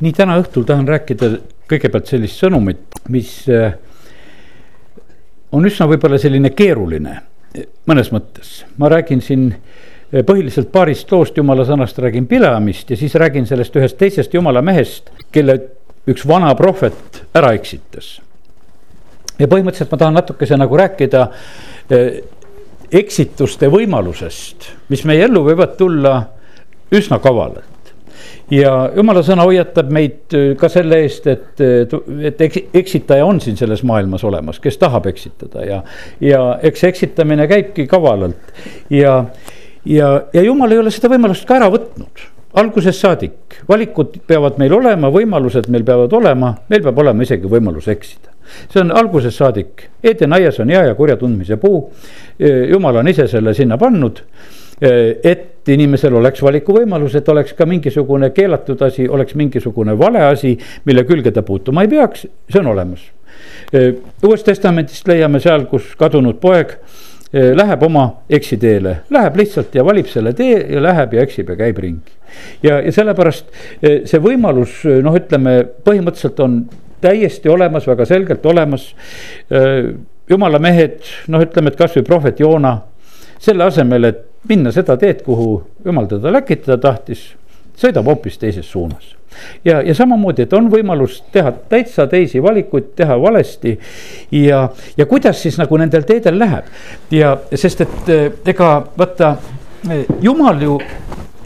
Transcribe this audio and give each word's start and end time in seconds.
nii 0.00 0.12
täna 0.16 0.38
õhtul 0.40 0.64
tahan 0.68 0.88
rääkida 0.88 1.30
kõigepealt 1.70 2.10
sellist 2.10 2.40
sõnumit, 2.40 3.00
mis 3.12 3.32
äh, 3.52 3.74
on 5.52 5.66
üsna 5.66 5.88
võib-olla 5.90 6.18
selline 6.20 6.52
keeruline 6.56 7.20
mõnes 7.90 8.10
mõttes. 8.14 8.64
ma 8.78 8.88
räägin 8.88 9.20
siin 9.22 9.50
äh, 9.52 10.24
põhiliselt 10.26 10.70
paarist 10.72 11.12
loost 11.12 11.36
jumala 11.36 11.66
sõnast, 11.66 11.98
räägin 11.98 12.26
Pileamist 12.26 12.90
ja 12.90 12.96
siis 12.96 13.14
räägin 13.14 13.46
sellest 13.46 13.76
ühest 13.76 13.98
teisest 13.98 14.34
jumala 14.34 14.62
mehest, 14.62 15.10
kelle 15.32 15.58
üks 16.08 16.26
vana 16.26 16.54
prohvet 16.54 17.24
ära 17.34 17.52
eksitas. 17.54 18.20
ja 19.38 19.48
põhimõtteliselt 19.48 19.90
ma 19.92 19.98
tahan 19.98 20.14
natukese 20.14 20.56
nagu 20.56 20.76
rääkida 20.76 21.26
äh, 21.92 22.22
eksituste 22.90 23.68
võimalusest, 23.70 24.70
mis 24.88 25.04
meie 25.04 25.24
ellu 25.28 25.44
võivad 25.46 25.76
tulla 25.78 26.14
üsna 26.90 27.20
kavalalt 27.22 27.69
ja 28.54 28.72
jumala 28.96 29.22
sõna 29.26 29.46
hoiatab 29.48 29.92
meid 29.94 30.34
äh, 30.36 30.50
ka 30.60 30.70
selle 30.72 31.00
eest, 31.04 31.28
et, 31.30 31.62
äh, 31.62 32.26
et 32.30 32.42
eksitaja 32.82 33.26
on 33.26 33.40
siin 33.42 33.58
selles 33.60 33.84
maailmas 33.86 34.24
olemas, 34.26 34.60
kes 34.62 34.78
tahab 34.80 35.06
eksitada 35.10 35.64
ja, 35.66 35.80
ja 36.24 36.42
eks 36.66 36.84
eksitamine 36.90 37.46
käibki 37.50 37.86
kavalalt 37.90 38.52
ja, 38.90 39.24
ja, 39.84 40.12
ja 40.32 40.44
jumal 40.44 40.72
ei 40.72 40.82
ole 40.82 40.92
seda 40.94 41.12
võimalust 41.12 41.46
ka 41.48 41.60
ära 41.60 41.70
võtnud 41.72 42.28
algusest 42.60 42.98
saadik, 43.04 43.60
valikud 43.68 44.16
peavad 44.26 44.56
meil 44.58 44.74
olema, 44.74 45.10
võimalused 45.14 45.68
meil 45.70 45.84
peavad 45.86 46.12
olema, 46.18 46.54
meil 46.70 46.82
peab 46.82 46.98
olema 46.98 47.22
isegi 47.22 47.46
võimalus 47.50 47.86
eksida. 47.92 48.34
see 48.72 48.80
on 48.82 48.90
algusest 48.90 49.38
saadik, 49.38 49.84
Eden 50.02 50.32
aias 50.32 50.58
on 50.58 50.70
hea 50.70 50.82
ja 50.88 50.94
kurja 50.98 51.16
tundmise 51.16 51.56
puu. 51.56 51.92
jumal 52.70 52.96
on 52.96 53.08
ise 53.08 53.28
selle 53.28 53.54
sinna 53.54 53.78
pannud 53.78 54.22
et 54.80 55.68
inimesel 55.68 56.14
oleks 56.16 56.42
valikuvõimalus, 56.42 57.14
et 57.18 57.28
oleks 57.28 57.52
ka 57.56 57.66
mingisugune 57.68 58.30
keelatud 58.36 58.80
asi, 58.82 59.08
oleks 59.08 59.36
mingisugune 59.36 59.96
vale 59.98 60.22
asi, 60.30 60.54
mille 60.88 61.04
külge 61.08 61.32
ta 61.36 61.42
puutuma 61.46 61.84
ei 61.84 61.90
peaks, 61.92 62.26
see 62.48 62.60
on 62.62 62.70
olemas. 62.72 63.04
Eh, 63.72 63.92
uuest 64.24 64.48
testamendist 64.48 65.08
leiame 65.08 65.40
seal, 65.40 65.66
kus 65.70 65.92
kadunud 66.00 66.40
poeg 66.40 66.72
eh, 66.76 67.52
läheb 67.56 67.82
oma 67.86 68.06
eksiteele, 68.32 68.96
läheb 69.12 69.36
lihtsalt 69.40 69.76
ja 69.76 69.84
valib 69.86 70.08
selle 70.10 70.32
tee 70.36 70.56
ja 70.74 70.82
läheb 70.82 71.14
ja 71.16 71.26
eksib 71.28 71.52
ja 71.52 71.58
käib 71.60 71.78
ringi. 71.84 72.16
ja, 72.62 72.80
ja 72.80 72.92
sellepärast 72.94 73.52
see 73.82 74.22
võimalus, 74.22 74.80
noh, 75.02 75.16
ütleme 75.18 75.60
põhimõtteliselt 75.84 76.40
on 76.40 76.62
täiesti 77.00 77.48
olemas, 77.48 77.86
väga 77.88 78.04
selgelt 78.04 78.44
olemas. 78.46 78.94
jumala 80.30 80.58
mehed, 80.62 81.00
noh, 81.28 81.42
ütleme, 81.42 81.72
et 81.72 81.78
kasvõi 81.78 82.04
prohvet 82.06 82.40
Joona, 82.40 82.76
selle 83.40 83.64
asemel, 83.64 84.04
et 84.04 84.29
minna 84.48 84.72
seda 84.72 84.96
teed, 85.00 85.22
kuhu 85.26 85.62
jumal 85.84 86.08
teda 86.10 86.32
läkitada 86.32 86.78
tahtis, 86.80 87.30
sõidab 87.80 88.08
hoopis 88.08 88.38
teises 88.38 88.70
suunas. 88.70 89.16
ja, 89.64 89.80
ja 89.82 89.94
samamoodi, 89.94 90.42
et 90.42 90.52
on 90.52 90.70
võimalus 90.72 91.20
teha 91.32 91.52
täitsa 91.70 92.06
teisi 92.10 92.42
valikuid, 92.42 92.92
teha 92.96 93.20
valesti. 93.20 93.78
ja, 94.32 94.68
ja 94.96 95.06
kuidas 95.06 95.42
siis 95.42 95.58
nagu 95.58 95.76
nendel 95.76 96.02
teedel 96.02 96.38
läheb 96.38 96.64
ja 97.10 97.36
sest, 97.54 97.80
et 97.80 98.08
eh, 98.08 98.32
ega 98.46 98.72
vaata, 98.98 99.36
eh, 99.90 100.04
jumal 100.20 100.62
ju 100.62 100.80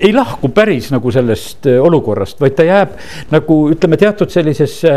ei 0.05 0.13
lahku 0.13 0.49
päris 0.55 0.91
nagu 0.93 1.11
sellest 1.13 1.67
äh, 1.71 1.79
olukorrast, 1.83 2.41
vaid 2.41 2.57
ta 2.59 2.67
jääb 2.67 2.97
nagu 3.33 3.59
ütleme, 3.73 3.97
teatud 4.01 4.31
sellisesse 4.33 4.95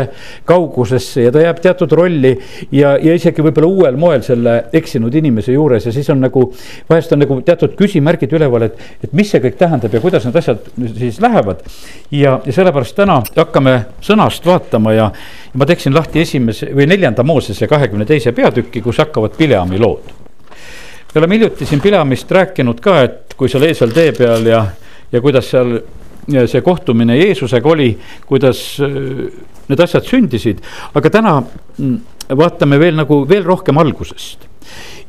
kaugusesse 0.48 1.24
ja 1.26 1.32
ta 1.32 1.42
jääb 1.42 1.62
teatud 1.64 1.92
rolli. 1.96 2.34
ja, 2.72 2.96
ja 3.02 3.14
isegi 3.16 3.42
võib-olla 3.44 3.68
uuel 3.68 3.96
moel 4.00 4.22
selle 4.26 4.58
eksinud 4.72 5.14
inimese 5.14 5.52
juures 5.52 5.86
ja 5.86 5.92
siis 5.94 6.10
on 6.12 6.20
nagu, 6.24 6.44
vahest 6.90 7.12
on 7.16 7.22
nagu 7.24 7.40
teatud 7.46 7.76
küsimärgid 7.78 8.34
üleval, 8.36 8.68
et, 8.68 8.78
et 9.04 9.16
mis 9.16 9.30
see 9.30 9.42
kõik 9.44 9.56
tähendab 9.60 9.94
ja 9.94 10.02
kuidas 10.04 10.26
need 10.28 10.36
asjad 10.38 10.68
siis 10.98 11.20
lähevad. 11.24 11.64
ja, 12.10 12.38
ja 12.44 12.52
sellepärast 12.52 12.96
täna 12.98 13.20
hakkame 13.36 13.78
sõnast 14.04 14.46
vaatama 14.46 14.92
ja, 14.92 15.10
ja 15.52 15.60
ma 15.60 15.66
teeksin 15.68 15.94
lahti 15.96 16.20
esimese 16.20 16.72
või 16.74 16.88
neljanda 16.90 17.24
Moosese 17.24 17.68
kahekümne 17.68 18.04
teise 18.08 18.32
peatüki, 18.32 18.82
kus 18.84 19.00
hakkavad 19.00 19.36
Pileami 19.38 19.80
lood 19.80 20.12
me 21.14 21.18
oleme 21.22 21.34
hiljuti 21.38 21.66
siin 21.66 21.80
Pileamist 21.80 22.30
rääkinud 22.30 22.80
ka, 22.84 23.00
et 23.06 23.34
kui 23.36 23.48
seal 23.48 23.64
eesel 23.64 23.94
tee 23.96 24.12
peal 24.12 24.44
ja 24.46 24.66
ja 25.12 25.20
kuidas 25.20 25.50
seal 25.50 25.78
see 26.28 26.60
kohtumine 26.62 27.16
Jeesusega 27.16 27.68
oli, 27.68 27.92
kuidas 28.26 28.80
äh, 28.84 29.28
need 29.68 29.80
asjad 29.80 30.06
sündisid, 30.08 30.60
aga 30.96 31.12
täna 31.12 31.36
mm, 31.40 31.94
vaatame 32.36 32.78
veel 32.80 32.98
nagu 32.98 33.22
veel 33.28 33.46
rohkem 33.46 33.78
algusest. 33.80 34.44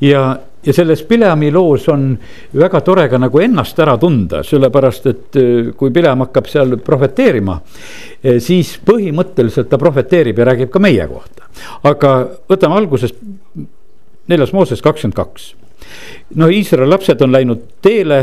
ja, 0.02 0.40
ja 0.64 0.74
selles 0.74 1.04
Pileami 1.04 1.52
loos 1.52 1.88
on 1.92 2.14
väga 2.56 2.82
tore 2.82 3.10
ka 3.10 3.20
nagu 3.20 3.40
ennast 3.44 3.80
ära 3.80 3.98
tunda, 4.00 4.44
sellepärast 4.44 5.10
et 5.12 5.40
äh, 5.40 5.72
kui 5.76 5.92
Pilem 5.92 6.24
hakkab 6.26 6.48
seal 6.48 6.78
prohveteerima, 6.84 7.60
äh, 8.24 8.40
siis 8.40 8.78
põhimõtteliselt 8.86 9.70
ta 9.70 9.78
prohveteerib 9.82 10.40
ja 10.40 10.52
räägib 10.54 10.72
ka 10.72 10.80
meie 10.80 11.08
kohta. 11.08 11.50
aga 11.84 12.16
võtame 12.50 12.80
algusest 12.80 13.20
neljas 14.30 14.54
Mooses 14.54 14.82
kakskümmend 14.82 15.18
kaks 15.18 15.54
no 16.36 16.50
Iisraeli 16.50 16.90
lapsed 16.90 17.22
on 17.22 17.32
läinud 17.32 17.62
teele 17.82 18.20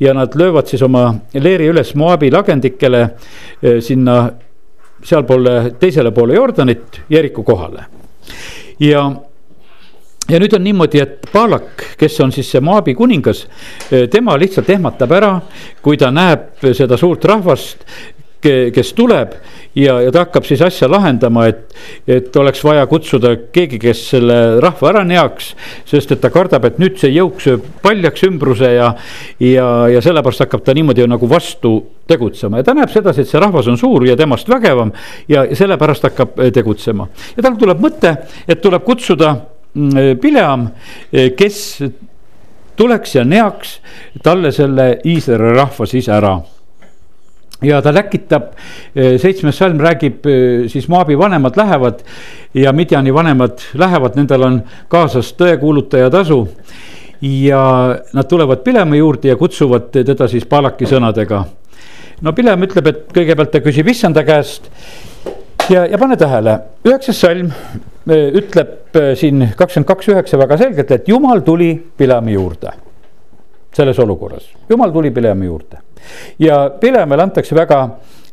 ja 0.00 0.14
nad 0.14 0.34
löövad 0.34 0.66
siis 0.66 0.82
oma 0.82 1.14
leeri 1.34 1.68
üles 1.70 1.94
Moabi 1.94 2.30
lagendikele 2.30 3.00
eh, 3.02 3.80
sinna 3.80 4.30
sealpoole, 5.04 5.74
teisele 5.80 6.10
poole 6.10 6.34
Jordanit, 6.34 7.00
Jeriku 7.10 7.42
kohale. 7.42 7.84
ja, 8.80 9.04
ja 10.28 10.38
nüüd 10.40 10.54
on 10.56 10.64
niimoodi, 10.64 11.00
et 11.00 11.28
Balak, 11.32 11.84
kes 11.98 12.20
on 12.20 12.32
siis 12.32 12.50
see 12.52 12.60
Moabi 12.60 12.94
kuningas, 12.94 13.46
eh, 13.90 14.08
tema 14.10 14.36
lihtsalt 14.38 14.70
ehmatab 14.70 15.12
ära, 15.12 15.34
kui 15.82 15.96
ta 16.00 16.10
näeb 16.10 16.64
seda 16.76 16.96
suurt 17.00 17.24
rahvast, 17.24 17.84
kes 18.42 18.92
tuleb 18.96 19.34
ja, 19.76 19.98
ja 20.00 20.10
ta 20.12 20.24
hakkab 20.24 20.46
siis 20.48 20.62
asja 20.64 20.88
lahendama, 20.90 21.46
et, 21.50 21.74
et 22.08 22.36
oleks 22.40 22.62
vaja 22.64 22.86
kutsuda 22.90 23.34
keegi, 23.54 23.78
kes 23.82 24.02
selle 24.14 24.36
rahva 24.62 24.90
ära 24.92 25.04
neaks. 25.06 25.52
sest 25.88 26.12
et 26.12 26.20
ta 26.22 26.30
kardab, 26.32 26.64
et 26.64 26.80
nüüd 26.80 26.98
see 27.00 27.12
jõuk 27.14 27.40
sööb 27.42 27.66
paljaks 27.84 28.24
ümbruse 28.28 28.72
ja, 28.74 28.90
ja, 29.44 29.68
ja 29.92 30.02
sellepärast 30.04 30.46
hakkab 30.46 30.64
ta 30.64 30.74
niimoodi 30.76 31.06
nagu 31.10 31.28
vastu 31.30 31.74
tegutsema 32.10 32.60
ja 32.60 32.66
ta 32.66 32.74
näeb 32.74 32.90
sedasi, 32.92 33.22
et 33.22 33.30
see 33.30 33.42
rahvas 33.42 33.68
on 33.70 33.78
suur 33.80 34.06
ja 34.08 34.16
temast 34.18 34.48
vägevam 34.50 34.92
ja 35.30 35.44
sellepärast 35.56 36.08
hakkab 36.10 36.40
eh, 36.40 36.52
tegutsema. 36.54 37.08
ja 37.36 37.44
tal 37.46 37.58
tuleb 37.60 37.82
mõte, 37.82 38.16
et 38.48 38.62
tuleb 38.62 38.86
kutsuda 38.86 39.34
mm, 39.74 40.16
Pileam, 40.22 40.70
eh, 41.12 41.34
kes 41.36 41.82
tuleks 42.80 43.18
ja 43.18 43.26
neaks 43.28 43.76
talle 44.24 44.52
selle 44.56 44.94
Iisraeli 45.04 45.52
rahva 45.58 45.86
siis 45.86 46.08
ära 46.08 46.38
ja 47.62 47.80
ta 47.82 47.92
läkitab, 47.94 48.52
eh, 48.94 49.16
seitsmes 49.20 49.58
salm 49.58 49.80
räägib 49.80 50.26
eh, 50.26 50.68
siis 50.68 50.88
Moabi 50.88 51.18
vanemad 51.18 51.56
lähevad 51.56 52.02
ja 52.54 52.72
Midjani 52.72 53.14
vanemad 53.14 53.60
lähevad, 53.74 54.16
nendel 54.16 54.46
on 54.46 54.60
kaasas 54.88 55.34
tõekuulutaja 55.38 56.10
tasu. 56.10 56.48
ja 57.20 57.98
nad 58.12 58.24
tulevad 58.24 58.62
Pilemi 58.64 58.98
juurde 58.98 59.28
ja 59.28 59.36
kutsuvad 59.36 59.90
teda 59.92 60.28
siis 60.28 60.46
Palaki 60.46 60.86
sõnadega. 60.88 61.44
no 62.22 62.32
Pilem 62.32 62.62
ütleb, 62.64 62.86
et 62.86 63.12
kõigepealt 63.12 63.50
ta 63.52 63.60
küsib 63.60 63.88
issanda 63.88 64.24
käest 64.24 64.70
ja, 65.68 65.84
ja 65.86 65.98
pane 65.98 66.16
tähele, 66.16 66.58
üheksas 66.84 67.20
salm 67.20 67.52
eh, 68.08 68.32
ütleb 68.32 68.96
siin 69.14 69.50
kakskümmend 69.56 69.88
kaks 69.88 70.08
üheksa 70.08 70.38
väga 70.38 70.56
selgelt, 70.56 70.90
et 70.90 71.08
jumal 71.08 71.44
tuli 71.44 71.74
Pilemi 71.76 72.32
juurde 72.32 72.72
selles 73.76 73.98
olukorras, 73.98 74.48
jumal 74.68 74.90
tuli 74.90 75.10
Pilemi 75.10 75.46
juurde 75.46 75.89
ja 76.38 76.70
Pilemele 76.80 77.22
antakse 77.22 77.54
väga 77.56 77.80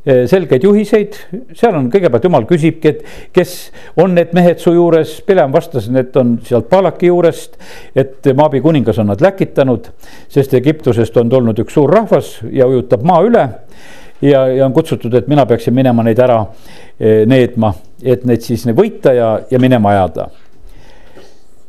eh, 0.05 0.23
selgeid 0.29 0.63
juhiseid, 0.63 1.17
seal 1.57 1.75
on 1.77 1.89
kõigepealt 1.91 2.27
jumal 2.27 2.47
küsibki, 2.49 2.93
et 2.93 3.33
kes 3.35 3.55
on 3.99 4.15
need 4.17 4.33
mehed 4.37 4.61
su 4.63 4.73
juures, 4.75 5.17
Pilem 5.27 5.53
vastas, 5.53 5.89
need 5.93 6.15
on 6.19 6.37
sealt 6.47 6.69
Palaki 6.69 7.11
juurest. 7.11 7.57
et 7.95 8.31
Maabi 8.35 8.61
kuningas 8.61 8.99
on 8.99 9.11
nad 9.11 9.21
läkitanud, 9.21 9.91
sest 10.29 10.53
Egiptusest 10.53 11.17
on 11.17 11.29
tulnud 11.29 11.59
üks 11.59 11.73
suur 11.73 11.91
rahvas 11.93 12.37
ja 12.51 12.67
ujutab 12.67 13.03
maa 13.03 13.21
üle. 13.25 13.49
ja, 14.21 14.47
ja 14.47 14.65
on 14.65 14.73
kutsutud, 14.73 15.13
et 15.13 15.27
mina 15.27 15.45
peaksin 15.45 15.73
minema 15.73 16.03
neid 16.03 16.19
ära 16.19 16.41
eh, 16.99 17.25
needma, 17.25 17.73
et 18.03 18.25
neid 18.25 18.41
siis 18.41 18.65
võita 18.65 19.13
ja, 19.13 19.39
ja 19.51 19.59
minema 19.59 19.89
ajada. 19.93 20.29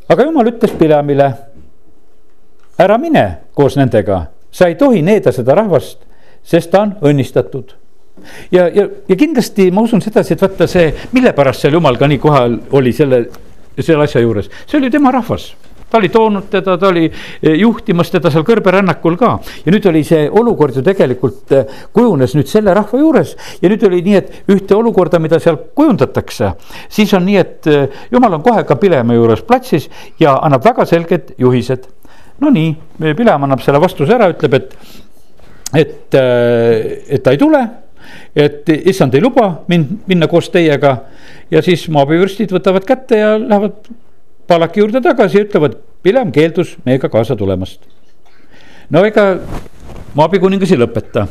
aga 0.08 0.24
jumal 0.24 0.48
ütles 0.48 0.72
Pilemile, 0.78 1.32
ära 2.78 2.98
mine 2.98 3.28
koos 3.54 3.76
nendega 3.76 4.26
sa 4.58 4.66
ei 4.66 4.74
tohi 4.78 5.02
needa 5.06 5.32
seda 5.34 5.54
rahvast, 5.58 6.00
sest 6.42 6.72
ta 6.72 6.82
on 6.82 6.96
õnnistatud. 7.10 7.76
ja, 8.50 8.66
ja, 8.66 8.88
ja 9.08 9.16
kindlasti 9.16 9.70
ma 9.70 9.84
usun 9.86 10.02
sedasi, 10.02 10.34
et 10.34 10.42
vaata 10.42 10.66
see, 10.66 10.90
mille 11.14 11.32
pärast 11.36 11.62
seal 11.62 11.78
jumal 11.78 11.98
ka 12.00 12.08
nii 12.10 12.18
kohal 12.18 12.58
oli 12.74 12.92
selle, 12.92 13.22
selle 13.78 14.08
asja 14.08 14.24
juures, 14.24 14.50
see 14.66 14.80
oli 14.80 14.90
tema 14.90 15.14
rahvas 15.14 15.52
ta 15.90 15.98
oli 15.98 16.08
toonud 16.12 16.50
teda, 16.50 16.74
ta 16.76 16.88
oli 16.90 17.06
eh, 17.06 17.54
juhtimas 17.56 18.10
teda 18.12 18.28
seal 18.34 18.44
kõrberännakul 18.44 19.16
ka. 19.16 19.30
ja 19.64 19.72
nüüd 19.72 19.86
oli 19.88 20.02
see 20.04 20.26
olukord 20.28 20.76
ju 20.76 20.82
tegelikult 20.84 21.54
eh, 21.56 21.78
kujunes 21.96 22.34
nüüd 22.36 22.50
selle 22.50 22.74
rahva 22.76 23.00
juures. 23.00 23.36
ja 23.62 23.70
nüüd 23.72 23.86
oli 23.88 24.02
nii, 24.04 24.16
et 24.18 24.52
ühte 24.52 24.76
olukorda, 24.76 25.20
mida 25.22 25.40
seal 25.40 25.56
kujundatakse, 25.78 26.52
siis 26.92 27.14
on 27.16 27.24
nii, 27.28 27.38
et 27.40 27.70
eh, 27.70 28.02
jumal 28.12 28.36
on 28.36 28.44
kohe 28.44 28.66
ka 28.68 28.76
Pilema 28.76 29.16
juures 29.16 29.40
platsis 29.46 29.88
ja 30.20 30.36
annab 30.42 30.66
väga 30.66 30.84
selged 30.88 31.32
juhised 31.38 31.88
no 32.40 32.50
nii, 32.54 32.72
Pilem 33.16 33.44
annab 33.44 33.62
selle 33.64 33.80
vastuse 33.82 34.14
ära, 34.14 34.30
ütleb, 34.34 34.54
et, 34.54 34.74
et, 35.74 36.14
äh, 36.14 37.04
et 37.08 37.22
ta 37.22 37.34
ei 37.34 37.40
tule 37.40 37.62
et 38.36 38.68
issand 38.88 39.14
ei 39.14 39.22
luba 39.22 39.48
mind 39.68 40.08
minna 40.08 40.28
koos 40.28 40.50
teiega. 40.52 40.96
ja 41.50 41.62
siis 41.62 41.88
maabivürstid 41.92 42.52
võtavad 42.52 42.86
kätte 42.88 43.18
ja 43.18 43.34
lähevad 43.38 43.88
Palaki 44.48 44.80
juurde 44.80 45.00
tagasi 45.04 45.36
ja 45.36 45.44
ütlevad, 45.44 45.74
Pilem 46.02 46.30
keeldus 46.32 46.76
meiega 46.86 47.08
kaasa 47.12 47.36
tulemast. 47.36 47.80
no 48.90 49.04
ega 49.04 49.38
maabikuningas 50.14 50.72
ei 50.72 50.80
lõpeta, 50.80 51.26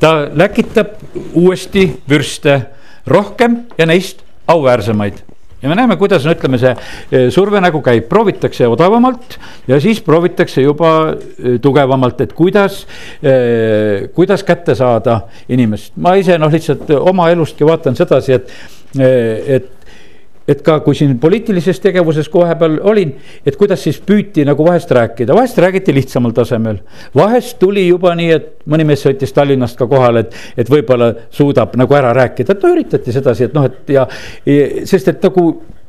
ta 0.00 0.28
läkitab 0.34 0.96
uuesti 1.34 1.90
vürste 2.08 2.60
rohkem 3.06 3.64
ja 3.78 3.86
neist 3.86 4.24
auväärsemaid 4.46 5.22
ja 5.62 5.68
me 5.68 5.74
näeme, 5.74 5.96
kuidas 5.98 6.26
no 6.26 6.32
ütleme, 6.34 6.58
see 6.60 6.72
eh, 6.74 7.28
surve 7.34 7.60
nagu 7.62 7.80
käib, 7.84 8.06
proovitakse 8.10 8.68
odavamalt 8.70 9.38
ja 9.68 9.80
siis 9.82 10.00
proovitakse 10.04 10.62
juba 10.62 10.92
eh, 11.12 11.58
tugevamalt, 11.62 12.20
et 12.24 12.34
kuidas, 12.38 12.84
eh, 13.22 14.08
kuidas 14.14 14.44
kätte 14.46 14.76
saada 14.78 15.20
inimest. 15.48 15.96
ma 15.96 16.14
ise 16.18 16.38
noh, 16.38 16.52
lihtsalt 16.52 16.90
oma 17.00 17.30
elustki 17.34 17.66
vaatan 17.66 17.98
sedasi, 17.98 18.38
et, 18.38 18.54
et 18.98 19.72
et 20.48 20.62
ka 20.64 20.78
kui 20.84 20.96
siin 20.96 21.18
poliitilises 21.20 21.80
tegevuses 21.84 22.30
vahepeal 22.32 22.78
olin, 22.88 23.12
et 23.46 23.56
kuidas 23.60 23.82
siis 23.84 24.00
püüti 24.04 24.46
nagu 24.48 24.64
vahest 24.64 24.90
rääkida, 24.96 25.36
vahest 25.36 25.58
räägiti 25.58 25.94
lihtsamal 25.94 26.32
tasemel. 26.36 26.78
vahest 27.16 27.58
tuli 27.58 27.88
juba 27.88 28.14
nii, 28.18 28.30
et 28.32 28.52
mõni 28.66 28.86
mees 28.88 29.04
sõitis 29.04 29.34
Tallinnast 29.36 29.78
ka 29.78 29.86
kohale, 29.86 30.26
et, 30.26 30.36
et 30.56 30.70
võib-olla 30.70 31.12
suudab 31.30 31.76
nagu 31.76 31.94
ära 31.94 32.12
rääkida, 32.16 32.56
et 32.56 32.64
no 32.64 32.72
üritati 32.72 33.12
sedasi, 33.12 33.48
et 33.48 33.56
noh, 33.56 33.68
et 33.68 33.92
ja, 33.92 34.06
ja, 34.46 34.86
sest 34.88 35.12
et 35.12 35.28
nagu 35.28 35.48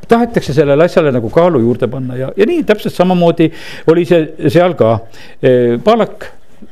tahetakse 0.10 0.54
sellele 0.54 0.90
asjale 0.90 1.12
nagu 1.14 1.30
kaalu 1.30 1.62
juurde 1.62 1.88
panna 1.88 2.18
ja, 2.18 2.32
ja 2.38 2.48
nii 2.50 2.64
täpselt 2.68 2.96
samamoodi 2.96 3.52
oli 3.94 4.06
see 4.10 4.50
seal 4.50 4.74
ka. 4.80 4.96
Palak 5.86 6.26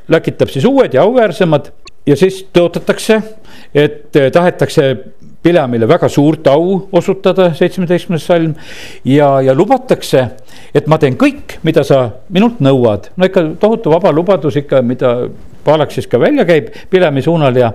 läkitab 0.10 0.50
siis 0.52 0.66
uued 0.66 0.98
ja 0.98 1.06
auväärsemad 1.06 1.70
ja 2.08 2.16
siis 2.18 2.42
tõotatakse, 2.56 3.22
et 3.76 4.18
tahetakse 4.34 4.88
Pileamile 5.44 5.88
väga 5.88 6.10
suurt 6.10 6.48
au 6.52 6.88
osutada, 6.92 7.52
seitsmeteistkümnes 7.56 8.26
salm. 8.26 8.56
ja, 9.06 9.42
ja 9.42 9.54
lubatakse, 9.56 10.24
et 10.76 10.88
ma 10.88 10.98
teen 10.98 11.18
kõik, 11.18 11.60
mida 11.64 11.84
sa 11.88 12.10
minult 12.30 12.60
nõuad, 12.60 13.12
no 13.16 13.26
ikka 13.30 13.44
tohutu 13.60 13.94
vaba 13.94 14.12
lubadus 14.12 14.58
ikka, 14.64 14.82
mida 14.82 15.18
Paalak 15.68 15.92
siis 15.92 16.08
ka 16.08 16.20
välja 16.20 16.46
käib 16.48 16.72
Pileami 16.90 17.22
suunal 17.22 17.56
ja, 17.56 17.74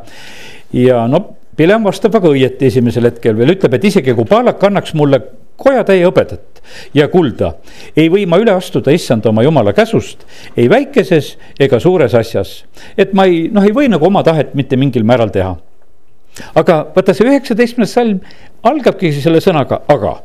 ja 0.73 1.06
no 1.09 1.23
Pilem 1.56 1.85
vastab 1.85 2.14
väga 2.17 2.31
õieti 2.32 2.70
esimesel 2.70 3.11
hetkel 3.11 3.37
veel, 3.37 3.53
ütleb, 3.53 3.75
et 3.76 3.85
isegi 3.85 4.15
kui 4.17 4.25
Paalak 4.29 4.62
annaks 4.65 4.94
mulle 4.97 5.20
kojatäie 5.61 6.06
hõbedat 6.06 6.62
ja 6.97 7.08
kulda, 7.12 7.53
ei 7.97 8.08
või 8.12 8.25
ma 8.26 8.38
üle 8.41 8.55
astuda 8.55 8.94
issand 8.94 9.26
oma 9.29 9.44
jumala 9.44 9.75
käsust, 9.76 10.25
ei 10.56 10.70
väikeses 10.73 11.35
ega 11.61 11.81
suures 11.81 12.15
asjas. 12.17 12.62
et 12.97 13.12
ma 13.12 13.29
ei, 13.29 13.50
noh, 13.53 13.65
ei 13.65 13.75
või 13.76 13.91
nagu 13.93 14.08
oma 14.08 14.25
tahet 14.25 14.55
mitte 14.56 14.81
mingil 14.81 15.05
määral 15.05 15.31
teha 15.35 15.55
aga 16.55 16.79
vaata, 16.94 17.14
see 17.14 17.29
üheksateistkümnes 17.29 17.93
salm 17.93 18.20
algabki 18.69 19.12
selle 19.14 19.40
sõnaga 19.44 19.82
aga. 19.93 20.17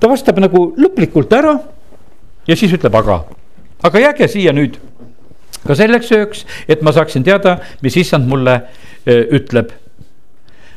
ta 0.00 0.10
vastab 0.10 0.38
nagu 0.42 0.66
lõplikult 0.78 1.32
ära 1.34 1.54
ja 2.48 2.56
siis 2.56 2.74
ütleb 2.76 2.94
aga, 2.94 3.22
aga 3.82 4.04
jääge 4.08 4.28
siia 4.28 4.52
nüüd 4.54 4.78
ka 5.64 5.74
selleks 5.78 6.12
ööks, 6.12 6.44
et 6.68 6.82
ma 6.84 6.92
saaksin 6.92 7.24
teada, 7.24 7.56
mis 7.82 7.96
issand 7.96 8.28
mulle 8.28 8.58
öö, 9.08 9.24
ütleb. 9.38 9.72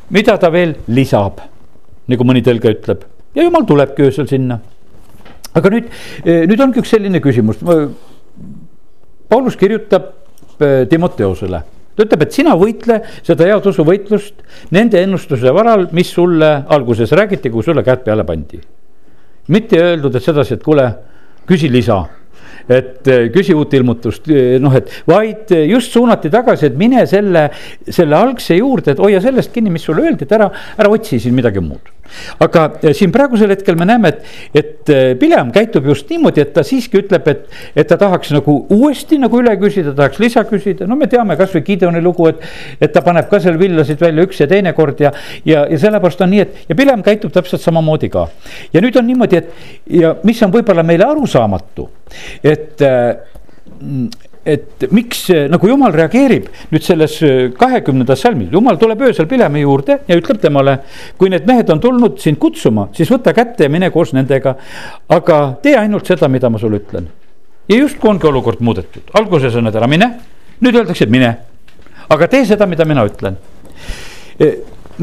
mida 0.09 0.37
ta 0.37 0.51
veel 0.51 0.77
lisab, 0.87 1.41
nagu 2.07 2.23
mõni 2.23 2.41
tõlge 2.41 2.71
ütleb 2.71 3.03
ja 3.35 3.43
jumal 3.43 3.67
tulebki 3.67 4.07
öösel 4.07 4.27
sinna. 4.27 4.59
aga 5.53 5.69
nüüd, 5.69 5.89
nüüd 6.25 6.59
ongi 6.61 6.79
üks 6.79 6.89
selline 6.93 7.21
küsimus. 7.21 7.57
Paulus 9.27 9.57
kirjutab 9.57 10.13
Timoteosele 10.89 11.61
ta 11.97 12.05
ütleb, 12.05 12.27
et 12.27 12.35
sina 12.35 12.53
võitle 12.57 13.01
seda 13.25 13.47
head 13.49 13.65
usuvõitlust 13.71 14.45
nende 14.75 15.01
ennustuse 15.01 15.53
varal, 15.53 15.87
mis 15.97 16.11
sulle 16.13 16.51
alguses 16.73 17.11
räägiti, 17.17 17.51
kui 17.53 17.65
sulle 17.65 17.83
käed 17.85 18.05
peale 18.05 18.27
pandi. 18.27 18.61
mitte 19.47 19.79
öeldud, 19.79 20.15
et 20.15 20.23
sedasi, 20.23 20.57
et 20.57 20.63
kuule, 20.63 20.87
küsi 21.47 21.71
lisa 21.71 22.03
et 22.67 23.07
eh, 23.07 23.29
küsi 23.31 23.53
uut 23.55 23.73
ilmutust, 23.73 24.27
eh, 24.27 24.57
noh, 24.59 24.73
et 24.75 24.91
vaid 25.07 25.53
just 25.69 25.93
suunati 25.95 26.29
tagasi, 26.29 26.67
et 26.67 26.75
mine 26.77 27.05
selle, 27.07 27.45
selle 27.87 28.15
algse 28.15 28.57
juurde, 28.57 28.91
et 28.91 28.99
hoia 28.99 29.21
sellest 29.23 29.53
kinni, 29.53 29.71
mis 29.71 29.87
sulle 29.87 30.03
öeldi, 30.03 30.27
et 30.27 30.35
ära, 30.35 30.49
ära 30.75 30.91
otsi 30.91 31.19
siin 31.23 31.35
midagi 31.37 31.63
muud 31.63 31.96
aga 32.43 32.65
eh, 32.81 32.93
siin 32.97 33.11
praegusel 33.13 33.51
hetkel 33.53 33.77
me 33.79 33.87
näeme, 33.89 34.11
et, 34.13 34.25
et 34.61 34.91
eh, 34.93 35.11
Pileam 35.19 35.51
käitub 35.55 35.87
just 35.89 36.09
niimoodi, 36.11 36.43
et 36.43 36.53
ta 36.55 36.63
siiski 36.67 37.01
ütleb, 37.01 37.27
et, 37.31 37.45
et 37.75 37.89
ta 37.89 37.97
tahaks 37.99 38.33
nagu 38.35 38.57
uuesti 38.73 39.19
nagu 39.21 39.41
üle 39.41 39.53
küsida, 39.61 39.93
tahaks 39.97 40.21
lisa 40.23 40.43
küsida, 40.49 40.87
no 40.89 40.97
me 40.99 41.09
teame 41.11 41.37
kasvõi 41.39 41.63
Gideoni 41.67 42.03
lugu, 42.03 42.29
et. 42.31 42.43
et 42.81 42.93
ta 42.93 43.03
paneb 43.05 43.29
ka 43.29 43.39
seal 43.43 43.57
villasid 43.59 44.01
välja 44.01 44.25
üks 44.27 44.41
ja 44.41 44.47
teine 44.49 44.73
kord 44.77 45.01
ja, 45.03 45.11
ja, 45.45 45.65
ja 45.69 45.79
sellepärast 45.81 46.21
on 46.25 46.31
nii, 46.33 46.43
et 46.45 46.71
ja 46.71 46.77
Pileam 46.77 47.03
käitub 47.05 47.33
täpselt 47.35 47.63
samamoodi 47.63 48.09
ka. 48.13 48.27
ja 48.73 48.83
nüüd 48.83 48.97
on 48.99 49.07
niimoodi, 49.07 49.41
et 49.41 49.97
ja 50.01 50.15
mis 50.27 50.41
on 50.45 50.53
võib-olla 50.53 50.85
meile 50.87 51.07
arusaamatu, 51.07 51.89
et 52.43 52.85
et 54.47 54.85
miks 54.95 55.25
nagu 55.51 55.67
jumal 55.67 55.91
reageerib 55.95 56.47
nüüd 56.71 56.85
selles 56.85 57.17
äh, 57.25 57.49
kahekümnendas 57.57 58.23
salmis, 58.23 58.49
jumal 58.53 58.79
tuleb 58.79 59.03
öösel 59.09 59.27
Pilemi 59.27 59.65
juurde 59.65 59.99
ja 60.07 60.17
ütleb 60.19 60.39
temale. 60.41 60.77
kui 61.17 61.29
need 61.33 61.47
mehed 61.47 61.69
on 61.73 61.81
tulnud 61.83 62.19
sind 62.23 62.39
kutsuma, 62.39 62.87
siis 62.95 63.11
võta 63.11 63.33
kätte 63.35 63.67
ja 63.67 63.73
mine 63.73 63.91
koos 63.91 64.13
nendega. 64.15 64.55
aga 65.09 65.41
tee 65.63 65.75
ainult 65.77 66.07
seda, 66.07 66.27
mida 66.31 66.49
ma 66.49 66.59
sulle 66.59 66.79
ütlen. 66.79 67.09
ja 67.67 67.75
justkui 67.75 68.09
ongi 68.09 68.27
olukord 68.27 68.63
muudetud, 68.63 69.11
alguses 69.13 69.55
on, 69.55 69.67
et 69.67 69.75
ära 69.75 69.87
mine, 69.87 70.11
nüüd 70.63 70.79
öeldakse, 70.79 71.03
et 71.03 71.11
mine. 71.11 71.35
aga 72.09 72.27
tee 72.31 72.45
seda, 72.45 72.65
mida 72.65 72.85
mina 72.85 73.03
ütlen 73.05 73.37
e, 74.39 74.51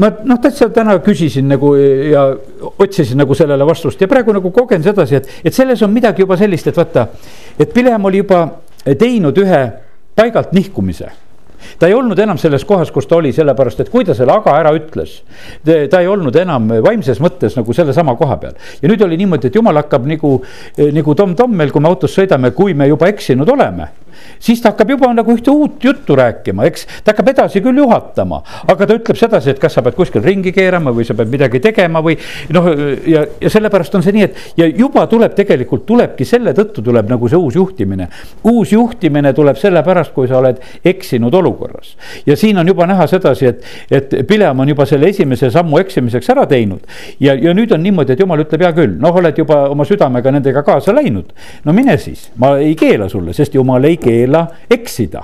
ma 0.01 0.09
noh, 0.25 0.39
täitsa 0.41 0.67
täna 0.73 0.97
küsisin 1.03 1.47
nagu 1.49 1.75
ja 1.77 2.25
otsisin 2.79 3.19
nagu 3.21 3.35
sellele 3.37 3.67
vastust 3.67 4.01
ja 4.01 4.09
praegu 4.11 4.33
nagu 4.35 4.51
kogen 4.51 4.83
sedasi, 4.83 5.21
et, 5.21 5.29
et 5.45 5.55
selles 5.55 5.81
on 5.85 5.93
midagi 5.93 6.25
juba 6.25 6.37
sellist, 6.39 6.67
et 6.67 6.77
vaata. 6.77 7.07
et 7.59 7.73
Pilem 7.73 8.09
oli 8.09 8.23
juba 8.23 8.41
teinud 8.93 9.37
ühe 9.41 9.61
paigalt 10.15 10.53
nihkumise 10.53 11.09
ta 11.79 11.89
ei 11.89 11.97
olnud 11.97 12.19
enam 12.19 12.39
selles 12.41 12.65
kohas, 12.67 12.91
kus 12.91 13.07
ta 13.09 13.19
oli, 13.19 13.33
sellepärast 13.35 13.83
et 13.83 13.91
kui 13.93 14.05
ta 14.05 14.15
selle 14.17 14.35
aga 14.35 14.55
ära 14.59 14.73
ütles. 14.75 15.21
ta 15.65 16.01
ei 16.01 16.07
olnud 16.07 16.35
enam 16.35 16.69
vaimses 16.85 17.21
mõttes 17.23 17.57
nagu 17.57 17.73
sellesama 17.73 18.15
koha 18.19 18.39
peal 18.41 18.55
ja 18.81 18.89
nüüd 18.89 19.01
oli 19.05 19.17
niimoodi, 19.21 19.51
et 19.51 19.55
jumal 19.55 19.83
hakkab 19.83 20.07
nagu, 20.09 20.37
nagu 20.77 21.15
Tom-Tom 21.15 21.55
meil, 21.55 21.71
kui 21.71 21.83
me 21.83 21.91
autos 21.91 22.15
sõidame, 22.15 22.51
kui 22.55 22.73
me 22.73 22.89
juba 22.89 23.09
eksinud 23.11 23.49
oleme 23.49 23.91
siis 24.39 24.61
ta 24.61 24.71
hakkab 24.71 24.89
juba 24.95 25.11
nagu 25.13 25.33
ühte 25.35 25.51
uut 25.51 25.83
juttu 25.83 26.15
rääkima, 26.15 26.65
eks. 26.69 26.85
ta 27.03 27.13
hakkab 27.13 27.31
edasi 27.31 27.61
küll 27.63 27.79
juhatama, 27.81 28.41
aga 28.67 28.87
ta 28.87 28.97
ütleb 28.97 29.19
sedasi, 29.19 29.53
et 29.53 29.61
kas 29.61 29.75
sa 29.77 29.83
pead 29.85 29.97
kuskil 29.97 30.23
ringi 30.25 30.53
keerama 30.55 30.93
või 30.95 31.07
sa 31.07 31.15
pead 31.17 31.31
midagi 31.31 31.61
tegema 31.63 32.01
või 32.05 32.17
noh, 32.55 32.69
ja, 33.07 33.25
ja 33.41 33.51
sellepärast 33.51 33.95
on 33.97 34.05
see 34.05 34.15
nii, 34.15 34.27
et 34.27 34.61
ja 34.61 34.69
juba 34.69 35.05
tuleb 35.11 35.35
tegelikult 35.37 35.85
tulebki 35.87 36.27
selle 36.27 36.55
tõttu 36.57 36.83
tuleb 36.85 37.09
nagu 37.11 37.29
see 37.31 37.39
uus 37.39 37.57
juhtimine. 37.59 38.09
uus 38.51 38.73
juhtimine 38.73 39.33
tuleb 39.33 39.59
sellepärast, 39.59 40.13
kui 40.15 40.29
sa 40.31 40.39
oled 40.39 40.61
eksinud 40.85 41.33
olukorras. 41.33 41.54
Ja 42.25 42.37
siin 42.39 42.57
on 42.57 42.67
juba 42.67 42.87
näha 42.89 43.07
sedasi, 43.07 43.51
et, 43.51 43.63
et 43.91 44.15
Pileam 44.27 44.59
on 44.59 44.69
juba 44.69 44.85
selle 44.85 45.09
esimese 45.09 45.51
sammu 45.51 45.79
eksimiseks 45.83 46.29
ära 46.35 46.45
teinud. 46.49 46.81
ja, 47.19 47.33
ja 47.33 47.53
nüüd 47.53 47.73
on 47.73 47.83
niimoodi, 47.83 48.13
et 48.13 48.19
jumal 48.19 48.43
ütleb, 48.45 48.65
hea 48.65 48.73
küll, 48.77 48.97
noh, 49.01 49.15
oled 49.15 49.37
juba 49.37 49.65
oma 49.69 49.85
südamega 49.85 50.31
nendega 50.31 50.63
kaasa 50.63 50.95
läinud. 50.95 51.31
no 51.65 51.73
mine 51.73 51.97
siis, 51.97 52.29
ma 52.41 52.57
ei 52.57 52.75
keela 52.79 53.09
sulle, 53.09 53.33
sest 53.33 53.55
jumal 53.55 53.83
ei 53.83 53.97
keela 54.01 54.47
eksida 54.69 55.23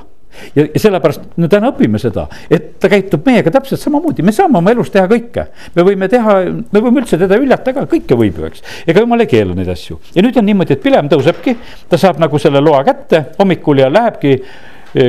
ja, 0.55 0.65
ja 0.65 0.79
sellepärast 0.79 1.37
me 1.41 1.49
täna 1.51 1.71
õpime 1.71 1.99
seda, 2.01 2.25
et 2.51 2.73
ta 2.81 2.89
käitub 2.91 3.25
meiega 3.27 3.53
täpselt 3.53 3.81
samamoodi, 3.81 4.25
me 4.25 4.33
saame 4.35 4.59
oma 4.61 4.73
elus 4.73 4.91
teha 4.93 5.07
kõike. 5.11 5.47
me 5.75 5.85
võime 5.87 6.09
teha, 6.11 6.37
me 6.71 6.83
võime 6.83 7.03
üldse 7.03 7.19
teda 7.21 7.39
üllata 7.41 7.73
ka, 7.75 7.85
kõike 7.91 8.17
võib 8.17 8.39
ju, 8.39 8.49
eks. 8.51 8.65
ega 8.87 9.03
jumal 9.03 9.23
ei 9.23 9.31
keela 9.31 9.55
neid 9.57 9.71
asju 9.71 9.99
ja 10.15 10.25
nüüd 10.25 10.37
on 10.37 10.47
niimoodi, 10.47 10.77
et 10.77 10.83
Pilem 10.83 11.09
tõusebki, 11.11 11.55
ta 11.89 11.99
saab 12.01 12.21
nagu 12.21 12.39
selle 12.41 12.61
loa 12.63 12.83
kätte 12.87 13.25
hommikul 13.39 13.83
ja 13.83 13.91
lähebki 13.91 14.37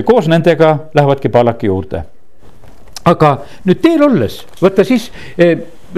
koos 0.04 0.28
nendega, 0.28 0.76
lähevadki 0.94 1.28
Palaki 1.28 1.66
juurde. 1.66 2.04
aga 3.04 3.30
nüüd 3.66 3.80
teel 3.82 4.02
olles, 4.02 4.44
vaata 4.62 4.84
siis 4.84 5.10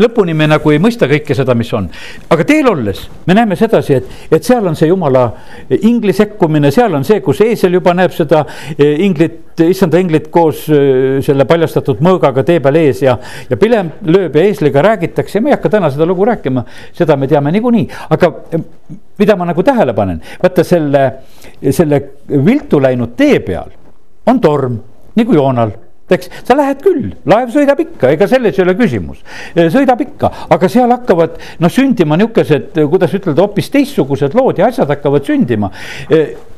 lõpuni 0.00 0.34
me 0.36 0.48
nagu 0.50 0.72
ei 0.72 0.80
mõista 0.82 1.06
kõike 1.10 1.36
seda, 1.36 1.54
mis 1.58 1.70
on. 1.76 1.88
aga 2.30 2.46
teel 2.46 2.68
olles 2.70 3.04
me 3.26 3.36
näeme 3.36 3.56
sedasi, 3.56 3.98
et, 3.98 4.12
et 4.34 4.46
seal 4.46 4.66
on 4.66 4.76
see 4.78 4.88
jumala 4.88 5.24
ingli 5.80 6.12
sekkumine, 6.16 6.70
seal 6.74 6.94
on 6.98 7.06
see, 7.06 7.20
kus 7.24 7.40
eesel 7.44 7.78
juba 7.78 7.94
näeb 7.96 8.14
seda 8.14 8.44
eh, 8.76 9.00
inglit, 9.04 9.60
issanda 9.64 10.00
inglit 10.02 10.30
koos 10.34 10.64
eh, 10.72 11.20
selle 11.24 11.46
paljastatud 11.48 12.02
mõõgaga 12.04 12.44
tee 12.46 12.60
peal 12.64 12.80
ees 12.80 13.04
ja. 13.04 13.16
ja 13.50 13.58
pilem 13.60 13.92
lööb 14.08 14.36
ja 14.36 14.46
eesliga 14.48 14.82
räägitakse, 14.84 15.40
ma 15.40 15.52
ei 15.52 15.58
hakka 15.58 15.74
täna 15.76 15.92
seda 15.94 16.08
lugu 16.08 16.26
rääkima, 16.28 16.64
seda 16.96 17.18
me 17.20 17.30
teame 17.30 17.54
niikuinii, 17.54 17.86
aga 18.16 18.32
eh, 18.50 18.66
mida 19.18 19.38
ma 19.38 19.48
nagu 19.50 19.62
tähele 19.66 19.94
panen, 19.94 20.20
vaata 20.42 20.66
selle, 20.66 21.06
selle 21.70 22.02
viltu 22.44 22.82
läinud 22.82 23.14
tee 23.18 23.38
peal 23.44 23.70
on 24.26 24.40
torm 24.40 24.78
nagu 25.14 25.34
Joonal 25.36 25.70
eks 26.12 26.28
sa 26.44 26.56
lähed 26.56 26.82
küll, 26.84 27.12
laev 27.28 27.52
sõidab 27.54 27.80
ikka, 27.80 28.10
ega 28.12 28.28
selles 28.28 28.58
ei 28.58 28.64
ole 28.66 28.74
küsimus. 28.76 29.22
sõidab 29.56 30.02
ikka, 30.04 30.30
aga 30.52 30.68
seal 30.68 30.92
hakkavad 30.92 31.38
noh 31.64 31.72
sündima 31.72 32.18
nihukesed, 32.20 32.76
kuidas 32.92 33.14
ütelda, 33.16 33.40
hoopis 33.46 33.70
teistsugused 33.72 34.36
lood 34.36 34.60
ja 34.60 34.68
asjad 34.68 34.90
hakkavad 34.92 35.24
sündima. 35.24 35.72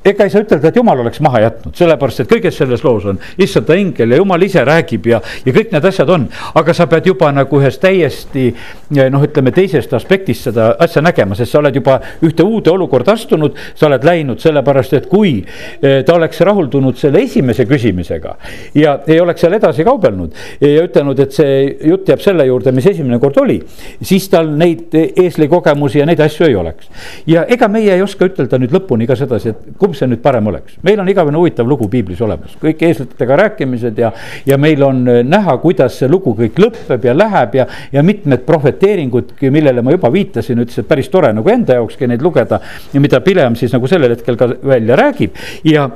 Ega 0.07 0.27
ei 0.27 0.33
saa 0.33 0.45
ütelda, 0.45 0.71
et 0.71 0.79
jumal 0.79 1.01
oleks 1.03 1.21
maha 1.25 1.43
jätnud, 1.47 1.75
sellepärast 1.77 2.23
et 2.23 2.31
kõiges 2.31 2.59
selles 2.61 2.85
loos 2.87 3.07
on 3.11 3.19
issanda 3.43 3.77
ingel 3.79 4.15
ja 4.15 4.21
jumal 4.21 4.43
ise 4.47 4.63
räägib 4.67 5.09
ja, 5.11 5.21
ja 5.45 5.55
kõik 5.55 5.73
need 5.75 5.89
asjad 5.91 6.11
on. 6.13 6.29
aga 6.55 6.75
sa 6.77 6.87
pead 6.91 7.09
juba 7.11 7.31
nagu 7.35 7.61
ühest 7.61 7.81
täiesti 7.83 8.49
noh, 8.91 9.25
ütleme 9.27 9.53
teisest 9.55 9.93
aspektist 9.97 10.47
seda 10.49 10.69
asja 10.83 11.03
nägema, 11.05 11.37
sest 11.39 11.55
sa 11.55 11.61
oled 11.61 11.75
juba 11.77 11.99
ühte 12.27 12.47
uude 12.47 12.71
olukorda 12.71 13.17
astunud, 13.17 13.57
sa 13.75 13.89
oled 13.91 14.05
läinud, 14.07 14.41
sellepärast 14.43 14.97
et 14.99 15.09
kui 15.11 15.39
eh, 15.43 16.03
ta 16.07 16.17
oleks 16.17 16.41
rahuldunud 16.47 16.99
selle 17.01 17.25
esimese 17.27 17.67
küsimisega 17.69 18.37
ja 18.79 18.99
ei 19.07 19.21
oleks 19.21 19.43
seal 19.45 19.57
edasi 19.59 19.85
kaubelnud 19.87 20.35
ja 20.61 20.87
ütelnud, 20.87 21.21
et 21.23 21.35
see 21.35 21.59
jutt 21.91 22.09
jääb 22.13 22.23
selle 22.23 22.47
juurde, 22.47 22.73
mis 22.77 22.87
esimene 22.93 23.19
kord 23.23 23.41
oli, 23.43 23.59
siis 24.03 24.29
tal 24.33 24.53
neid 24.59 24.95
eesli 24.95 25.49
kogemusi 25.51 26.01
ja 26.03 26.07
neid 26.09 26.21
asju 26.23 26.47
ei 26.47 26.57
oleks. 26.59 26.91
ja 27.27 27.47
ega 27.49 27.69
meie 27.73 27.95
ei 27.95 28.03
oska 28.05 28.29
ütelda 28.31 28.61
nüüd 28.61 28.75
lõpuni 28.77 29.09
ka 29.09 29.17
sedasi, 29.19 29.55
et 29.55 29.79
kumb 29.81 29.96
see 29.99 30.09
nüüd 30.11 30.23
parem 30.23 30.47
oleks. 30.47 30.77
meil 30.87 31.01
on 31.01 31.09
igavene 31.09 31.39
huvitav 31.39 31.69
lugu 31.69 31.89
piiblis 31.93 32.21
olemas, 32.25 32.57
kõik 32.63 32.83
eeslitega 32.89 33.37
rääkimised 33.43 33.99
ja, 33.99 34.13
ja 34.47 34.59
meil 34.61 34.83
on 34.85 35.03
äh, 35.09 35.23
näha, 35.27 35.57
kuidas 35.63 35.99
see 36.01 36.11
lugu 36.11 36.35
kõik 36.39 36.61
lõpeb 36.63 37.09
ja 37.09 37.15
läheb 37.17 37.57
ja, 37.61 37.67
ja 37.93 38.03
mitmed 38.07 38.45
prohveteeringud, 38.47 39.37
millele 39.53 39.83
ma 39.83 39.95
juba 39.95 40.11
viitasin, 40.13 40.61
ütles, 40.65 40.83
et 40.83 40.89
päris 40.89 41.11
tore 41.13 41.33
nagu 41.37 41.51
enda 41.53 41.79
jaokski 41.81 42.09
neid 42.11 42.23
lugeda. 42.23 42.61
ja 42.93 43.01
mida 43.01 43.21
Pileam 43.21 43.57
siis 43.57 43.73
nagu 43.75 43.89
sellel 43.91 44.15
hetkel 44.15 44.37
ka 44.37 44.51
välja 44.63 44.97
räägib 44.97 45.37
ja, 45.65 45.89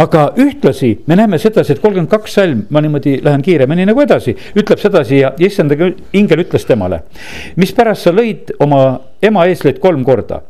aga 0.00 0.26
ühtlasi 0.40 0.94
me 1.06 1.16
näeme 1.18 1.38
sedasi, 1.38 1.76
et 1.76 1.82
kolmkümmend 1.82 2.10
kaks 2.10 2.38
salm, 2.40 2.66
ma 2.70 2.80
niimoodi 2.84 3.18
lähen 3.24 3.42
kiiremini 3.44 3.86
nagu 3.88 4.02
edasi, 4.04 4.34
ütleb 4.56 4.80
sedasi 4.82 5.22
ja 5.22 5.32
issand 5.38 5.72
ingel 6.12 6.44
ütles 6.44 6.66
temale. 6.68 7.02
mispärast 7.56 8.08
sa 8.08 8.12
lõid 8.14 8.54
oma 8.62 8.82
ema 9.22 9.44
eesleid 9.46 9.78
kolm 9.82 10.02
korda. 10.04 10.40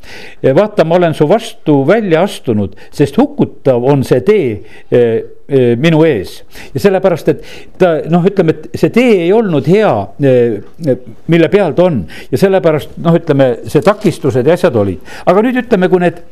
vaata, 0.57 0.85
ma 0.85 0.97
olen 0.97 1.15
su 1.15 1.29
vastu 1.29 1.83
välja 1.87 2.23
astunud, 2.23 2.77
sest 2.93 3.17
hukutav 3.21 3.85
on 3.89 4.05
see 4.07 4.21
tee 4.27 4.49
e, 4.91 5.01
e, 5.49 5.63
minu 5.81 6.03
ees. 6.07 6.39
ja 6.75 6.83
sellepärast, 6.87 7.33
et 7.33 7.45
ta 7.81 7.95
noh, 8.13 8.25
ütleme, 8.29 8.57
et 8.57 8.79
see 8.81 8.93
tee 8.95 9.19
ei 9.27 9.33
olnud 9.35 9.69
hea, 9.69 9.93
e, 10.21 10.97
mille 11.33 11.51
peal 11.53 11.77
ta 11.77 11.89
on. 11.89 12.03
Ja 12.33 12.41
sellepärast 12.41 12.99
noh, 13.03 13.17
ütleme 13.19 13.53
see 13.71 13.85
takistused 13.85 14.47
ja 14.47 14.57
asjad 14.59 14.77
olid, 14.79 15.15
aga 15.27 15.45
nüüd 15.45 15.63
ütleme, 15.65 15.91
kui 15.93 16.03
need 16.05 16.23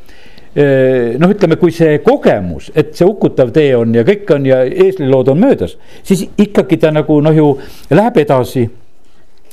noh, 0.51 1.31
ütleme, 1.31 1.55
kui 1.61 1.71
see 1.71 2.01
kogemus, 2.03 2.73
et 2.75 2.97
see 2.99 3.07
hukutav 3.07 3.53
tee 3.55 3.71
on 3.79 3.95
ja 3.95 4.03
kõik 4.07 4.33
on 4.35 4.49
ja 4.49 4.65
eeslilood 4.67 5.31
on 5.31 5.39
möödas, 5.45 5.77
siis 6.03 6.25
ikkagi 6.43 6.81
ta 6.83 6.91
nagu 6.91 7.21
noh, 7.23 7.37
ju 7.37 7.53
läheb 7.95 8.19
edasi 8.25 8.65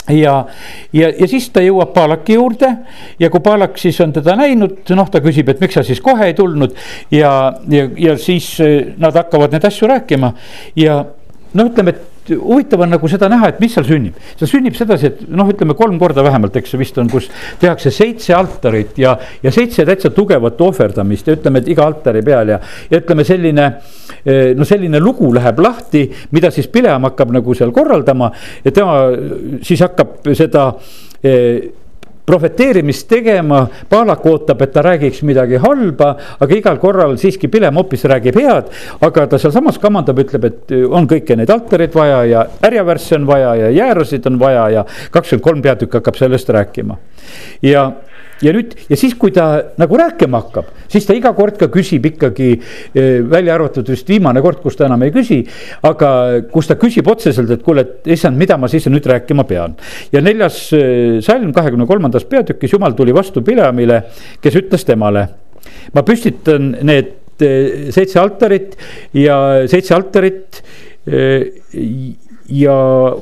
ja, 0.09 0.45
ja, 0.93 1.09
ja 1.19 1.27
siis 1.27 1.49
ta 1.53 1.61
jõuab 1.63 1.93
Paalaki 1.95 2.37
juurde 2.37 2.71
ja 3.19 3.29
kui 3.33 3.43
Paalak 3.43 3.77
siis 3.81 3.99
on 4.03 4.13
teda 4.15 4.37
näinud, 4.39 4.79
noh, 4.95 5.09
ta 5.11 5.21
küsib, 5.23 5.49
et 5.51 5.61
miks 5.63 5.77
sa 5.79 5.83
siis 5.87 6.01
kohe 6.03 6.29
ei 6.29 6.35
tulnud 6.37 6.75
ja, 7.11 7.31
ja, 7.69 7.87
ja 7.97 8.17
siis 8.21 8.49
eh, 8.63 8.93
nad 8.97 9.15
hakkavad 9.17 9.55
neid 9.55 9.67
asju 9.67 9.89
rääkima. 9.91 10.33
Ja 10.79 11.01
no 11.53 11.67
ütleme, 11.67 11.95
et 11.95 12.16
huvitav 12.35 12.83
on 12.85 12.91
nagu 12.95 13.09
seda 13.11 13.29
näha, 13.31 13.51
et 13.51 13.61
mis 13.63 13.73
seal 13.75 13.85
sünnib. 13.87 14.17
seal 14.39 14.51
sünnib 14.51 14.75
sedasi, 14.77 15.11
et 15.11 15.23
noh, 15.29 15.49
ütleme 15.51 15.75
kolm 15.77 15.99
korda 16.01 16.25
vähemalt, 16.25 16.55
eks 16.59 16.73
see 16.73 16.81
vist 16.81 16.97
on, 17.01 17.09
kus 17.11 17.29
tehakse 17.61 17.91
seitse 17.93 18.35
altarit 18.37 18.97
ja, 19.01 19.15
ja 19.43 19.53
seitse 19.53 19.85
täitsa 19.87 20.11
tugevat 20.15 20.61
ohverdamist 20.61 21.27
ja 21.27 21.37
ütleme, 21.37 21.63
et 21.63 21.71
iga 21.73 21.87
altari 21.87 22.23
peal 22.25 22.55
ja, 22.55 22.61
ja 22.91 23.01
ütleme, 23.01 23.25
selline. 23.27 23.71
Eh, 24.27 24.53
no 24.57 24.65
selline 24.67 24.99
lugu 24.99 25.29
läheb 25.35 25.59
lahti, 25.63 26.03
mida 26.35 26.49
siis 26.51 26.67
Pileam 26.71 27.05
hakkab 27.07 27.31
nagu 27.35 27.53
seal 27.55 27.71
korraldama 27.75 28.29
ja 28.63 28.71
tema 28.75 28.95
siis 29.63 29.83
hakkab 29.83 30.27
seda 30.35 30.69
eh, 31.23 31.69
prohveteerimist 32.27 33.07
tegema, 33.07 33.61
Paalak 33.89 34.25
ootab, 34.27 34.61
et 34.65 34.73
ta 34.75 34.83
räägiks 34.83 35.21
midagi 35.27 35.61
halba, 35.63 36.09
aga 36.43 36.57
igal 36.57 36.79
korral 36.81 37.15
siiski 37.19 37.47
Pilem 37.51 37.79
hoopis 37.79 38.03
räägib 38.09 38.35
head. 38.41 38.73
aga 39.01 39.27
ta 39.27 39.39
sealsamas 39.39 39.79
kamandab, 39.79 40.19
ütleb, 40.19 40.49
et 40.49 40.75
on 40.91 41.07
kõiki 41.07 41.37
neid 41.39 41.51
altareid 41.53 41.95
vaja 41.95 42.23
ja 42.27 42.43
härjavärsse 42.61 43.15
on 43.15 43.27
vaja 43.27 43.55
ja 43.55 43.69
jäärasid 43.71 44.27
on 44.27 44.39
vaja 44.39 44.69
ja 44.69 44.85
kakskümmend 45.11 45.43
kolm 45.43 45.61
peatükki 45.61 46.01
hakkab 46.01 46.19
sellest 46.19 46.49
rääkima. 46.49 46.97
ja 47.61 47.91
ja 48.43 48.53
nüüd 48.55 48.73
ja 48.89 48.97
siis, 48.99 49.15
kui 49.19 49.33
ta 49.35 49.47
nagu 49.79 49.97
rääkima 49.99 50.41
hakkab, 50.43 50.69
siis 50.91 51.07
ta 51.07 51.15
iga 51.17 51.33
kord 51.37 51.57
ka 51.59 51.69
küsib 51.73 52.05
ikkagi 52.11 52.49
eh, 52.53 53.19
välja 53.27 53.55
arvatud 53.57 53.89
vist 53.91 54.09
viimane 54.09 54.43
kord, 54.45 54.61
kus 54.63 54.77
ta 54.77 54.87
enam 54.87 55.03
ei 55.05 55.13
küsi. 55.15 55.39
aga 55.87 56.11
kus 56.51 56.69
ta 56.69 56.77
küsib 56.79 57.07
otseselt, 57.09 57.51
et 57.53 57.63
kuule, 57.65 57.85
et 57.85 58.11
issand, 58.17 58.37
mida 58.37 58.57
ma 58.57 58.69
siis 58.71 58.87
nüüd 58.91 59.07
rääkima 59.07 59.47
pean. 59.49 59.75
ja 60.13 60.21
neljas 60.21 60.61
eh, 60.77 61.19
salm 61.25 61.53
kahekümne 61.55 61.87
kolmandas 61.89 62.27
peatükis, 62.29 62.73
jumal 62.73 62.95
tuli 62.97 63.15
vastu 63.15 63.41
Pileamile, 63.45 64.03
kes 64.41 64.61
ütles 64.61 64.85
temale. 64.85 65.27
ma 65.93 66.03
püstitan 66.05 66.75
need 66.85 67.41
eh, 67.41 67.89
seitse 67.95 68.19
altarit 68.21 68.77
ja 69.13 69.67
seitse 69.67 69.95
altarit 69.95 70.63
ja 72.49 72.75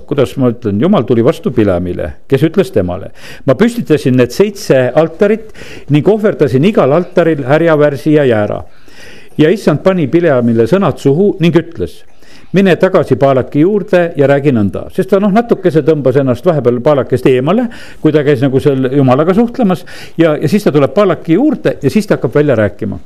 kuidas 0.08 0.36
ma 0.38 0.52
ütlen, 0.54 0.80
jumal 0.82 1.06
tuli 1.08 1.24
vastu 1.26 1.52
Pilemile, 1.52 2.12
kes 2.30 2.44
ütles 2.46 2.72
temale. 2.74 3.12
ma 3.46 3.56
püstitasin 3.58 4.18
need 4.18 4.32
seitse 4.32 4.92
altarit 4.96 5.54
ning 5.90 6.08
ohverdasin 6.08 6.66
igal 6.66 6.92
altaril 6.92 7.46
härjavärsi 7.46 8.14
ja 8.14 8.26
jäära. 8.26 8.64
ja 9.38 9.50
issand 9.50 9.82
pani 9.84 10.08
Pilemile 10.08 10.68
sõnad 10.68 10.98
suhu 10.98 11.36
ning 11.40 11.56
ütles 11.56 12.04
mine 12.54 12.76
tagasi 12.76 13.16
Paalaki 13.16 13.60
juurde 13.60 14.14
ja 14.16 14.28
räägi 14.28 14.54
nõnda, 14.56 14.86
sest 14.94 15.10
ta 15.10 15.20
noh, 15.20 15.34
natukese 15.34 15.82
tõmbas 15.84 16.20
ennast 16.22 16.46
vahepeal 16.46 16.80
Paalakest 16.86 17.26
eemale, 17.28 17.68
kui 18.02 18.14
ta 18.16 18.24
käis 18.24 18.44
nagu 18.46 18.62
seal 18.64 18.92
jumalaga 18.94 19.34
suhtlemas 19.34 19.84
ja, 20.18 20.38
ja 20.38 20.48
siis 20.48 20.64
ta 20.64 20.72
tuleb 20.72 20.94
Paalaki 20.94 21.36
juurde 21.36 21.78
ja 21.82 21.90
siis 21.92 22.08
ta 22.08 22.16
hakkab 22.16 22.36
välja 22.36 22.56
rääkima. 22.56 23.00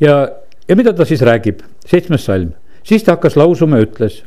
ja, 0.00 0.28
ja 0.68 0.76
mida 0.76 0.92
ta 0.92 1.04
siis 1.04 1.22
räägib, 1.22 1.64
seitsmes 1.86 2.24
salm, 2.24 2.52
siis 2.84 3.02
ta 3.02 3.16
hakkas 3.16 3.36
lausuma 3.36 3.80
ja 3.80 3.88
ütles 3.88 4.22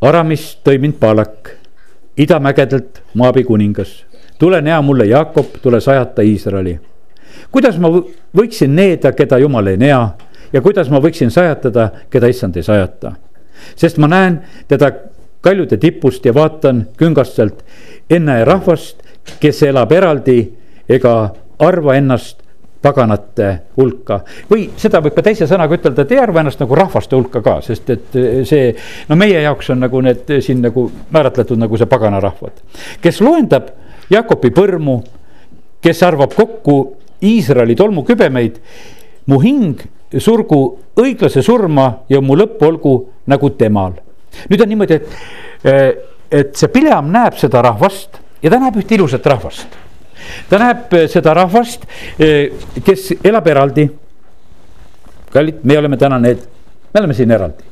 Aramist 0.00 0.60
tõi 0.62 0.78
mind 0.78 0.94
Balak, 1.00 1.50
idamägedelt 2.16 3.02
Moabi 3.14 3.44
kuningas. 3.44 4.04
tule 4.38 4.60
näa 4.62 4.82
mulle, 4.82 5.04
Jakob, 5.06 5.46
tule 5.62 5.80
sajata 5.80 6.22
Iisraeli. 6.22 6.80
kuidas 7.50 7.78
ma 7.78 7.88
võiksin 8.36 8.76
needa, 8.76 9.12
keda 9.12 9.38
jumal 9.38 9.66
ei 9.66 9.76
nea 9.76 10.10
ja 10.52 10.60
kuidas 10.60 10.90
ma 10.90 11.00
võiksin 11.00 11.30
sajatada, 11.30 11.90
keda 12.10 12.26
issand 12.26 12.56
ei 12.56 12.62
sajata. 12.62 13.12
sest 13.76 13.98
ma 13.98 14.06
näen 14.06 14.40
teda 14.68 14.92
kaljude 15.40 15.76
tipust 15.76 16.24
ja 16.24 16.34
vaatan 16.34 16.86
küngastelt 16.96 17.64
enne 18.10 18.44
rahvast, 18.44 18.96
kes 19.40 19.62
elab 19.62 19.92
eraldi 19.92 20.52
ega 20.88 21.34
arva 21.58 21.94
ennast 21.94 22.42
paganate 22.82 23.48
hulka. 23.76 24.20
või 24.50 24.68
seda 24.78 25.00
võib 25.02 25.16
ka 25.16 25.24
teise 25.26 25.48
sõnaga 25.50 25.74
ütelda, 25.78 26.04
et 26.04 26.12
ei 26.14 26.20
arva 26.22 26.42
ennast 26.42 26.60
nagu 26.62 26.76
rahvaste 26.78 27.16
hulka 27.16 27.42
ka, 27.42 27.58
sest 27.64 27.90
et 27.90 28.18
see. 28.46 28.74
no 29.08 29.16
meie 29.18 29.42
jaoks 29.42 29.70
on 29.74 29.82
nagu 29.82 30.00
need 30.04 30.30
siin 30.44 30.62
nagu 30.62 30.88
määratletud 31.14 31.58
nagu 31.58 31.78
see 31.78 31.90
paganarahvad, 31.90 32.62
kes 33.02 33.20
loendab 33.24 33.74
Jakobi 34.08 34.48
põrmu, 34.56 35.02
kes 35.84 35.98
arvab 36.06 36.32
kokku 36.32 36.78
Iisraeli 37.22 37.74
tolmukübemeid. 37.76 38.60
mu 39.26 39.40
hing 39.42 39.82
surgu 40.16 40.78
õiglase 40.96 41.42
surma 41.44 42.04
ja 42.08 42.20
mu 42.20 42.36
lõpp 42.36 42.62
olgu 42.62 42.94
nagu 43.26 43.50
temal. 43.50 43.98
nüüd 44.48 44.62
on 44.62 44.68
niimoodi, 44.68 44.94
et, 44.94 46.06
et 46.30 46.56
see 46.56 46.68
Pileam 46.68 47.10
näeb 47.10 47.36
seda 47.36 47.62
rahvast 47.62 48.20
ja 48.42 48.50
ta 48.50 48.62
näeb 48.62 48.78
ühte 48.78 48.94
ilusat 48.94 49.26
rahvast 49.26 49.87
ta 50.48 50.60
näeb 50.62 50.94
eh, 50.94 51.06
seda 51.10 51.34
rahvast, 51.36 51.86
eh, 52.18 52.52
kes 52.84 53.10
elab 53.24 53.46
eraldi. 53.46 53.88
kallid, 55.32 55.60
me 55.62 55.78
oleme 55.78 55.96
täna 56.00 56.18
need, 56.18 56.44
me 56.94 57.00
oleme 57.00 57.14
siin 57.14 57.30
eraldi. 57.30 57.64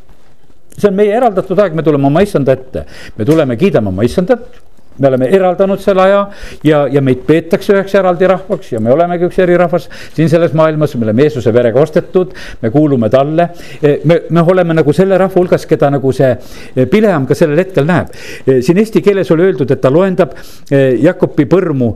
see 0.77 0.89
on 0.91 0.95
meie 0.95 1.15
eraldatud 1.17 1.59
aeg, 1.59 1.75
me 1.75 1.83
tuleme 1.83 2.07
oma 2.07 2.23
issanda 2.23 2.53
ette, 2.53 2.85
me 3.17 3.25
tuleme, 3.25 3.57
kiidame 3.57 3.89
oma 3.89 4.05
issandat 4.05 4.61
me 4.99 5.09
oleme 5.09 5.29
eraldanud 5.37 5.81
selle 5.83 6.03
aja 6.03 6.21
ja, 6.65 6.85
ja 6.93 7.03
meid 7.05 7.25
peetakse 7.27 7.75
üheks 7.75 7.95
eraldi 7.99 8.29
rahvaks 8.31 8.73
ja 8.73 8.81
me 8.83 8.93
olemegi 8.95 9.29
üks 9.29 9.39
erirahvas 9.43 9.89
siin 10.17 10.31
selles 10.33 10.55
maailmas, 10.57 10.95
me 10.97 11.09
oleme 11.09 11.27
Jeesuse 11.27 11.53
verega 11.55 11.81
ostetud, 11.81 12.33
me 12.63 12.71
kuulume 12.75 13.11
talle. 13.13 13.49
E, 13.83 13.99
me, 14.05 14.21
me 14.31 14.45
oleme 14.47 14.77
nagu 14.77 14.95
selle 14.97 15.19
rahva 15.21 15.41
hulgas, 15.41 15.67
keda 15.69 15.91
nagu 15.95 16.13
see 16.17 16.33
e, 16.33 16.87
Pileam 16.91 17.27
ka 17.29 17.37
sellel 17.39 17.61
hetkel 17.61 17.89
näeb. 17.89 18.13
E, 18.47 18.61
siin 18.65 18.81
eesti 18.83 19.03
keeles 19.05 19.31
oli 19.35 19.49
öeldud, 19.49 19.73
et 19.73 19.83
ta 19.83 19.93
loendab 19.93 20.35
Jakobi 20.71 21.47
põrmu 21.49 21.89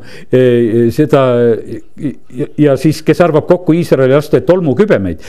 seda 0.95 1.23
ja 2.61 2.77
siis, 2.81 3.01
kes 3.07 3.21
arvab 3.25 3.47
kokku 3.49 3.75
Iisraeli 3.77 4.15
laste 4.15 4.43
tolmukübemeid. 4.47 5.25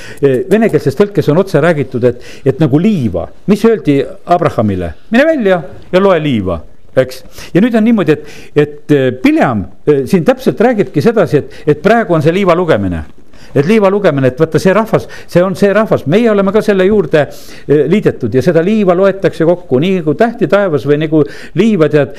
Venekeelses 0.52 0.98
tõlkes 1.00 1.32
on 1.32 1.42
otse 1.42 1.62
räägitud, 1.64 2.06
et, 2.08 2.26
et 2.46 2.60
nagu 2.62 2.80
liiva, 2.82 3.28
mis 3.52 3.64
öeldi 3.68 4.02
Abrahamile, 4.32 4.94
mine 5.12 5.28
välja 5.28 5.62
ja 5.92 6.04
loe 6.04 6.20
liiva 6.24 6.60
eks, 6.98 7.24
ja 7.56 7.64
nüüd 7.64 7.76
on 7.78 7.88
niimoodi, 7.88 8.18
et, 8.18 8.38
et 8.56 8.96
äh, 8.96 9.10
Pileam 9.24 9.66
äh, 9.88 10.04
siin 10.10 10.28
täpselt 10.28 10.62
räägibki 10.62 11.04
sedasi, 11.04 11.44
et, 11.44 11.60
et 11.76 11.84
praegu 11.84 12.18
on 12.18 12.24
see 12.24 12.34
liiva 12.36 12.56
lugemine. 12.58 13.06
Et 13.52 13.66
liiva 13.68 13.90
lugemine, 13.92 14.30
et 14.32 14.38
vaata 14.40 14.60
see 14.64 14.72
rahvas, 14.72 15.10
see 15.28 15.42
on 15.44 15.58
see 15.60 15.74
rahvas, 15.76 16.06
meie 16.08 16.30
oleme 16.32 16.54
ka 16.56 16.62
selle 16.64 16.86
juurde 16.88 17.26
eh, 17.26 17.82
liidetud 17.92 18.32
ja 18.32 18.40
seda 18.46 18.62
liiva 18.64 18.96
loetakse 18.96 19.44
kokku. 19.44 19.82
Nii 19.84 19.98
nagu 19.98 20.14
tähti 20.16 20.48
taevas 20.48 20.86
või 20.88 21.02
nagu 21.02 21.20
liiva 21.60 21.90
tead 21.92 22.14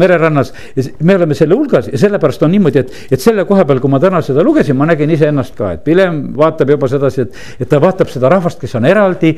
mererannas. 0.00 0.54
me 1.04 1.18
oleme 1.18 1.36
selle 1.36 1.58
hulgas 1.58 1.90
ja 1.92 2.00
sellepärast 2.00 2.46
on 2.46 2.54
niimoodi, 2.54 2.80
et, 2.80 2.96
et 3.12 3.20
selle 3.20 3.44
koha 3.44 3.66
peal, 3.68 3.82
kui 3.82 3.92
ma 3.92 4.00
täna 4.00 4.22
seda 4.24 4.40
lugesin, 4.46 4.78
ma 4.78 4.88
nägin 4.88 5.12
iseennast 5.12 5.58
ka, 5.58 5.74
et 5.76 5.84
Pilem 5.84 6.30
vaatab 6.38 6.72
juba 6.72 6.88
sedasi, 6.88 7.26
et, 7.26 7.42
et 7.60 7.68
ta 7.68 7.82
vaatab 7.82 8.08
seda 8.08 8.32
rahvast, 8.32 8.62
kes 8.62 8.78
on 8.80 8.88
eraldi 8.88 9.34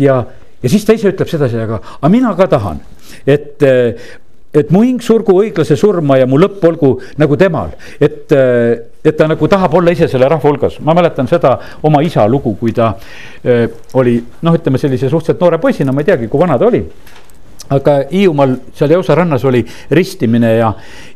ja 0.00 0.24
ja 0.64 0.70
siis 0.72 0.84
ta 0.86 0.96
ise 0.96 1.12
ütleb 1.12 1.28
sedasi, 1.28 1.60
aga, 1.60 1.78
aga 2.00 2.10
mina 2.10 2.32
ka 2.38 2.48
tahan, 2.56 2.80
et 3.26 3.66
et 4.54 4.70
mu 4.70 4.84
hing 4.84 5.02
surgu 5.02 5.34
õiglase 5.42 5.74
surma 5.76 6.20
ja 6.20 6.28
mu 6.30 6.38
lõpp 6.38 6.62
olgu 6.68 6.92
nagu 7.18 7.36
temal, 7.38 7.72
et, 7.98 8.30
et 8.30 9.16
ta 9.18 9.26
nagu 9.26 9.48
tahab 9.50 9.74
olla 9.80 9.90
ise 9.90 10.06
selle 10.10 10.28
rahva 10.30 10.46
hulgas, 10.46 10.78
ma 10.78 10.94
mäletan 10.94 11.26
seda 11.30 11.56
oma 11.82 12.04
isa 12.06 12.26
lugu, 12.30 12.54
kui 12.60 12.72
ta 12.76 12.92
öö, 13.42 13.66
oli 13.98 14.14
noh, 14.46 14.54
ütleme 14.54 14.78
sellise 14.78 15.10
suhteliselt 15.10 15.42
noore 15.42 15.58
poisina, 15.58 15.92
ma 15.92 16.04
ei 16.04 16.10
teagi, 16.12 16.30
kui 16.30 16.40
vana 16.40 16.58
ta 16.60 16.70
oli 16.70 16.84
aga 17.72 17.94
Hiiumaal 18.10 18.56
seal 18.76 18.92
Jõusa 18.92 19.16
rannas 19.16 19.44
oli 19.48 19.62
ristimine 19.96 20.50
ja, 20.58 20.70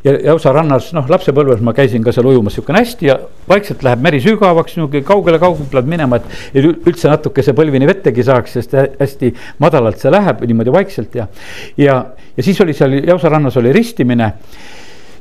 ja 0.05 0.15
Jõusa 0.31 0.53
rannas, 0.55 0.89
noh, 0.97 1.05
lapsepõlves 1.09 1.61
ma 1.65 1.75
käisin 1.77 2.03
ka 2.05 2.13
seal 2.15 2.29
ujumas 2.31 2.55
sihukene 2.57 2.81
hästi 2.81 3.09
ja 3.09 3.19
vaikselt 3.49 3.83
läheb 3.85 4.01
meri 4.03 4.21
sügavaks, 4.23 4.77
nihuke 4.79 5.03
kaugele 5.07 5.39
kaugemale 5.41 5.85
minema, 5.89 6.19
et 6.19 6.57
üldse 6.63 7.11
natukese 7.11 7.53
põlvini 7.57 7.89
vettegi 7.89 8.25
saaks, 8.25 8.57
sest 8.57 8.75
hästi 8.99 9.33
madalalt 9.61 10.01
see 10.01 10.13
läheb 10.13 10.41
niimoodi 10.49 10.73
vaikselt 10.73 11.15
ja. 11.21 11.29
ja, 11.77 12.01
ja 12.37 12.45
siis 12.45 12.61
oli 12.65 12.77
seal 12.77 12.97
Jõusa 13.03 13.31
rannas 13.31 13.57
oli 13.61 13.73
ristimine 13.75 14.33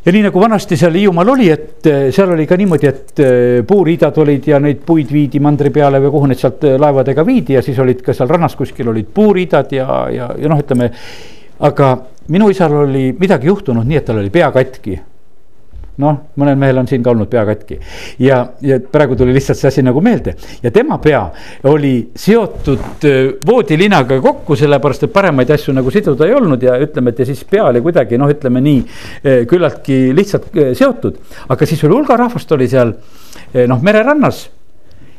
ja 0.04 0.12
nii 0.12 0.22
nagu 0.28 0.40
vanasti 0.40 0.76
seal 0.78 0.94
Hiiumaal 0.98 1.32
oli, 1.34 1.48
et 1.50 1.86
eh, 1.86 2.08
seal 2.14 2.32
oli 2.34 2.46
ka 2.46 2.56
niimoodi, 2.58 2.88
et 2.88 3.22
eh, 3.24 3.62
puuriidad 3.66 4.18
olid 4.22 4.46
ja 4.48 4.60
neid 4.62 4.84
puid 4.86 5.10
viidi 5.12 5.40
mandri 5.42 5.72
peale 5.74 6.00
või 6.04 6.12
kuhu 6.14 6.30
need 6.30 6.40
sealt 6.40 6.64
eh, 6.68 6.78
laevadega 6.80 7.24
viidi 7.26 7.58
ja 7.58 7.64
siis 7.64 7.78
olid 7.82 8.02
ka 8.04 8.14
seal 8.16 8.30
rannas 8.30 8.56
kuskil 8.58 8.92
olid 8.92 9.10
puuriidad 9.14 9.74
ja, 9.74 10.00
ja, 10.14 10.30
ja 10.38 10.52
noh, 10.52 10.62
ütleme. 10.62 10.92
aga 11.58 11.92
minu 12.28 12.50
isal 12.52 12.74
oli 12.84 13.10
midagi 13.18 13.50
juhtunud 13.50 13.86
nii, 13.86 13.98
et 13.98 14.06
tal 14.06 14.20
oli 14.22 14.30
pea 14.30 14.50
katki 14.54 14.98
noh, 16.02 16.18
mõnel 16.38 16.58
mehel 16.58 16.78
on 16.80 16.88
siin 16.90 17.02
ka 17.04 17.12
olnud 17.12 17.30
pea 17.30 17.44
katki 17.48 17.78
ja, 18.22 18.40
ja 18.62 18.78
praegu 18.80 19.16
tuli 19.18 19.34
lihtsalt 19.36 19.58
see 19.58 19.70
asi 19.70 19.84
nagu 19.86 20.02
meelde. 20.04 20.34
Ja 20.62 20.70
tema 20.74 20.98
pea 21.02 21.22
oli 21.70 21.92
seotud 22.16 23.06
voodilinaga 23.46 24.20
kokku, 24.24 24.56
sellepärast 24.58 25.08
et 25.08 25.14
paremaid 25.14 25.50
asju 25.54 25.74
nagu 25.76 25.92
siduda 25.94 26.28
ei 26.28 26.36
olnud 26.38 26.62
ja 26.62 26.76
ütleme, 26.82 27.14
et 27.14 27.24
ja 27.24 27.28
siis 27.28 27.42
pea 27.48 27.66
oli 27.70 27.82
kuidagi 27.84 28.18
noh, 28.20 28.30
ütleme 28.30 28.62
nii 28.64 29.46
küllaltki 29.50 30.00
lihtsalt 30.16 30.52
seotud. 30.78 31.18
aga 31.48 31.66
siis 31.66 31.82
oli 31.84 31.98
hulga 31.98 32.16
rahvast 32.20 32.52
oli 32.56 32.68
seal 32.70 32.94
noh, 33.66 33.82
mererannas. 33.82 34.46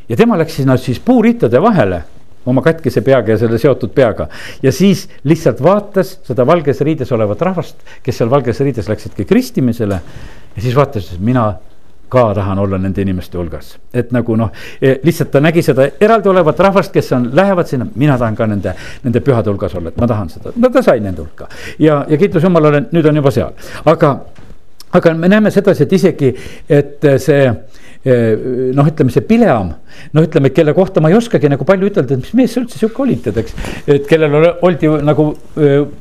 Ja 0.10 0.18
tema 0.18 0.40
läks 0.40 0.56
sinna 0.58 0.78
siis 0.82 1.00
puuriitade 1.06 1.62
vahele 1.62 2.02
oma 2.46 2.62
katkise 2.62 3.02
peaga 3.06 3.34
ja 3.34 3.38
selle 3.38 3.58
seotud 3.60 3.94
peaga. 3.96 4.28
ja 4.64 4.72
siis 4.72 5.08
lihtsalt 5.24 5.64
vaatas 5.64 6.20
seda 6.24 6.46
valges 6.48 6.82
riides 6.82 7.12
olevat 7.12 7.42
rahvast, 7.42 7.82
kes 8.04 8.18
seal 8.18 8.30
valges 8.32 8.60
riides 8.60 8.90
läksidki 8.90 9.26
kristimisele 9.26 10.02
ja 10.56 10.62
siis 10.62 10.76
vaatas, 10.76 11.14
et 11.14 11.20
mina 11.20 11.54
ka 12.10 12.34
tahan 12.34 12.60
olla 12.60 12.78
nende 12.78 13.02
inimeste 13.02 13.38
hulgas, 13.38 13.76
et 13.94 14.12
nagu 14.12 14.36
noh, 14.36 14.50
e, 14.82 14.96
lihtsalt 15.04 15.30
ta 15.32 15.42
nägi 15.44 15.62
seda 15.62 15.86
eraldi 16.02 16.30
olevat 16.32 16.60
rahvast, 16.66 16.92
kes 16.94 17.12
on, 17.14 17.30
lähevad 17.38 17.70
sinna, 17.70 17.86
mina 17.96 18.18
tahan 18.18 18.36
ka 18.36 18.48
nende, 18.50 18.74
nende 19.04 19.22
pühade 19.22 19.52
hulgas 19.52 19.76
olla, 19.78 19.94
et 19.94 20.00
ma 20.02 20.08
tahan 20.10 20.32
seda, 20.34 20.54
no 20.56 20.72
ta 20.74 20.82
sai 20.86 21.04
nende 21.06 21.22
hulka. 21.22 21.48
ja, 21.80 22.02
ja 22.10 22.18
kiitus 22.18 22.44
Jumalale, 22.44 22.88
nüüd 22.92 23.06
on 23.12 23.22
juba 23.22 23.32
seal, 23.36 23.54
aga, 23.86 24.16
aga 24.98 25.14
me 25.14 25.30
näeme 25.30 25.54
sedasi, 25.54 25.86
et 25.86 25.94
isegi, 26.00 26.34
et 26.80 27.10
see 27.22 27.46
noh, 28.06 28.88
ütleme 28.88 29.12
see 29.12 29.26
Pileam, 29.28 29.74
noh, 30.16 30.24
ütleme, 30.24 30.54
kelle 30.56 30.72
kohta 30.76 31.02
ma 31.04 31.10
ei 31.12 31.18
oskagi 31.18 31.50
nagu 31.52 31.66
palju 31.68 31.90
ütelda, 31.90 32.16
et 32.16 32.24
mis 32.24 32.36
mees 32.38 32.54
sa 32.56 32.62
üldse 32.62 32.80
sihuke 32.80 33.04
olid, 33.04 33.20
tead, 33.26 33.40
eks. 33.42 33.58
et 33.92 34.08
kellel 34.08 34.38
oldi 34.64 34.92
nagu 35.04 35.26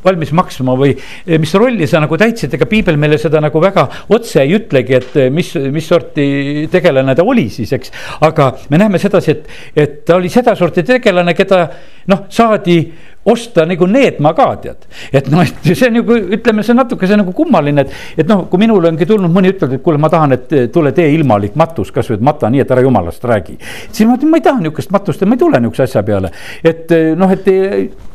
valmis 0.04 0.30
maksma 0.36 0.76
või 0.78 0.94
mis 1.42 1.54
rolli 1.58 1.88
sa 1.90 1.98
nagu 2.04 2.18
täitsid, 2.20 2.54
ega 2.54 2.68
piibel 2.70 3.00
meile 3.00 3.18
seda 3.18 3.42
nagu 3.42 3.62
väga 3.62 3.88
otse 4.14 4.44
ei 4.44 4.54
ütlegi, 4.60 4.94
et 5.00 5.18
mis, 5.34 5.50
mis 5.74 5.90
sorti 5.90 6.68
tegelane 6.70 7.16
ta 7.18 7.26
oli 7.26 7.48
siis, 7.50 7.74
eks. 7.74 7.94
aga 8.28 8.52
me 8.70 8.78
näeme 8.78 9.02
sedasi, 9.02 9.34
et, 9.34 9.52
et 9.74 10.00
ta 10.06 10.20
oli 10.20 10.30
sedasorti 10.30 10.86
tegelane, 10.86 11.34
keda 11.34 11.64
noh, 12.14 12.26
saadi 12.30 12.78
osta 13.32 13.64
nagu 13.68 13.86
needma 13.86 14.32
ka 14.36 14.48
tead. 14.62 14.86
et 15.12 15.28
noh, 15.32 15.42
et 15.42 15.70
see 15.74 15.90
nagu 15.92 16.16
ütleme, 16.38 16.64
see 16.66 16.76
natukese 16.76 17.18
nagu 17.18 17.32
kummaline, 17.36 17.84
et, 17.84 17.94
et 18.22 18.28
noh, 18.28 18.46
kui 18.50 18.60
minule 18.62 18.90
ongi 18.92 19.06
tulnud 19.08 19.32
mõni 19.32 19.52
ütleb, 19.52 19.76
et 19.78 19.84
kuule, 19.84 20.00
ma 20.00 20.10
tahan, 20.12 20.36
et 20.36 20.54
tule 20.74 20.92
tee 20.96 21.10
ilmalik 21.14 21.56
matus, 21.58 21.92
kasvõi 21.94 22.20
mata 22.24 22.50
nii, 22.52 22.64
et 22.64 22.74
ära 22.74 22.84
jumalast 22.84 23.24
räägi. 23.28 23.58
siis 23.90 24.08
ma 24.08 24.16
ütlen, 24.16 24.32
ma 24.32 24.40
ei 24.40 24.46
taha 24.48 24.62
nihukest 24.64 24.92
matust 24.94 25.22
ja 25.22 25.28
ma 25.28 25.36
ei 25.36 25.42
tule 25.44 25.60
nihukese 25.60 25.86
asja 25.88 26.02
peale. 26.06 26.32
et 26.64 26.94
noh, 27.16 27.32
et 27.32 27.50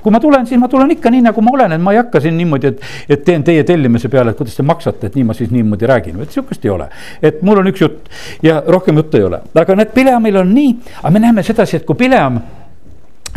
kui 0.03 0.11
ma 0.11 0.19
tulen, 0.19 0.47
siis 0.47 0.59
ma 0.59 0.67
tulen 0.71 0.91
ikka 0.95 1.11
nii, 1.13 1.23
nagu 1.29 1.45
ma 1.45 1.53
olen, 1.57 1.77
et 1.77 1.83
ma 1.83 1.93
ei 1.93 2.01
hakka 2.01 2.21
siin 2.23 2.37
niimoodi, 2.37 2.73
et, 2.73 2.89
et 3.15 3.23
teen 3.25 3.43
teie 3.45 3.63
tellimise 3.67 4.11
peale, 4.11 4.33
et 4.33 4.39
kuidas 4.39 4.57
te 4.57 4.65
maksate, 4.67 5.07
et 5.07 5.19
nii 5.19 5.27
ma 5.29 5.37
siis 5.37 5.53
niimoodi 5.53 5.89
räägin, 5.89 6.19
et 6.23 6.33
sihukest 6.33 6.65
ei 6.65 6.73
ole. 6.73 6.89
et 7.21 7.41
mul 7.41 7.61
on 7.61 7.69
üks 7.71 7.85
jutt 7.85 8.09
ja 8.43 8.61
rohkem 8.67 8.97
juttu 8.99 9.21
ei 9.21 9.29
ole, 9.29 9.43
aga 9.55 9.77
näed, 9.79 9.93
Pileamil 9.93 10.41
on 10.41 10.51
nii, 10.53 10.75
aga 11.01 11.13
me 11.13 11.23
näeme 11.23 11.45
sedasi, 11.45 11.79
et 11.79 11.87
kui 11.87 11.99
Pileam 11.99 12.41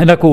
nagu 0.05 0.33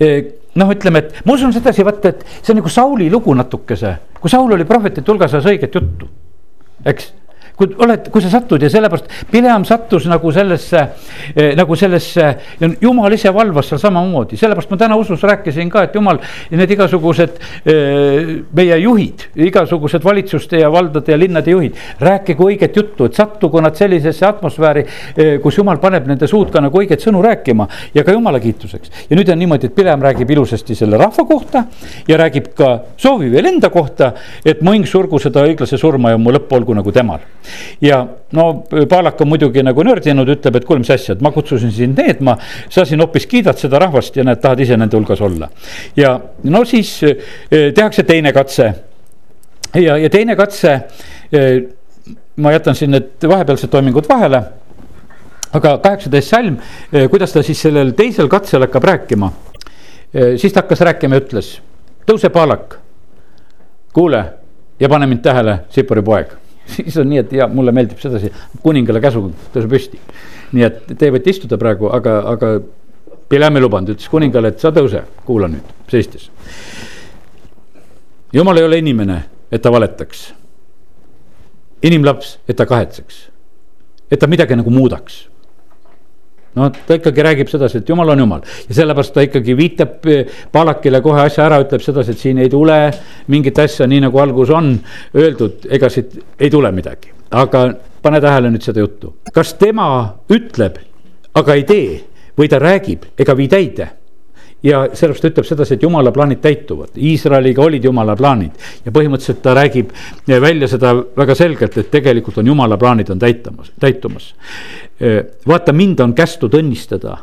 eh, 0.00 0.41
noh, 0.60 0.72
ütleme, 0.74 1.02
et 1.02 1.22
ma 1.26 1.36
usun 1.36 1.54
sedasi, 1.54 1.84
vaata, 1.86 2.12
et 2.12 2.24
see 2.40 2.52
on 2.52 2.60
nagu 2.60 2.72
Sauli 2.72 3.08
lugu 3.12 3.34
natukese, 3.36 3.96
kui 4.20 4.32
Saul 4.32 4.52
oli 4.56 4.68
prohvetite 4.68 5.08
hulgas, 5.12 5.34
ajas 5.34 5.48
õiget 5.52 5.78
juttu, 5.78 6.08
eks 6.84 7.12
kui 7.56 7.68
oled, 7.84 8.08
kui 8.12 8.22
sa 8.24 8.30
satud 8.32 8.62
ja 8.62 8.70
sellepärast 8.72 9.28
Pileam 9.30 9.64
sattus 9.68 10.06
nagu 10.10 10.32
sellesse 10.32 10.80
eh,, 11.36 11.52
nagu 11.58 11.76
sellesse, 11.78 12.28
jumal 12.80 13.12
ise 13.12 13.32
valvas 13.34 13.68
seal 13.72 13.80
samamoodi, 13.82 14.38
sellepärast 14.40 14.72
ma 14.72 14.78
täna 14.80 14.96
usus 15.00 15.22
rääkisin 15.28 15.70
ka, 15.72 15.84
et 15.86 15.96
jumal, 15.96 16.20
need 16.50 16.74
igasugused 16.76 17.36
eh, 17.68 18.32
meie 18.56 18.78
juhid, 18.82 19.26
igasugused 19.48 20.04
valitsuste 20.04 20.62
ja 20.62 20.70
valdade 20.72 21.12
ja 21.12 21.18
linnade 21.20 21.52
juhid, 21.52 21.76
rääkigu 22.00 22.48
õiget 22.48 22.80
juttu, 22.80 23.08
et 23.08 23.20
sattugu 23.20 23.60
nad 23.64 23.76
sellisesse 23.78 24.26
atmosfääri 24.28 24.86
eh,, 24.86 25.34
kus 25.42 25.60
jumal 25.60 25.80
paneb 25.82 26.08
nende 26.08 26.28
suud 26.30 26.52
ka 26.52 26.64
nagu 26.64 26.82
õiget 26.82 27.04
sõnu 27.04 27.22
rääkima 27.24 27.68
ja 27.94 28.06
ka 28.06 28.16
jumala 28.16 28.40
kiituseks. 28.42 29.06
ja 29.10 29.18
nüüd 29.18 29.28
on 29.32 29.40
niimoodi, 29.44 29.68
et 29.68 29.76
Pileam 29.76 30.02
räägib 30.02 30.30
ilusasti 30.32 30.76
selle 30.78 31.00
rahva 31.00 31.26
kohta 31.28 31.66
ja 32.08 32.18
räägib 32.20 32.52
ka 32.56 32.72
soovi 32.96 33.30
veel 33.32 33.52
enda 33.52 33.70
kohta, 33.70 34.12
et 34.44 34.62
mu 34.64 34.72
hing 34.72 34.88
surgu 34.88 35.20
seda 35.20 35.44
õiglase 35.44 35.78
surma 35.78 36.14
ja 36.14 36.18
mu 36.18 36.32
lõpp 36.32 36.52
olgu 36.56 36.74
nagu 36.80 36.92
temal 36.92 37.20
ja 37.80 38.06
no 38.32 38.64
Paalak 38.88 39.20
on 39.20 39.28
muidugi 39.28 39.62
nagu 39.62 39.84
nördinud, 39.86 40.28
ütleb, 40.36 40.56
et 40.56 40.66
kuule, 40.66 40.82
mis 40.82 40.90
asja, 40.94 41.16
et 41.16 41.22
ma 41.24 41.32
kutsusin 41.34 41.72
sind 41.74 41.98
needma, 41.98 42.36
sa 42.70 42.84
siin 42.88 43.02
hoopis 43.02 43.26
kiidad 43.30 43.58
seda 43.60 43.80
rahvast 43.82 44.16
ja 44.16 44.24
näed, 44.26 44.40
tahad 44.42 44.60
ise 44.62 44.78
nende 44.78 44.96
hulgas 44.96 45.20
olla. 45.20 45.48
ja 45.96 46.14
no 46.44 46.64
siis 46.68 46.94
eh, 47.02 47.70
tehakse 47.74 48.02
teine 48.08 48.32
katse 48.32 48.72
ja, 49.74 49.96
ja 49.96 50.10
teine 50.10 50.36
katse, 50.36 50.74
eh, 51.32 51.62
ma 52.36 52.52
jätan 52.52 52.78
siin 52.78 52.94
need 52.94 53.28
vahepealsed 53.28 53.70
toimingud 53.70 54.08
vahele 54.08 54.42
aga 55.52 55.76
kaheksateist 55.84 56.28
salm, 56.28 56.58
eh, 56.92 57.08
kuidas 57.10 57.32
ta 57.32 57.42
siis 57.42 57.60
sellel 57.62 57.92
teisel 57.96 58.28
katsel 58.28 58.68
hakkab 58.68 58.84
rääkima. 58.84 59.32
siis 60.36 60.52
ta 60.52 60.60
hakkas 60.60 60.80
rääkima 60.80 61.16
ja 61.16 61.20
ütles, 61.24 61.54
tõuse 62.06 62.28
Paalak, 62.28 62.76
kuule 63.96 64.24
ja 64.80 64.88
pane 64.88 65.06
mind 65.06 65.22
tähele, 65.24 65.58
Sipori 65.72 66.02
poeg 66.02 66.41
siis 66.74 66.96
on 67.00 67.08
nii, 67.10 67.22
et 67.22 67.32
ja 67.36 67.48
mulle 67.48 67.72
meeldib 67.74 68.00
sedasi, 68.02 68.30
kuningale 68.62 69.00
käsu 69.02 69.24
tõuse 69.54 69.70
püsti. 69.70 70.00
nii 70.52 70.66
et 70.68 70.94
te 70.98 71.10
võite 71.10 71.32
istuda 71.32 71.58
praegu, 71.60 71.90
aga, 71.92 72.20
aga 72.34 72.54
Pilem 73.32 73.56
ei 73.56 73.62
lubanud, 73.64 73.94
ütles 73.94 74.10
kuningale, 74.12 74.50
et 74.52 74.60
sa 74.60 74.68
tõuse, 74.76 75.00
kuula 75.24 75.46
nüüd 75.48 75.68
seistes. 75.88 76.28
jumal 78.32 78.58
ei 78.60 78.64
ole 78.66 78.78
inimene, 78.82 79.22
et 79.50 79.62
ta 79.62 79.72
valetaks. 79.72 80.32
inimlaps, 81.82 82.38
et 82.48 82.56
ta 82.56 82.66
kahetseks, 82.66 83.28
et 84.10 84.20
ta 84.20 84.26
midagi 84.26 84.56
nagu 84.56 84.70
muudaks 84.70 85.31
no 86.54 86.68
ta 86.70 86.98
ikkagi 86.98 87.24
räägib 87.24 87.50
sedasi, 87.50 87.80
et 87.82 87.88
jumal 87.88 88.12
on 88.12 88.22
jumal. 88.24 88.44
Ja 88.68 88.76
sellepärast 88.80 89.14
ta 89.14 89.24
ikkagi 89.24 89.56
viitab 89.56 90.08
Palakile 90.52 91.00
kohe 91.04 91.24
asja 91.24 91.46
ära, 91.46 91.62
ütleb 91.64 91.84
sedasi, 91.84 92.12
et 92.12 92.22
siin 92.22 92.42
ei 92.42 92.50
tule 92.52 92.78
mingit 93.32 93.58
asja, 93.62 93.88
nii 93.88 94.04
nagu 94.06 94.22
alguses 94.22 94.54
on 94.56 94.74
öeldud, 95.16 95.66
ega 95.72 95.90
siit 95.92 96.18
ei 96.40 96.50
tule 96.50 96.72
midagi. 96.72 97.12
aga 97.32 97.64
pane 98.02 98.20
tähele 98.20 98.50
nüüd 98.52 98.64
seda 98.64 98.82
juttu, 98.82 99.14
kas 99.32 99.54
tema 99.56 99.86
ütleb, 100.28 100.76
aga 101.34 101.54
ei 101.56 101.62
tee 101.64 102.00
või 102.36 102.48
ta 102.48 102.58
räägib 102.60 103.06
ega 103.20 103.36
vii 103.36 103.48
täide 103.48 103.88
ja 104.62 104.82
sellepärast 104.92 105.22
ta 105.22 105.30
ütleb 105.32 105.48
sedasi, 105.48 105.74
et 105.74 105.82
jumala 105.82 106.12
plaanid 106.14 106.40
täituvad, 106.42 106.94
Iisraeliga 106.96 107.64
olid 107.64 107.84
jumala 107.84 108.14
plaanid. 108.18 108.54
Ja 108.84 108.92
põhimõtteliselt 108.94 109.42
ta 109.42 109.56
räägib 109.58 109.90
välja 110.28 110.68
seda 110.70 110.94
väga 111.16 111.34
selgelt, 111.38 111.78
et 111.78 111.90
tegelikult 111.90 112.38
on 112.38 112.52
jumala 112.52 112.78
plaanid 112.78 113.10
on 113.10 113.18
täitamas, 113.22 113.72
täitumas. 113.80 114.32
vaata, 115.48 115.72
mind 115.72 116.00
on 116.00 116.14
kästud 116.14 116.54
õnnistada, 116.54 117.18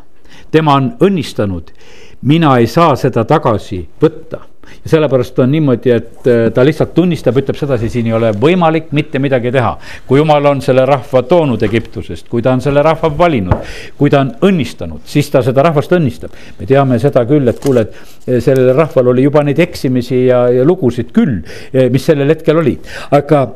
tema 0.51 0.75
on 0.75 0.93
õnnistanud 0.99 1.71
mina 2.21 2.57
ei 2.59 2.67
saa 2.67 2.95
seda 2.99 3.23
tagasi 3.27 3.83
võtta 4.01 4.45
ja 4.83 4.89
sellepärast 4.89 5.39
on 5.39 5.51
niimoodi, 5.51 5.91
et 5.91 6.27
äh, 6.27 6.47
ta 6.53 6.63
lihtsalt 6.65 6.93
tunnistab, 6.95 7.37
ütleb 7.41 7.57
sedasi, 7.57 7.89
siin 7.91 8.09
ei 8.09 8.15
ole 8.15 8.31
võimalik 8.39 8.91
mitte 8.95 9.19
midagi 9.19 9.51
teha. 9.51 9.75
kui 10.07 10.19
jumal 10.19 10.45
on 10.45 10.61
selle 10.61 10.85
rahva 10.85 11.23
toonud 11.27 11.63
Egiptusest, 11.63 12.27
kui 12.29 12.41
ta 12.45 12.53
on 12.55 12.61
selle 12.61 12.83
rahva 12.85 13.11
valinud, 13.17 13.71
kui 13.97 14.09
ta 14.09 14.21
on 14.23 14.31
õnnistanud, 14.49 15.01
siis 15.09 15.29
ta 15.29 15.41
seda 15.45 15.63
rahvast 15.65 15.91
õnnistab. 15.95 16.35
me 16.59 16.65
teame 16.69 16.99
seda 16.99 17.25
küll, 17.29 17.47
et 17.47 17.59
kuule, 17.63 17.87
et 17.87 18.29
äh, 18.29 18.39
sellel 18.43 18.73
rahval 18.77 19.13
oli 19.13 19.25
juba 19.27 19.43
neid 19.43 19.59
eksimisi 19.59 20.25
ja, 20.27 20.45
ja 20.53 20.65
lugusid 20.67 21.13
küll, 21.15 21.41
äh, 21.73 21.89
mis 21.91 22.05
sellel 22.05 22.29
hetkel 22.29 22.57
olid. 22.57 22.85
aga 23.11 23.47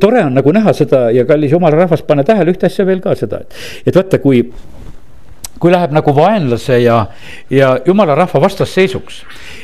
tore 0.00 0.24
on 0.26 0.34
nagu 0.36 0.52
näha 0.52 0.72
seda 0.76 1.08
ja 1.14 1.24
kallis 1.24 1.52
jumala 1.52 1.84
rahvas, 1.84 2.02
pane 2.06 2.24
tähele 2.24 2.52
ühte 2.54 2.68
asja 2.68 2.86
veel 2.86 3.00
ka 3.00 3.14
seda, 3.18 3.42
et, 3.44 3.56
et 3.86 3.96
vaata, 3.96 4.20
kui 4.22 4.44
kui 5.60 5.72
läheb 5.72 5.92
nagu 5.92 6.14
vaenlase 6.16 6.80
ja, 6.80 7.04
ja 7.50 7.74
jumala 7.86 8.14
rahva 8.14 8.40
vastasseisuks. 8.40 9.22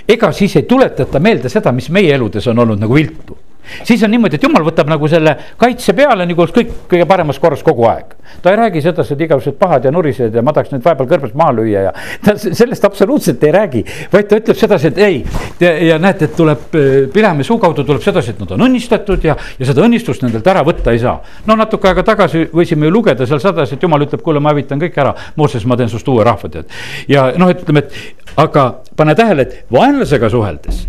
ega 0.08 0.32
siis 0.32 0.56
ei 0.56 0.62
tuletata 0.62 1.20
meelde 1.20 1.48
seda, 1.48 1.72
mis 1.72 1.90
meie 1.90 2.14
eludes 2.14 2.46
on 2.46 2.58
olnud 2.58 2.80
nagu 2.80 2.94
viltu 2.94 3.38
siis 3.84 4.02
on 4.02 4.10
niimoodi, 4.14 4.38
et 4.38 4.46
jumal 4.46 4.64
võtab 4.66 4.90
nagu 4.90 5.08
selle 5.10 5.36
kaitse 5.60 5.94
peale 5.96 6.26
nagu 6.26 6.46
kõik 6.56 6.72
kõige 6.90 7.06
paremas 7.08 7.38
korras 7.42 7.62
kogu 7.66 7.86
aeg. 7.90 8.14
ta 8.42 8.50
ei 8.50 8.56
räägi 8.56 8.82
sedasi, 8.82 9.14
et 9.14 9.20
igasugused 9.26 9.58
pahad 9.58 9.84
ja 9.84 9.92
nurised 9.94 10.34
ja 10.34 10.42
ma 10.42 10.52
tahaks 10.52 10.72
nüüd 10.74 10.84
vahepeal 10.84 11.08
kõrbes 11.10 11.34
maha 11.38 11.54
lüüa 11.56 11.84
ja 11.88 11.92
ta 12.24 12.36
sellest 12.38 12.84
absoluutselt 12.84 13.44
ei 13.44 13.52
räägi. 13.52 13.84
vaid 14.12 14.28
ta 14.28 14.40
ütleb 14.40 14.58
sedasi, 14.58 14.92
et 14.92 14.98
ei 14.98 15.24
ja, 15.60 15.98
näete, 15.98 16.30
et 16.30 16.36
tuleb 16.36 16.74
äh, 16.74 16.96
Pilemi 17.12 17.44
suu 17.44 17.58
kaudu 17.62 17.84
tuleb 17.84 18.02
sedasi, 18.02 18.34
et 18.34 18.42
nad 18.42 18.56
on 18.56 18.66
õnnistatud 18.68 19.24
ja, 19.24 19.36
ja 19.58 19.68
seda 19.68 19.84
õnnistust 19.86 20.24
nendelt 20.26 20.46
ära 20.46 20.64
võtta 20.66 20.94
ei 20.94 21.02
saa. 21.02 21.20
no 21.46 21.56
natuke 21.58 21.90
aega 21.90 22.04
tagasi 22.06 22.46
võisime 22.52 22.88
ju 22.88 22.96
lugeda 22.98 23.26
seal 23.28 23.42
sedasi, 23.42 23.76
et 23.76 23.86
jumal 23.86 24.06
ütleb, 24.06 24.22
kuule, 24.24 24.42
ma 24.42 24.54
hävitan 24.54 24.80
kõik 24.82 24.98
ära. 25.00 25.14
Mooses, 25.36 25.64
ma 25.66 25.76
teen 25.76 25.90
sinust 25.92 26.08
uue 26.08 26.24
rahva 26.26 26.50
tead. 26.52 26.70
ja 27.08 27.30
noh, 27.38 27.52
ütleme, 27.54 27.86
et 27.86 28.36
aga 28.36 28.68
pane 28.96 29.16
tähele, 29.18 29.46
et 29.46 29.72
vaenlasega 29.72 30.30
suheldes 30.32 30.86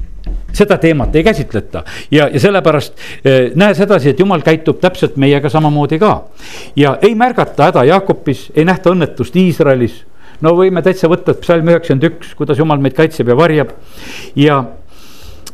seda 0.54 0.78
teemat 0.78 1.16
ei 1.16 1.24
käsitleta 1.24 1.84
ja, 2.12 2.28
ja 2.28 2.40
sellepärast 2.40 2.94
eh, 3.26 3.52
näe 3.56 3.76
sedasi, 3.76 4.12
et 4.14 4.20
jumal 4.20 4.42
käitub 4.46 4.80
täpselt 4.82 5.18
meiega 5.18 5.50
samamoodi 5.50 6.00
ka. 6.00 6.14
ja 6.76 6.98
ei 7.02 7.16
märgata 7.16 7.70
häda 7.70 7.84
Jaakopis, 7.84 8.52
ei 8.56 8.66
nähta 8.66 8.94
õnnetust 8.96 9.36
Iisraelis. 9.36 10.04
no 10.42 10.56
võime 10.58 10.82
täitsa 10.84 11.10
võtta 11.12 11.36
psalm 11.42 11.70
üheksakümmend 11.74 12.10
üks, 12.12 12.34
kuidas 12.36 12.60
jumal 12.60 12.82
meid 12.82 12.96
kaitseb 12.98 13.28
ja 13.28 13.38
varjab 13.38 13.74
ja 14.36 14.64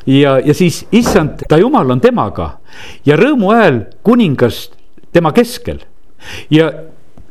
ja, 0.05 0.37
ja 0.39 0.53
siis 0.53 0.83
issand, 0.91 1.45
ta 1.49 1.57
jumal 1.57 1.89
on 1.91 2.01
temaga 2.03 2.57
ja 3.05 3.17
rõõmuhääl 3.19 3.85
kuningast 4.03 4.75
tema 5.13 5.31
keskel. 5.31 5.79
ja, 6.51 6.71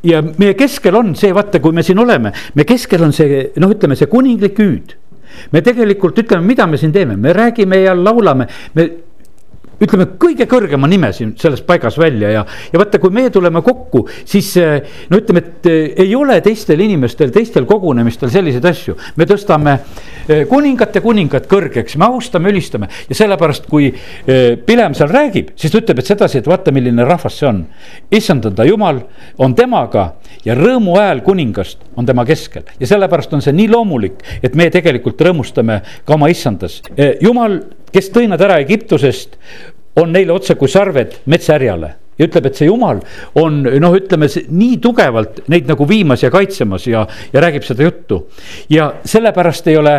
ja 0.02 0.22
meie 0.22 0.54
keskel 0.54 0.96
on 0.96 1.14
see, 1.16 1.34
vaata, 1.34 1.60
kui 1.60 1.72
me 1.72 1.82
siin 1.82 1.98
oleme, 1.98 2.32
me 2.54 2.64
keskel 2.64 3.04
on 3.04 3.12
see 3.12 3.48
noh, 3.56 3.72
ütleme 3.72 3.96
see 3.96 4.10
kuninglik 4.10 4.58
hüüd 4.58 4.96
me 5.52 5.62
tegelikult 5.64 6.18
ütleme, 6.24 6.46
mida 6.46 6.66
me 6.66 6.80
siin 6.80 6.92
teeme, 6.92 7.16
me 7.16 7.32
räägime 7.36 7.82
ja 7.82 7.96
laulame, 7.96 8.48
me 8.74 8.88
ütleme 9.82 10.06
kõige 10.20 10.46
kõrgema 10.50 10.88
nime 10.90 11.10
siin 11.14 11.34
selles 11.40 11.62
paigas 11.66 11.96
välja 11.98 12.30
ja, 12.30 12.44
ja 12.72 12.80
vaata, 12.80 13.00
kui 13.02 13.12
meie 13.14 13.32
tuleme 13.34 13.62
kokku, 13.66 14.04
siis 14.28 14.52
eh, 14.60 14.78
no 15.10 15.18
ütleme, 15.20 15.42
et 15.42 15.70
eh, 15.70 16.04
ei 16.06 16.14
ole 16.18 16.38
teistel 16.44 16.82
inimestel, 16.84 17.32
teistel 17.34 17.66
kogunemistel 17.68 18.30
selliseid 18.32 18.68
asju. 18.72 18.96
me 19.16 19.26
tõstame 19.28 19.78
kuningat 20.48 20.96
ja 20.96 21.02
kuningat 21.04 21.48
kõrgeks, 21.50 21.96
me 22.00 22.08
austame, 22.08 22.52
ülistame 22.52 22.88
ja 23.08 23.18
sellepärast, 23.18 23.68
kui 23.70 23.90
Pilem 24.66 24.96
seal 24.96 25.10
räägib, 25.12 25.52
siis 25.58 25.72
ta 25.72 25.80
ütleb, 25.82 26.02
et 26.02 26.10
sedasi, 26.10 26.40
et 26.40 26.48
vaata, 26.50 26.72
milline 26.74 27.06
rahvas 27.06 27.38
see 27.40 27.48
on. 27.48 27.62
issand 28.10 28.46
on 28.48 28.56
ta 28.56 28.66
jumal, 28.68 29.02
on 29.38 29.54
temaga 29.58 30.12
ja 30.44 30.56
rõõmu 30.58 30.96
hääl 30.98 31.22
kuningast 31.26 31.82
on 31.96 32.06
tema 32.06 32.24
keskel 32.28 32.66
ja 32.80 32.88
sellepärast 32.88 33.32
on 33.34 33.44
see 33.44 33.54
nii 33.56 33.68
loomulik, 33.72 34.22
et 34.42 34.54
me 34.54 34.70
tegelikult 34.70 35.20
rõõmustame 35.20 35.80
ka 36.04 36.14
oma 36.14 36.30
issandas. 36.32 36.80
jumal 37.20 37.60
kes 37.92 38.10
tõi 38.12 38.28
nad 38.30 38.40
ära 38.40 38.58
Egiptusest, 38.62 39.36
on 40.00 40.12
neile 40.14 40.32
otse 40.32 40.56
kui 40.56 40.70
sarved 40.72 41.20
metsärjale 41.28 41.96
ja 42.22 42.30
ütleb, 42.30 42.48
et 42.48 42.58
see 42.58 42.70
jumal 42.70 43.02
on 43.42 43.62
noh, 43.66 43.98
ütleme 43.98 44.30
nii 44.30 44.78
tugevalt 44.82 45.42
neid 45.52 45.68
nagu 45.70 45.86
viimas 45.88 46.22
ja 46.22 46.30
kaitsemas 46.32 46.86
ja, 46.86 47.04
ja 47.32 47.44
räägib 47.44 47.66
seda 47.66 47.88
juttu. 47.88 48.24
ja 48.70 48.92
sellepärast 49.04 49.68
ei 49.72 49.78
ole 49.80 49.96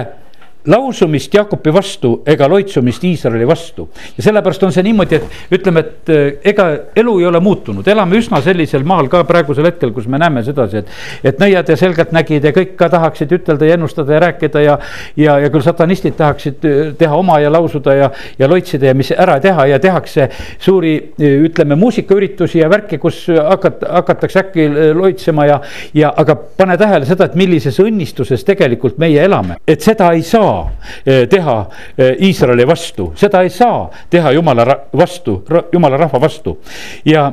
lausumist 0.65 1.33
Jaakopi 1.33 1.73
vastu 1.73 2.13
ega 2.25 2.47
loitsumist 2.47 3.03
Iisraeli 3.03 3.47
vastu. 3.47 3.89
ja 4.17 4.23
sellepärast 4.23 4.63
on 4.63 4.71
see 4.71 4.83
niimoodi, 4.83 5.15
et 5.15 5.57
ütleme, 5.57 5.83
et 5.83 6.09
eh, 6.09 6.51
ega 6.53 6.67
elu 6.95 7.17
ei 7.19 7.25
ole 7.27 7.39
muutunud, 7.43 7.87
elame 7.87 8.17
üsna 8.19 8.39
sellisel 8.41 8.85
maal 8.87 9.09
ka 9.11 9.23
praegusel 9.27 9.67
hetkel, 9.67 9.91
kus 9.91 10.07
me 10.07 10.19
näeme 10.21 10.43
sedasi, 10.43 10.83
et. 10.83 10.93
et 11.23 11.41
nõiad 11.41 11.67
ja 11.67 11.77
selgeltnägijad 11.79 12.47
ja 12.47 12.53
kõik 12.55 12.75
ka 12.79 12.89
tahaksid 12.93 13.31
ütelda 13.35 13.67
ja 13.67 13.77
ennustada 13.77 14.15
ja 14.15 14.21
rääkida 14.23 14.63
ja, 14.63 14.77
ja, 15.19 15.37
ja 15.43 15.51
küll 15.51 15.65
satanistid 15.65 16.15
tahaksid 16.19 16.67
eh, 16.69 16.93
teha 16.99 17.19
oma 17.19 17.39
ja 17.43 17.51
lausuda 17.51 17.97
ja, 17.97 18.09
ja 18.39 18.49
loitsida 18.49 18.91
ja 18.91 18.95
mis 18.95 19.11
ära 19.11 19.39
teha 19.43 19.67
ja 19.73 19.81
tehakse 19.83 20.29
suuri, 20.59 20.95
eh, 21.19 21.37
ütleme 21.49 21.75
muusikaüritusi 21.79 22.63
ja 22.63 22.71
värki, 22.71 23.01
kus 23.03 23.25
hakat-, 23.27 23.83
hakatakse 23.99 24.45
äkki 24.45 24.69
loitsema 24.95 25.49
ja, 25.49 25.59
ja 25.93 26.13
aga 26.17 26.35
pane 26.35 26.79
tähele 26.79 27.05
seda, 27.09 27.27
et 27.27 27.35
millises 27.35 27.83
õnnistuses 27.83 28.47
tegelikult 28.47 28.95
meie 29.01 29.27
elame, 29.27 29.59
et 29.67 29.83
seda 29.83 30.13
ei 30.15 30.23
saa 30.23 30.52
saa 30.53 30.71
eh, 31.05 31.27
teha 31.29 31.57
eh, 31.97 32.15
Iisraeli 32.27 32.67
vastu, 32.67 33.11
seda 33.15 33.41
ei 33.43 33.49
saa 33.49 33.89
teha 34.09 34.31
jumala 34.31 34.65
vastu, 34.97 35.43
jumala 35.73 35.97
rahva 35.97 36.21
vastu. 36.21 36.59
ja, 37.05 37.31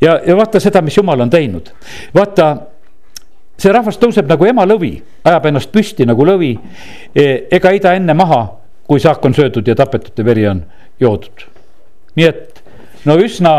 ja, 0.00 0.20
ja 0.26 0.36
vaata 0.36 0.60
seda, 0.60 0.82
mis 0.82 0.96
jumal 0.96 1.20
on 1.20 1.30
teinud, 1.30 1.70
vaata 2.14 2.50
see 3.60 3.72
rahvas 3.72 3.98
tõuseb 4.00 4.28
nagu 4.28 4.46
emalõvi, 4.46 4.94
ajab 5.24 5.50
ennast 5.50 5.72
püsti 5.72 6.06
nagu 6.08 6.24
lõvi 6.26 6.54
eh, 7.14 7.46
ega 7.50 7.74
heida 7.74 7.94
enne 7.98 8.14
maha, 8.14 8.42
kui 8.86 9.00
saak 9.00 9.24
on 9.24 9.34
söödud 9.34 9.66
ja 9.68 9.76
tapetute 9.78 10.24
veri 10.24 10.48
on 10.48 10.64
joodud. 11.00 11.46
nii 12.16 12.26
et 12.26 12.62
no 13.06 13.16
üsna, 13.20 13.54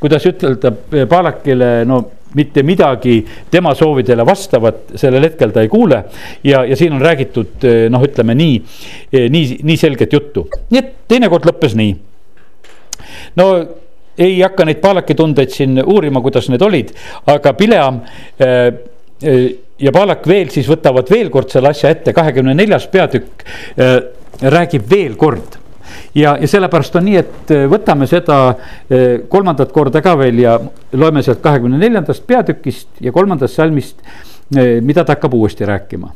kuidas 0.00 0.26
ütelda 0.28 0.72
Palakile, 1.08 1.84
no 1.88 2.04
mitte 2.34 2.62
midagi 2.66 3.18
tema 3.50 3.74
soovidele 3.74 4.26
vastavat 4.26 4.94
sellel 5.00 5.28
hetkel 5.28 5.52
ta 5.54 5.64
ei 5.64 5.70
kuule. 5.72 6.04
ja, 6.44 6.64
ja 6.64 6.76
siin 6.76 6.92
on 6.92 7.02
räägitud 7.02 7.66
noh, 7.90 8.02
ütleme 8.04 8.34
nii, 8.34 8.58
nii, 9.30 9.44
nii 9.62 9.76
selget 9.80 10.12
juttu, 10.12 10.48
nii 10.70 10.82
et 10.82 10.92
teinekord 11.08 11.46
lõppes 11.48 11.76
nii. 11.78 11.96
no 13.40 13.48
ei 14.18 14.38
hakka 14.40 14.66
neid 14.68 14.80
Paalaki 14.82 15.14
tundeid 15.18 15.50
siin 15.50 15.80
uurima, 15.82 16.22
kuidas 16.22 16.48
need 16.52 16.62
olid, 16.62 16.92
aga 17.26 17.54
Pileam 17.58 18.00
äh, 18.38 18.68
ja 19.78 19.92
Paalak 19.92 20.26
veel 20.28 20.50
siis 20.54 20.68
võtavad 20.70 21.10
veel 21.10 21.30
kord 21.34 21.50
selle 21.50 21.72
asja 21.74 21.90
ette, 21.90 22.12
kahekümne 22.14 22.54
neljas 22.54 22.86
peatükk 22.92 23.44
räägib 24.54 24.90
veel 24.90 25.14
kord 25.18 25.58
ja, 26.14 26.36
ja 26.40 26.48
sellepärast 26.48 26.96
on 26.96 27.06
nii, 27.08 27.16
et 27.18 27.52
äh, 27.54 27.64
võtame 27.70 28.06
seda 28.10 28.38
äh, 28.50 29.24
kolmandat 29.28 29.72
korda 29.74 30.02
ka 30.04 30.14
veel 30.18 30.38
ja 30.44 30.58
loeme 30.92 31.22
sealt 31.22 31.42
kahekümne 31.44 31.78
neljandast 31.80 32.26
peatükist 32.26 33.02
ja 33.04 33.12
kolmandast 33.12 33.58
salmist, 33.58 34.02
äh, 34.04 34.78
mida 34.84 35.04
ta 35.04 35.16
hakkab 35.16 35.34
uuesti 35.34 35.66
rääkima. 35.66 36.12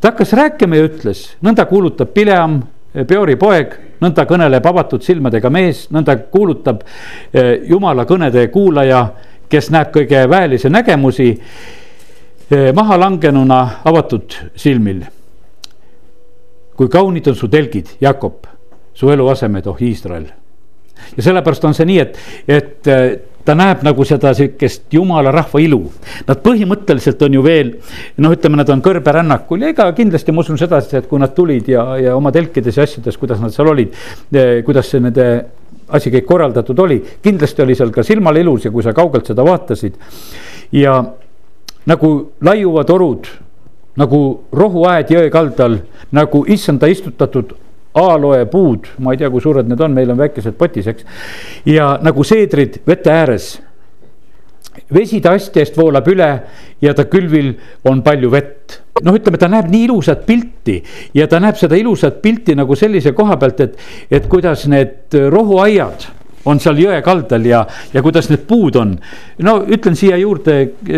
ta 0.00 0.12
hakkas 0.12 0.32
rääkima 0.32 0.76
ja 0.76 0.86
ütles, 0.86 1.24
nõnda 1.42 1.66
kuulutab 1.66 2.14
Pileam, 2.14 2.60
Peori 3.08 3.36
poeg, 3.36 3.74
nõnda 4.00 4.24
kõneleb 4.26 4.64
avatud 4.66 5.02
silmadega 5.04 5.50
mees, 5.50 5.84
nõnda 5.92 6.14
kuulutab 6.32 6.80
jumala 7.68 8.06
kõnede 8.08 8.46
kuulaja, 8.50 9.02
kes 9.48 9.68
näeb 9.70 9.92
kõige 9.92 10.22
väelisi 10.30 10.70
nägemusi 10.72 11.28
maha 12.74 12.96
langenuna 12.98 13.58
avatud 13.84 14.38
silmil. 14.56 15.04
kui 16.76 16.88
kaunid 16.88 17.26
on 17.28 17.34
su 17.34 17.48
telgid, 17.48 17.86
Jakob 18.00 18.46
su 18.98 19.10
eluasemed, 19.10 19.66
oh 19.66 19.82
Iisrael. 19.82 20.26
ja 21.16 21.22
sellepärast 21.22 21.64
on 21.64 21.74
see 21.78 21.86
nii, 21.86 21.98
et, 22.02 22.16
et 22.50 22.88
äh, 22.90 23.04
ta 23.46 23.54
näeb 23.56 23.84
nagu 23.86 24.04
seda 24.04 24.32
sihukest 24.36 24.92
jumala 24.92 25.30
rahva 25.32 25.60
ilu. 25.62 25.78
Nad 26.28 26.40
põhimõtteliselt 26.44 27.22
on 27.24 27.36
ju 27.38 27.44
veel 27.44 27.70
noh, 28.18 28.34
ütleme, 28.34 28.58
nad 28.58 28.68
on 28.74 28.82
kõrberännakul 28.84 29.62
ja 29.62 29.70
ega 29.72 29.86
kindlasti 29.96 30.34
ma 30.34 30.42
usun 30.42 30.58
sedasi, 30.60 30.98
et 30.98 31.06
kui 31.08 31.22
nad 31.22 31.32
tulid 31.36 31.70
ja, 31.70 31.84
ja 32.02 32.16
oma 32.18 32.32
telkides 32.34 32.76
ja 32.76 32.84
asjades, 32.88 33.16
kuidas 33.20 33.40
nad 33.40 33.54
seal 33.54 33.70
olid, 33.70 33.94
eh, 34.34 34.58
kuidas 34.66 34.90
see 34.90 35.00
nende 35.04 35.28
asi 35.94 36.12
kõik 36.12 36.26
korraldatud 36.28 36.82
oli, 36.84 36.98
kindlasti 37.24 37.64
oli 37.64 37.78
seal 37.78 37.94
ka 37.94 38.04
silmale 38.04 38.42
ilus 38.42 38.66
ja 38.66 38.74
kui 38.74 38.84
sa 38.84 38.92
kaugelt 38.96 39.30
seda 39.30 39.46
vaatasid. 39.46 39.94
ja 40.72 40.98
nagu 41.88 42.10
laiuvad 42.44 42.90
orud, 42.92 43.30
nagu 43.96 44.20
rohuaed 44.52 45.14
jõe 45.14 45.30
kaldal, 45.32 45.78
nagu 46.12 46.42
issanda 46.50 46.90
istutatud 46.90 47.54
aloepuud, 47.94 48.92
ma 49.04 49.14
ei 49.14 49.20
tea, 49.20 49.30
kui 49.30 49.42
suured 49.42 49.68
need 49.68 49.80
on, 49.80 49.94
meil 49.96 50.12
on 50.12 50.20
väikesed 50.20 50.58
potis, 50.58 50.90
eks. 50.90 51.06
ja 51.68 51.94
nagu 52.02 52.24
seedrid 52.24 52.82
vete 52.86 53.12
ääres. 53.12 53.56
vesi 54.94 55.20
ta 55.20 55.32
asti 55.34 55.60
eest 55.60 55.76
voolab 55.76 56.06
üle 56.08 56.28
ja 56.80 56.94
ta 56.94 57.04
külvil 57.04 57.54
on 57.84 58.02
palju 58.02 58.30
vett. 58.30 58.78
noh, 59.02 59.14
ütleme, 59.14 59.38
ta 59.38 59.48
näeb 59.48 59.70
nii 59.70 59.84
ilusat 59.88 60.26
pilti 60.26 60.82
ja 61.14 61.26
ta 61.26 61.40
näeb 61.40 61.56
seda 61.56 61.76
ilusat 61.76 62.22
pilti 62.22 62.54
nagu 62.54 62.76
sellise 62.76 63.12
koha 63.12 63.36
pealt, 63.36 63.60
et, 63.60 63.76
et 64.10 64.26
kuidas 64.26 64.66
need 64.66 65.14
rohuaiad 65.30 66.17
on 66.48 66.60
seal 66.62 66.78
jõe 66.80 66.98
kaldal 67.04 67.44
ja, 67.46 67.60
ja 67.92 68.02
kuidas 68.04 68.28
need 68.32 68.44
puud 68.48 68.76
on. 68.80 68.94
no 69.44 69.54
ütlen 69.68 69.96
siia 69.98 70.16
juurde, 70.20 70.56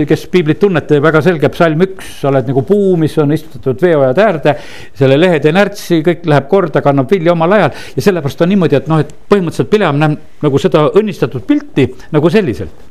kes 0.09 0.27
piiblit 0.33 0.61
tunnete, 0.63 1.01
väga 1.03 1.23
selge 1.25 1.51
psalm 1.55 1.83
üks, 1.87 2.13
sa 2.21 2.31
oled 2.31 2.51
nagu 2.51 2.63
puu, 2.67 2.95
mis 3.01 3.17
on 3.23 3.35
istutatud 3.35 3.83
veeojad 3.83 4.23
äärde. 4.27 4.55
selle 4.99 5.19
lehed 5.19 5.49
ei 5.49 5.57
närtsi, 5.57 6.01
kõik 6.07 6.29
läheb 6.31 6.49
korda, 6.51 6.83
kannab 6.85 7.11
vilja 7.11 7.35
omal 7.35 7.57
ajal 7.59 7.75
ja 7.97 8.07
sellepärast 8.07 8.47
on 8.47 8.53
niimoodi, 8.55 8.79
et 8.79 8.89
noh, 8.91 9.03
et 9.03 9.13
põhimõtteliselt 9.33 9.73
Pileam 9.73 9.99
näeb 10.01 10.17
nagu 10.45 10.63
seda 10.63 10.87
õnnistatud 11.01 11.47
pilti 11.47 11.89
nagu 12.15 12.31
selliselt. 12.31 12.89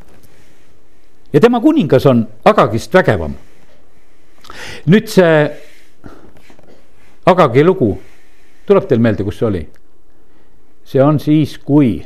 ja 1.33 1.39
tema 1.39 1.61
kuningas 1.63 2.05
on 2.09 2.27
Agagist 2.45 2.93
vägevam. 2.93 3.35
nüüd 4.85 5.07
see 5.07 5.49
Agagi 7.29 7.63
lugu, 7.63 7.93
tuleb 8.65 8.87
teil 8.89 9.01
meelde, 9.03 9.23
kus 9.23 9.37
see 9.39 9.47
oli? 9.47 9.67
see 10.89 11.01
on 11.03 11.19
siis, 11.21 11.57
kui 11.61 11.99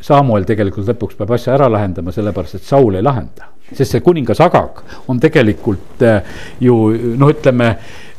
Samuel 0.00 0.44
tegelikult 0.46 0.88
lõpuks 0.88 1.18
peab 1.18 1.34
asja 1.36 1.54
ära 1.54 1.68
lahendama, 1.70 2.12
sellepärast 2.14 2.58
et 2.58 2.66
Saul 2.66 2.98
ei 2.98 3.04
lahenda. 3.04 3.52
sest 3.66 3.96
see 3.96 4.00
kuningas 4.00 4.40
Agag 4.40 4.78
on 5.10 5.18
tegelikult 5.20 6.02
äh, 6.02 6.22
ju 6.60 6.74
noh, 7.18 7.30
ütleme 7.30 7.66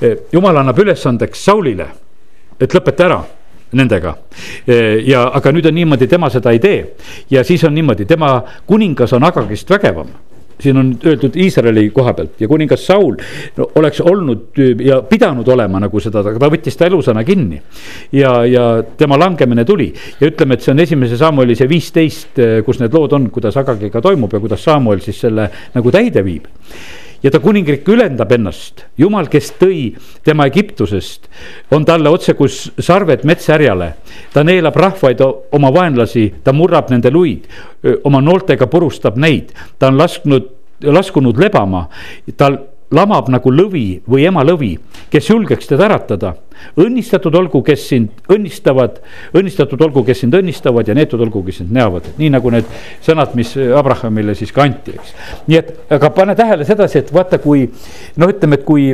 äh, 0.01 0.17
jumal 0.31 0.57
annab 0.59 0.79
ülesandeks 0.79 1.43
Saulile, 1.45 1.87
et 2.59 2.73
lõpeta 2.73 3.05
ära 3.05 3.21
nendega. 3.71 4.15
Äh, 4.67 5.07
ja, 5.07 5.29
aga 5.33 5.51
nüüd 5.55 5.69
on 5.69 5.75
niimoodi, 5.75 6.07
tema 6.07 6.29
seda 6.29 6.51
ei 6.51 6.59
tee 6.59 6.81
ja 7.31 7.43
siis 7.47 7.63
on 7.63 7.75
niimoodi, 7.75 8.05
tema 8.05 8.41
kuningas 8.67 9.13
on 9.13 9.23
Agagist 9.23 9.69
vägevam 9.69 10.11
siin 10.59 10.77
on 10.77 10.91
öeldud 11.05 11.35
Iisraeli 11.37 11.89
koha 11.93 12.13
pealt 12.17 12.41
ja 12.41 12.47
kuningas 12.49 12.85
Saul 12.87 13.15
no, 13.57 13.69
oleks 13.75 14.01
olnud 14.01 14.59
ja 14.83 15.01
pidanud 15.07 15.47
olema 15.53 15.81
nagu 15.83 16.01
seda, 16.03 16.23
aga 16.25 16.41
ta 16.41 16.51
võttis 16.51 16.77
ta 16.77 16.87
elusana 16.89 17.23
kinni. 17.27 17.61
ja, 18.11 18.33
ja 18.45 18.67
tema 18.97 19.19
langemine 19.19 19.65
tuli 19.65 19.91
ja 20.19 20.29
ütleme, 20.29 20.57
et 20.57 20.65
see 20.65 20.73
on 20.73 20.83
esimese 20.83 21.17
Samueli 21.17 21.55
see 21.57 21.69
viisteist, 21.69 22.41
kus 22.65 22.81
need 22.81 22.93
lood 22.93 23.13
on, 23.17 23.29
kuidas 23.33 23.57
Agagiga 23.57 24.01
toimub 24.01 24.33
ja 24.33 24.41
kuidas 24.43 24.63
Samuel 24.63 25.03
siis 25.05 25.21
selle 25.25 25.49
nagu 25.75 25.93
täide 25.93 26.25
viib 26.25 26.47
ja 27.23 27.31
ta 27.31 27.39
kuningriik 27.41 27.87
ülendab 27.89 28.31
ennast, 28.35 28.85
jumal, 28.99 29.29
kes 29.31 29.51
tõi 29.59 29.81
tema 30.25 30.47
Egiptusest, 30.49 31.27
on 31.73 31.85
talle 31.87 32.11
otsekus 32.13 32.59
sarved 32.79 33.25
metsärjale. 33.27 33.93
ta 34.33 34.43
neelab 34.43 34.75
rahvaid 34.75 35.21
oma 35.51 35.71
vaenlasi, 35.73 36.33
ta 36.43 36.53
murrab 36.53 36.91
nende 36.91 37.11
luid, 37.11 37.47
oma 38.03 38.21
nooltega 38.21 38.67
purustab 38.67 39.17
neid, 39.17 39.53
ta 39.79 39.87
on 39.87 39.97
lasknud, 39.97 40.49
laskunud 40.83 41.37
lebama, 41.37 41.87
tal 42.37 42.59
lamab 42.93 43.27
nagu 43.31 43.51
lõvi 43.51 44.01
või 44.07 44.27
ema 44.29 44.43
lõvi, 44.47 44.73
kes 45.11 45.29
julgeks 45.29 45.67
teda 45.67 45.87
äratada. 45.89 46.35
õnnistatud 46.79 47.35
olgu, 47.35 47.61
kes 47.63 47.83
sind 47.89 48.31
õnnistavad, 48.33 49.01
õnnistatud 49.37 49.81
olgu, 49.81 50.03
kes 50.07 50.23
sind 50.23 50.33
õnnistavad 50.33 50.87
ja 50.87 50.95
neetud 50.97 51.21
olgu, 51.21 51.43
kes 51.45 51.61
sind 51.61 51.71
näevad, 51.75 52.07
nii 52.17 52.31
nagu 52.33 52.49
need 52.53 52.65
sõnad, 53.05 53.35
mis 53.37 53.53
Abrahamile 53.57 54.35
siis 54.35 54.51
ka 54.55 54.63
anti, 54.63 54.95
eks. 54.97 55.13
nii 55.47 55.59
et, 55.59 55.73
aga 55.93 56.09
pane 56.15 56.35
tähele 56.35 56.65
sedasi, 56.65 57.03
et 57.03 57.13
vaata, 57.13 57.37
kui 57.43 57.67
noh, 58.17 58.31
ütleme, 58.31 58.57
et 58.57 58.65
kui 58.65 58.89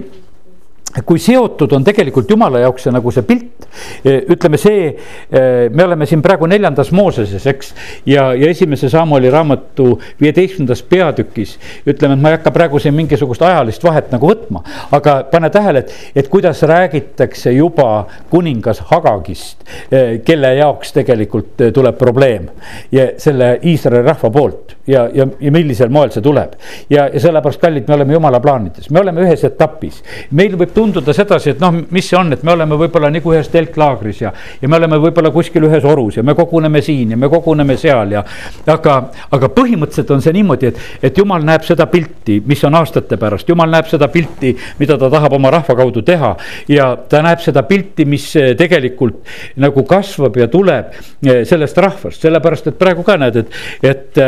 kui 1.02 1.20
seotud 1.20 1.72
on 1.74 1.84
tegelikult 1.86 2.30
jumala 2.30 2.62
jaoks 2.62 2.86
see 2.86 2.94
nagu 2.94 3.12
see 3.14 3.26
pilt, 3.26 3.66
e, 4.06 4.20
ütleme 4.36 4.60
see, 4.62 4.92
e, 4.94 5.42
me 5.74 5.88
oleme 5.88 6.06
siin 6.10 6.22
praegu 6.22 6.48
neljandas 6.50 6.92
Mooseses, 6.94 7.48
eks. 7.50 7.74
ja, 8.10 8.28
ja 8.38 8.50
esimese 8.52 8.90
Samueli 8.94 9.32
raamatu 9.34 9.98
viieteistkümnendas 10.22 10.84
peatükis 10.90 11.56
ütleme, 11.90 12.18
et 12.18 12.22
ma 12.22 12.34
ei 12.34 12.38
hakka 12.38 12.54
praegu 12.54 12.82
siin 12.82 12.94
mingisugust 12.98 13.42
ajalist 13.42 13.84
vahet 13.84 14.14
nagu 14.14 14.30
võtma. 14.30 14.62
aga 14.94 15.16
pane 15.32 15.50
tähele, 15.54 15.86
et, 15.86 15.96
et 16.16 16.30
kuidas 16.30 16.62
räägitakse 16.70 17.56
juba 17.56 18.06
kuningas 18.30 18.84
Hagagist, 18.92 19.66
e, 19.90 20.20
kelle 20.26 20.54
jaoks 20.60 20.94
tegelikult 20.94 21.68
tuleb 21.74 21.98
probleem 21.98 22.52
ja 22.94 23.10
selle 23.18 23.56
Iisraeli 23.64 24.06
rahva 24.06 24.30
poolt 24.34 24.78
ja, 24.88 25.10
ja, 25.14 25.28
ja 25.40 25.52
millisel 25.52 25.90
moel 25.90 26.12
see 26.12 26.22
tuleb. 26.24 26.56
ja, 26.90 27.08
ja 27.14 27.20
sellepärast, 27.20 27.62
kallid, 27.62 27.88
me 27.88 27.96
oleme 27.96 28.14
jumala 28.14 28.40
plaanides, 28.44 28.90
me 28.92 29.00
oleme 29.00 29.24
ühes 29.24 29.44
etapis. 29.48 30.02
meil 30.32 30.58
võib 30.60 30.74
tunduda 30.76 31.14
sedasi, 31.16 31.54
et 31.54 31.62
noh, 31.64 31.76
mis 31.92 32.08
see 32.10 32.18
on, 32.20 32.34
et 32.36 32.44
me 32.44 32.52
oleme 32.52 32.78
võib-olla 32.80 33.12
nagu 33.14 33.34
ühes 33.34 33.48
telklaagris 33.54 34.22
ja, 34.26 34.34
ja 34.62 34.70
me 34.70 34.80
oleme 34.80 35.00
võib-olla 35.06 35.32
kuskil 35.32 35.68
ühes 35.70 35.88
orus 35.88 36.18
ja 36.20 36.24
me 36.24 36.36
koguneme 36.36 36.82
siin 36.84 37.14
ja 37.16 37.20
me 37.20 37.30
koguneme 37.32 37.78
seal 37.80 38.12
ja. 38.18 38.24
aga, 38.68 38.98
aga 39.32 39.52
põhimõtteliselt 39.56 40.12
on 40.16 40.26
see 40.26 40.36
niimoodi, 40.36 40.74
et, 40.74 40.82
et 41.10 41.18
jumal 41.18 41.46
näeb 41.48 41.64
seda 41.68 41.88
pilti, 41.92 42.42
mis 42.46 42.64
on 42.68 42.76
aastate 42.80 43.18
pärast, 43.22 43.50
jumal 43.50 43.72
näeb 43.72 43.88
seda 43.92 44.10
pilti, 44.12 44.52
mida 44.80 44.98
ta 45.00 45.10
tahab 45.14 45.38
oma 45.40 45.54
rahva 45.54 45.78
kaudu 45.80 46.04
teha. 46.04 46.36
ja 46.68 46.90
ta 47.10 47.24
näeb 47.24 47.40
seda 47.44 47.64
pilti, 47.68 48.06
mis 48.10 48.28
tegelikult 48.60 49.24
nagu 49.64 49.84
kasvab 49.88 50.38
ja 50.38 50.50
tuleb 50.52 50.92
eh, 51.24 51.44
sellest 51.48 51.78
rahvast, 51.80 52.20
sellepärast 52.24 52.68
et 52.74 52.80
praegu 52.80 53.04
ka 53.08 53.16
näed, 53.22 53.40
et, 53.44 53.58
et 53.84 54.24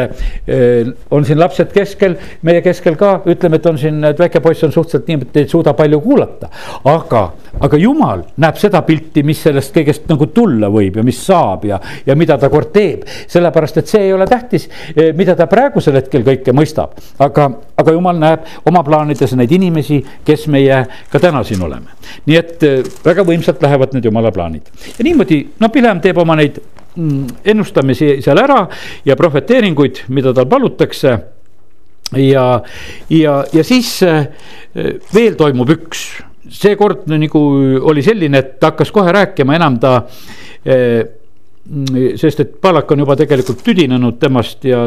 on 1.11 1.25
siin 1.25 1.39
lapsed 1.39 1.71
keskel, 1.73 2.15
meie 2.45 2.61
keskel 2.65 2.97
ka, 2.99 3.15
ütleme, 3.31 3.57
et 3.57 3.65
on 3.69 3.79
siin, 3.81 4.03
et 4.05 4.19
väike 4.19 4.41
poiss 4.43 4.63
on 4.67 4.73
suhteliselt 4.73 5.07
nii, 5.09 5.21
et 5.25 5.39
ei 5.41 5.47
suuda 5.49 5.73
palju 5.77 5.99
kuulata. 6.03 6.49
aga, 6.91 7.21
aga 7.65 7.79
jumal 7.81 8.21
näeb 8.41 8.59
seda 8.61 8.81
pilti, 8.85 9.23
mis 9.25 9.41
sellest 9.45 9.73
kõigest 9.75 10.05
nagu 10.11 10.27
tulla 10.35 10.69
võib 10.73 10.99
ja 10.99 11.05
mis 11.05 11.21
saab 11.25 11.65
ja, 11.65 11.79
ja 12.05 12.15
mida 12.15 12.37
ta 12.37 12.49
kord 12.53 12.71
teeb. 12.75 13.07
sellepärast, 13.27 13.81
et 13.81 13.89
see 13.89 14.03
ei 14.07 14.13
ole 14.13 14.27
tähtis, 14.29 14.69
mida 15.17 15.35
ta 15.35 15.49
praegusel 15.51 15.97
hetkel 15.97 16.25
kõike 16.27 16.53
mõistab, 16.53 16.93
aga, 17.19 17.49
aga 17.77 17.97
jumal 17.97 18.21
näeb 18.21 18.69
oma 18.69 18.83
plaanides 18.85 19.33
neid 19.35 19.51
inimesi, 19.51 20.01
kes 20.25 20.47
meie 20.53 20.83
ka 21.09 21.19
täna 21.19 21.43
siin 21.43 21.63
oleme. 21.65 21.97
nii 22.25 22.37
et 22.37 22.69
väga 23.05 23.25
võimsalt 23.25 23.61
lähevad 23.65 23.97
need 23.97 24.05
jumala 24.05 24.31
plaanid 24.31 24.69
ja 24.97 25.03
niimoodi, 25.03 25.41
no 25.59 25.69
Pilem 25.75 25.99
teeb 26.01 26.17
oma 26.21 26.37
neid 26.37 26.61
Mm, 26.95 27.27
ennustamisi 27.43 28.21
seal 28.23 28.39
ära 28.39 28.61
ja 29.03 29.17
prohveteeringuid, 29.19 30.05
mida 30.15 30.31
tal 30.33 30.45
palutakse. 30.47 31.17
ja, 32.15 32.61
ja, 33.09 33.33
ja 33.53 33.63
siis 33.63 33.89
äh, 34.05 34.29
veel 35.11 35.35
toimub 35.35 35.73
üks, 35.75 36.05
seekord 36.53 37.09
nagu 37.11 37.41
oli 37.89 38.03
selline, 38.05 38.39
et 38.39 38.55
ta 38.61 38.71
hakkas 38.71 38.93
kohe 38.95 39.11
rääkima, 39.11 39.57
enam 39.57 39.79
ta 39.81 39.95
äh, 40.63 41.03
sest 42.15 42.39
et 42.39 42.55
Palak 42.61 42.91
on 42.93 43.01
juba 43.01 43.15
tegelikult 43.17 43.63
tüdinenud 43.65 44.19
temast 44.21 44.63
ja 44.63 44.85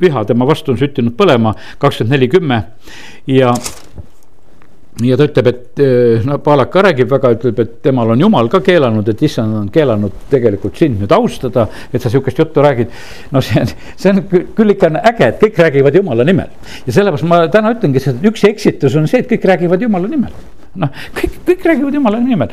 viha 0.00 0.24
tema 0.24 0.46
vastu 0.46 0.72
on 0.72 0.78
süttinud 0.78 1.16
põlema, 1.18 1.52
kakskümmend 1.82 2.14
neli, 2.14 2.28
kümme 2.30 2.62
ja 3.26 3.50
ja 4.98 5.16
ta 5.16 5.26
ütleb, 5.28 5.48
et 5.50 5.82
eh, 5.84 6.24
no 6.26 6.38
Paalak 6.44 6.72
ka 6.72 6.82
räägib 6.84 7.10
väga, 7.10 7.32
ütleb, 7.36 7.60
et 7.62 7.76
temal 7.84 8.12
on 8.14 8.20
jumal 8.20 8.50
ka 8.52 8.60
keelanud, 8.64 9.08
et 9.08 9.22
issand 9.26 9.56
on 9.56 9.68
keelanud 9.72 10.16
tegelikult 10.32 10.80
sind 10.80 11.00
nüüd 11.00 11.14
austada, 11.14 11.68
et 11.92 12.02
sa 12.02 12.12
sihukest 12.12 12.42
juttu 12.42 12.64
räägid. 12.64 12.90
no 13.30 13.40
see 13.44 13.62
on, 13.62 13.70
see 13.96 14.12
on 14.12 14.22
küll 14.28 14.74
ikka 14.74 14.90
äge, 15.00 15.28
et 15.30 15.42
kõik 15.44 15.62
räägivad 15.66 16.00
jumala 16.00 16.26
nimel 16.26 16.50
ja 16.86 16.96
sellepärast 16.96 17.28
ma 17.30 17.44
täna 17.52 17.74
ütlengi, 17.76 18.02
et 18.02 18.26
üks 18.32 18.44
eksitus 18.50 18.98
on 18.98 19.08
see, 19.10 19.22
et 19.22 19.30
kõik 19.30 19.46
räägivad 19.54 19.86
jumala 19.86 20.10
nimel 20.10 20.34
noh, 20.78 20.90
kõik, 21.16 21.38
kõik 21.48 21.64
räägivad 21.66 21.96
jumala 21.96 22.20
nimel. 22.22 22.52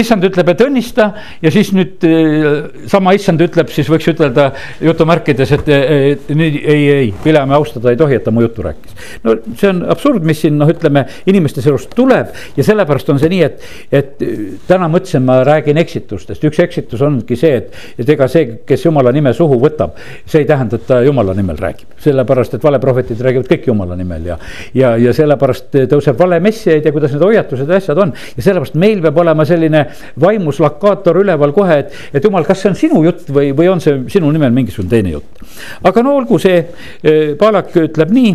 issand 0.00 0.24
ütleb, 0.24 0.48
et 0.52 0.62
õnnista 0.64 1.08
ja 1.42 1.50
siis 1.52 1.72
nüüd 1.76 2.04
eh, 2.08 2.46
sama 2.88 3.12
issand 3.16 3.42
ütleb, 3.44 3.68
siis 3.72 3.90
võiks 3.92 4.08
ütelda 4.08 4.48
jutumärkides, 4.80 5.52
et, 5.58 5.68
et 5.68 6.30
nii 6.32 6.62
ei, 6.62 6.86
ei, 6.94 7.10
Viljami 7.24 7.56
austada 7.56 7.92
ei 7.92 7.98
tohi, 8.00 8.16
et 8.16 8.24
ta 8.24 8.32
mu 8.32 8.44
juttu 8.44 8.64
rääkis. 8.64 8.96
no 9.26 9.36
see 9.58 9.68
on 9.68 9.82
absurd, 9.92 10.24
mis 10.24 10.40
siin 10.44 10.56
noh, 10.60 10.70
ütleme 10.72 11.04
inimestes 11.28 11.68
elust 11.68 11.92
tuleb 11.96 12.32
ja 12.56 12.64
sellepärast 12.64 13.12
on 13.12 13.20
see 13.20 13.32
nii, 13.34 13.42
et, 13.44 13.68
et 13.92 14.24
täna 14.70 14.88
mõtlesin, 14.92 15.24
ma 15.26 15.42
räägin 15.46 15.80
eksitustest, 15.82 16.48
üks 16.48 16.62
eksitus 16.64 17.04
ongi 17.04 17.36
see, 17.36 17.60
et, 17.60 17.76
et 18.00 18.14
ega 18.16 18.30
see, 18.32 18.62
kes 18.68 18.88
jumala 18.88 19.12
nime 19.12 19.34
suhu 19.36 19.60
võtab, 19.60 19.98
see 20.24 20.46
ei 20.46 20.48
tähenda, 20.48 20.80
et 20.80 20.88
ta 20.88 21.02
jumala 21.04 21.36
nimel 21.36 21.60
räägib, 21.60 21.92
sellepärast 22.00 22.56
et 22.56 22.64
valeprohvetid 22.64 23.20
räägivad 23.20 23.52
kõik 23.52 23.68
jumala 23.68 23.98
nimel 23.98 24.32
ja, 24.32 24.40
ja, 24.78 24.96
ja 24.96 25.12
sellepärast 25.16 25.82
tõuseb 25.92 26.16
vale 26.18 26.40
messiaid 26.42 26.88
ja 26.88 26.94
kuidas 26.94 27.12
need 27.12 27.22
hoiavad 27.22 27.41
hoiatused 27.42 27.68
ja 27.68 27.76
asjad 27.76 27.98
on. 27.98 28.12
ja 28.36 28.42
sellepärast 28.42 28.78
meil 28.80 29.02
peab 29.02 29.18
olema 29.22 29.46
selline 29.48 29.84
vaimuslakaator 30.20 31.22
üleval 31.22 31.52
kohe, 31.56 31.78
et, 31.84 31.96
et 32.14 32.24
jumal, 32.24 32.46
kas 32.48 32.62
see 32.62 32.72
on 32.72 32.78
sinu 32.78 33.02
jutt 33.06 33.30
või, 33.32 33.52
või 33.56 33.70
on 33.72 33.82
see 33.82 34.02
sinu 34.12 34.30
nimel 34.32 34.52
mingisugune 34.54 34.90
teine 34.90 35.14
jutt. 35.16 35.42
aga 35.82 36.04
no 36.04 36.16
olgu 36.20 36.38
see, 36.42 36.60
eh, 37.02 37.34
Palak 37.38 37.74
ütleb 37.82 38.12
nii 38.14 38.34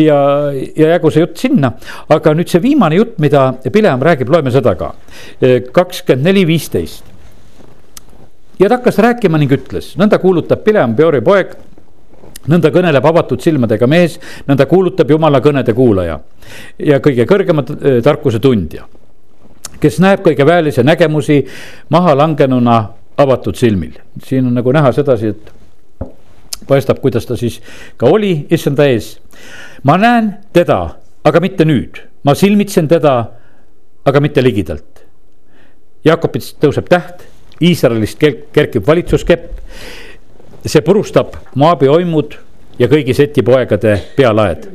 ja, 0.00 0.18
ja 0.52 0.94
jäägu 0.94 1.12
see 1.12 1.24
jutt 1.24 1.38
sinna, 1.40 1.72
aga 2.10 2.34
nüüd 2.36 2.50
see 2.50 2.62
viimane 2.62 2.98
jutt, 2.98 3.16
mida 3.22 3.50
Pileam 3.72 4.02
räägib, 4.02 4.30
loeme 4.32 4.52
seda 4.54 4.74
ka. 4.78 4.92
Eh, 5.40 5.60
kakskümmend 5.72 6.30
neli, 6.30 6.46
viisteist. 6.48 7.06
ja 8.60 8.68
ta 8.68 8.76
hakkas 8.76 8.98
rääkima 9.00 9.38
ning 9.40 9.52
ütles, 9.56 9.94
nõnda 9.96 10.18
kuulutab 10.20 10.64
Pileam, 10.64 10.94
Peori 10.96 11.22
poeg 11.24 11.54
nõnda 12.48 12.70
kõneleb 12.72 13.04
avatud 13.04 13.42
silmadega 13.42 13.86
mees, 13.90 14.16
nõnda 14.48 14.66
kuulutab 14.70 15.10
jumala 15.10 15.42
kõnede 15.44 15.74
kuulaja 15.76 16.18
ja 16.78 17.00
kõige 17.04 17.26
kõrgema 17.28 17.64
äh, 17.66 18.00
tarkuse 18.04 18.40
tundja. 18.40 18.86
kes 19.80 19.98
näeb 20.00 20.20
kõige 20.24 20.46
väelisi 20.46 20.82
nägemusi 20.84 21.46
maha 21.88 22.14
langenuna 22.16 22.82
avatud 23.16 23.56
silmil, 23.56 23.92
siin 24.24 24.46
on 24.46 24.54
nagu 24.54 24.72
näha 24.72 24.92
sedasi, 24.92 25.26
et 25.26 25.52
paistab, 26.68 27.00
kuidas 27.00 27.26
ta 27.26 27.36
siis 27.36 27.60
ka 27.96 28.06
oli 28.06 28.46
issanda 28.50 28.86
ees. 28.86 29.18
ma 29.82 29.96
näen 29.96 30.34
teda, 30.52 30.96
aga 31.24 31.40
mitte 31.40 31.64
nüüd, 31.64 32.00
ma 32.24 32.34
silmitsen 32.34 32.88
teda, 32.88 33.24
aga 34.04 34.20
mitte 34.20 34.42
ligidalt. 34.42 35.04
Jakobist 36.04 36.56
tõuseb 36.60 36.88
täht, 36.88 37.26
Iisraelist 37.60 38.16
kerkib 38.52 38.86
valitsuskepp 38.86 39.50
see 40.66 40.82
purustab 40.84 41.36
Moabi 41.54 41.88
oimud 41.88 42.36
ja 42.78 42.88
kõigi 42.88 43.14
seti 43.16 43.42
poegade 43.44 43.96
pealaed. 44.16 44.66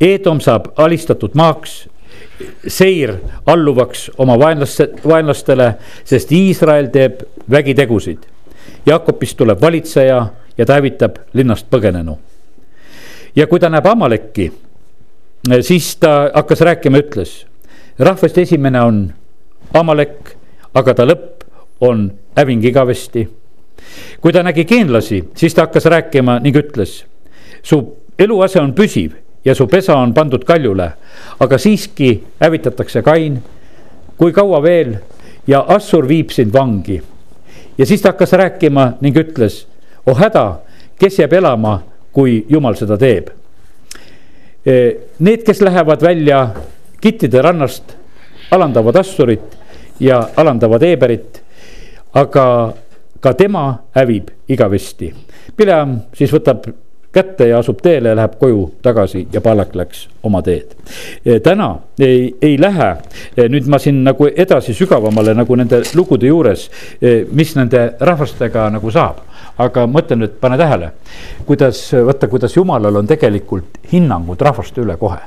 Eedom 0.00 0.40
saab 0.42 0.72
alistatud 0.82 1.34
maaks, 1.38 1.84
seir 2.66 3.14
alluvaks 3.46 4.08
oma 4.18 4.36
vaenlaste, 4.38 4.88
vaenlastele, 5.06 5.74
sest 6.04 6.32
Iisrael 6.34 6.90
teeb 6.94 7.22
vägitegusid. 7.50 8.26
Jakobist 8.86 9.36
tuleb 9.38 9.60
valitseja 9.62 10.18
ja 10.58 10.66
ta 10.66 10.78
hävitab 10.78 11.18
linnast 11.32 11.70
põgenenu. 11.70 12.18
ja 13.36 13.46
kui 13.46 13.60
ta 13.60 13.68
näeb 13.68 13.86
Amalekki, 13.86 14.52
siis 15.60 15.96
ta 15.96 16.30
hakkas 16.34 16.60
rääkima, 16.60 16.98
ütles, 16.98 17.46
rahvast 17.98 18.38
esimene 18.38 18.80
on 18.80 19.12
Amalek, 19.74 20.36
aga 20.74 20.94
ta 20.94 21.06
lõpp 21.06 21.42
on 21.80 22.12
häving 22.36 22.64
igavesti 22.64 23.28
kui 24.20 24.32
ta 24.32 24.42
nägi 24.42 24.64
geenlasi, 24.64 25.24
siis 25.36 25.54
ta 25.54 25.66
hakkas 25.66 25.84
rääkima 25.84 26.38
ning 26.42 26.56
ütles, 26.56 27.04
su 27.62 27.80
eluase 28.18 28.60
on 28.60 28.72
püsiv 28.74 29.12
ja 29.44 29.54
su 29.54 29.66
pesa 29.66 29.96
on 29.96 30.14
pandud 30.14 30.44
kaljule, 30.44 30.90
aga 31.40 31.58
siiski 31.58 32.24
hävitatakse 32.40 33.02
kain. 33.02 33.42
kui 34.16 34.32
kaua 34.32 34.62
veel 34.62 34.94
ja 35.46 35.64
Assur 35.68 36.08
viib 36.08 36.30
sind 36.30 36.52
vangi. 36.52 37.02
ja 37.78 37.86
siis 37.86 38.02
ta 38.02 38.08
hakkas 38.08 38.32
rääkima 38.32 38.92
ning 39.00 39.16
ütles, 39.16 39.66
oh 40.06 40.18
häda, 40.18 40.60
kes 40.98 41.18
jääb 41.18 41.32
elama, 41.32 41.82
kui 42.12 42.46
jumal 42.48 42.74
seda 42.74 42.96
teeb. 42.98 43.28
E, 44.66 44.72
need, 45.18 45.42
kes 45.44 45.60
lähevad 45.60 46.02
välja 46.02 46.48
kittide 47.00 47.42
rannast, 47.42 47.96
alandavad 48.50 48.96
Assurit 48.96 49.58
ja 50.00 50.28
alandavad 50.36 50.82
Eeberit, 50.82 51.42
aga 52.14 52.74
ka 53.24 53.32
tema 53.34 53.66
hävib 53.96 54.28
igavesti. 54.52 55.14
Pileam 55.56 55.96
siis 56.12 56.32
võtab 56.34 56.66
kätte 57.14 57.46
ja 57.48 57.58
asub 57.62 57.78
teele 57.82 58.10
ja 58.10 58.16
läheb 58.18 58.34
koju 58.40 58.62
tagasi 58.82 59.22
ja 59.32 59.40
Palak 59.40 59.74
läks 59.78 60.08
oma 60.26 60.42
teed. 60.42 60.74
E, 61.24 61.38
täna 61.40 61.68
ei, 61.98 62.34
ei 62.42 62.56
lähe, 62.60 62.88
e, 63.36 63.46
nüüd 63.48 63.68
ma 63.70 63.78
siin 63.78 64.02
nagu 64.04 64.26
edasi 64.28 64.74
sügavamale 64.74 65.34
nagu 65.38 65.56
nende 65.56 65.82
lugude 65.94 66.26
juures, 66.28 66.66
e, 67.00 67.20
mis 67.30 67.54
nende 67.56 67.84
rahvastega 68.00 68.66
nagu 68.74 68.90
saab. 68.90 69.22
aga 69.58 69.84
mõtle 69.86 70.16
nüüd, 70.18 70.32
pane 70.42 70.56
tähele, 70.58 70.88
kuidas, 71.46 71.78
vaata, 71.94 72.26
kuidas 72.26 72.56
jumalal 72.56 72.96
on 72.98 73.06
tegelikult 73.06 73.78
hinnangud 73.92 74.42
rahvaste 74.42 74.82
üle 74.82 74.96
kohe 74.98 75.20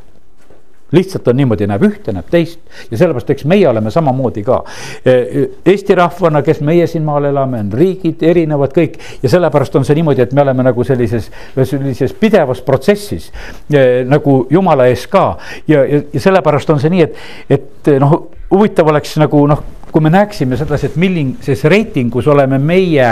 lihtsalt 0.91 1.27
on 1.27 1.37
niimoodi, 1.37 1.67
näeb 1.67 1.83
ühte, 1.83 2.13
näeb 2.15 2.29
teist 2.31 2.59
ja 2.91 2.97
sellepärast, 2.97 3.29
eks 3.33 3.45
meie 3.49 3.67
oleme 3.69 3.91
samamoodi 3.91 4.43
ka. 4.47 4.61
E, 5.03 5.11
e, 5.11 5.45
Eesti 5.73 5.95
rahvana, 5.99 6.41
kes 6.45 6.61
meie 6.65 6.87
siin 6.87 7.03
maal 7.07 7.27
elame, 7.27 7.59
on 7.65 7.73
riigid 7.75 8.23
erinevad 8.23 8.75
kõik 8.75 8.95
ja 9.23 9.31
sellepärast 9.31 9.75
on 9.79 9.87
see 9.87 9.97
niimoodi, 9.99 10.23
et 10.23 10.35
me 10.37 10.45
oleme 10.45 10.67
nagu 10.69 10.87
sellises, 10.87 11.29
sellises 11.57 12.15
pidevas 12.19 12.63
protsessis 12.65 13.29
e, 13.73 13.83
nagu 14.07 14.39
jumala 14.51 14.87
ees 14.87 15.07
ka. 15.11 15.27
ja, 15.67 15.83
ja, 15.83 16.01
ja 16.13 16.23
sellepärast 16.29 16.75
on 16.75 16.83
see 16.83 16.93
nii, 16.95 17.07
et, 17.07 17.21
et 17.59 17.93
noh, 17.99 18.17
huvitav 18.51 18.87
oleks 18.87 19.17
nagu 19.21 19.45
noh 19.47 19.63
kui 19.91 20.03
me 20.03 20.09
näeksime 20.11 20.57
sedasi, 20.59 20.91
et 20.91 20.95
millises 20.99 21.63
reitingus 21.71 22.27
oleme 22.27 22.59
meie 22.59 23.07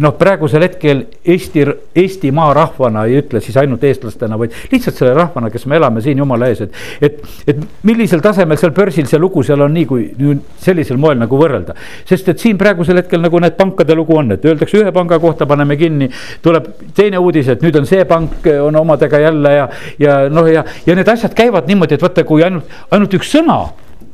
noh, 0.00 0.14
praegusel 0.18 0.62
hetkel 0.64 1.02
Eesti, 1.34 1.64
Eestimaa 2.00 2.52
rahvana, 2.56 3.04
ei 3.08 3.18
ütle 3.18 3.42
siis 3.44 3.58
ainult 3.60 3.84
eestlastena, 3.84 4.38
vaid 4.38 4.54
lihtsalt 4.72 5.00
selle 5.00 5.14
rahvana, 5.18 5.50
kes 5.52 5.66
me 5.70 5.76
elame 5.80 6.02
siin 6.04 6.22
jumala 6.22 6.48
ees, 6.50 6.62
et. 6.64 6.78
et, 7.04 7.20
et 7.50 7.60
millisel 7.86 8.22
tasemel 8.24 8.58
seal 8.60 8.72
börsil 8.76 9.08
see 9.10 9.20
lugu 9.20 9.42
seal 9.46 9.66
on 9.66 9.74
nii, 9.74 9.86
kui 9.90 10.38
sellisel 10.62 11.00
moel 11.02 11.18
nagu 11.20 11.38
võrrelda. 11.40 11.76
sest 12.08 12.30
et 12.30 12.42
siin 12.42 12.58
praegusel 12.60 13.02
hetkel 13.02 13.22
nagu 13.24 13.42
need 13.42 13.58
pankade 13.58 13.98
lugu 13.98 14.16
on, 14.18 14.32
et 14.36 14.48
öeldakse 14.48 14.80
ühe 14.80 14.96
panga 14.96 15.18
kohta 15.22 15.50
paneme 15.50 15.76
kinni, 15.80 16.10
tuleb 16.42 16.72
teine 16.94 17.20
uudis, 17.20 17.52
et 17.52 17.62
nüüd 17.64 17.76
on 17.82 17.90
see 17.90 18.06
pank 18.08 18.46
on 18.54 18.76
omadega 18.80 19.20
jälle 19.26 19.56
ja, 19.58 19.70
ja 19.98 20.18
noh, 20.30 20.48
ja, 20.50 20.64
ja 20.86 20.96
need 20.96 21.10
asjad 21.10 21.34
käivad 21.36 21.66
niimoodi, 21.70 21.98
et 21.98 22.06
vaata, 22.06 22.24
kui 22.24 22.46
ainult, 22.46 22.70
ainult 22.94 23.18
üks 23.18 23.34
sõna 23.34 23.64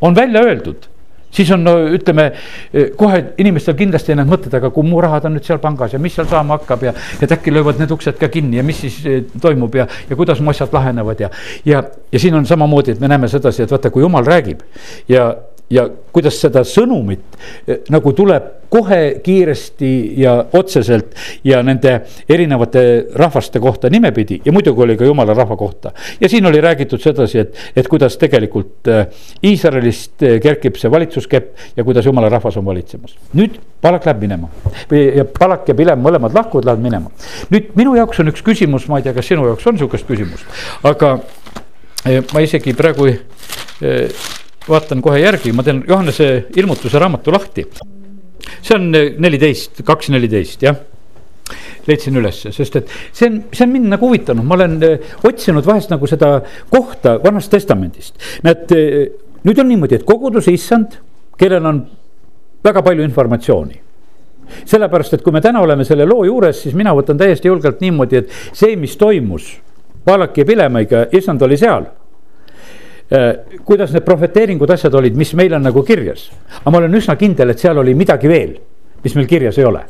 on 0.01 0.17
välja 0.17 0.45
öeldud 0.47 0.89
siis 1.31 1.51
on 1.51 1.65
no 1.65 1.75
ütleme 1.95 2.31
kohe 2.99 3.21
inimestel 3.39 3.77
kindlasti 3.79 4.15
need 4.19 4.31
mõtted, 4.31 4.55
aga 4.57 4.71
kui 4.75 4.87
mu 4.87 5.01
rahad 5.03 5.27
on 5.29 5.37
nüüd 5.37 5.47
seal 5.47 5.61
pangas 5.63 5.95
ja 5.95 6.01
mis 6.03 6.17
seal 6.19 6.29
saama 6.31 6.59
hakkab 6.59 6.83
ja, 6.89 6.95
et 7.23 7.35
äkki 7.37 7.55
löövad 7.55 7.79
need 7.81 7.93
uksed 7.95 8.19
ka 8.21 8.29
kinni 8.33 8.59
ja 8.59 8.65
mis 8.67 8.83
siis 8.85 8.99
eh, 9.07 9.21
toimub 9.43 9.75
ja, 9.79 9.87
ja 10.11 10.19
kuidas 10.19 10.43
mu 10.43 10.51
asjad 10.51 10.75
lahenevad 10.75 11.23
ja. 11.23 11.31
ja, 11.65 11.85
ja 12.13 12.23
siin 12.23 12.35
on 12.35 12.47
samamoodi, 12.47 12.97
et 12.97 13.03
me 13.03 13.11
näeme 13.11 13.31
sedasi, 13.31 13.65
et 13.65 13.71
vaata, 13.71 13.93
kui 13.95 14.03
jumal 14.03 14.27
räägib 14.27 14.65
ja, 15.09 15.31
ja 15.71 15.85
kuidas 16.13 16.41
seda 16.43 16.65
sõnumit 16.67 17.23
eh, 17.67 17.85
nagu 17.95 18.11
tuleb 18.17 18.49
kohe 18.71 18.99
kiiresti 19.23 19.91
ja 20.21 20.33
otseselt 20.55 21.15
ja 21.47 21.61
nende 21.67 21.93
erinevate 22.31 22.83
rahvaste 23.19 23.63
kohta 23.63 23.91
nimepidi 23.91 24.41
ja 24.45 24.55
muidugi 24.55 24.83
oli 24.83 24.97
ka 24.99 25.07
jumala 25.07 25.35
rahva 25.35 25.57
kohta. 25.57 25.93
ja 26.21 26.29
siin 26.29 26.47
oli 26.47 26.61
räägitud 26.61 27.03
sedasi, 27.03 27.39
et, 27.39 27.55
et 27.77 27.89
kuidas 27.89 28.19
tegelikult 28.19 28.91
eh, 28.91 29.07
Iisraelist 29.47 30.23
eh, 30.27 30.41
kerkib 30.43 30.79
see 30.79 30.91
valitsuskepp 30.91 31.79
ja 31.79 31.87
kuidas 31.87 32.07
jumala 32.07 32.29
rahvas 32.29 32.57
on 32.57 32.67
valitsemas. 32.67 33.15
nüüd 33.35 33.61
Palak 33.81 34.07
läheb 34.07 34.27
minema 34.27 34.51
ja 34.91 35.25
Palak 35.25 35.69
ja 35.71 35.75
Pilem 35.75 36.03
mõlemad 36.03 36.35
lahkuvad, 36.35 36.67
lähevad 36.67 36.83
minema. 36.83 37.15
nüüd 37.51 37.71
minu 37.79 37.95
jaoks 37.97 38.21
on 38.21 38.35
üks 38.35 38.43
küsimus, 38.43 38.89
ma 38.91 38.99
ei 38.99 39.07
tea, 39.07 39.15
kas 39.15 39.31
sinu 39.31 39.47
jaoks 39.47 39.67
on 39.71 39.79
sihukest 39.79 40.11
küsimust, 40.11 40.63
aga 40.83 41.19
ma 42.35 42.43
isegi 42.43 42.75
praegu 42.75 43.07
vaatan 44.69 45.03
kohe 45.03 45.21
järgi, 45.23 45.53
ma 45.57 45.65
teen 45.67 45.83
Johannese 45.89 46.47
ilmutuse 46.57 46.99
raamatu 46.99 47.33
lahti. 47.33 47.67
see 48.63 48.75
on 48.75 48.91
neliteist, 48.91 49.83
kaks 49.87 50.11
neliteist, 50.11 50.63
jah 50.63 50.77
leidsin 51.87 52.17
ülesse, 52.21 52.53
sest 52.53 52.77
et 52.81 52.91
see 53.13 53.29
on, 53.29 53.39
see 53.53 53.65
on 53.65 53.73
mind 53.73 53.91
nagu 53.95 54.09
huvitanud, 54.09 54.47
ma 54.47 54.57
olen 54.59 54.77
eh, 54.87 55.13
otsinud 55.27 55.67
vahest 55.67 55.91
nagu 55.93 56.07
seda 56.11 56.33
kohta 56.71 57.17
vanast 57.25 57.51
testamendist. 57.53 58.19
näed, 58.47 58.75
eh, 58.77 59.07
nüüd 59.47 59.63
on 59.63 59.71
niimoodi, 59.71 60.01
et 60.01 60.07
koguduse 60.09 60.53
issand, 60.55 60.99
kellel 61.41 61.67
on 61.67 61.85
väga 62.65 62.83
palju 62.87 63.07
informatsiooni 63.07 63.81
sellepärast, 64.67 65.15
et 65.15 65.23
kui 65.23 65.33
me 65.33 65.41
täna 65.41 65.63
oleme 65.63 65.85
selle 65.87 66.05
loo 66.09 66.25
juures, 66.27 66.65
siis 66.65 66.75
mina 66.75 66.91
võtan 66.97 67.19
täiesti 67.19 67.49
julgelt 67.49 67.81
niimoodi, 67.85 68.25
et 68.25 68.33
see, 68.53 68.75
mis 68.77 68.97
toimus 68.99 69.53
Paalaki 70.05 70.43
ja 70.43 70.49
Pilemiga, 70.49 71.05
issand 71.15 71.43
oli 71.45 71.59
seal 71.61 71.85
kuidas 73.67 73.91
need 73.91 74.05
prohveteeringud, 74.07 74.71
asjad 74.71 74.95
olid, 74.95 75.17
mis 75.19 75.33
meil 75.39 75.57
on 75.57 75.65
nagu 75.67 75.83
kirjas. 75.87 76.29
aga 76.61 76.71
ma 76.71 76.79
olen 76.79 76.95
üsna 76.95 77.17
kindel, 77.19 77.51
et 77.51 77.59
seal 77.59 77.79
oli 77.83 77.95
midagi 77.99 78.31
veel, 78.31 78.55
mis 79.03 79.17
meil 79.19 79.27
kirjas 79.27 79.59
ei 79.59 79.67
ole 79.67 79.83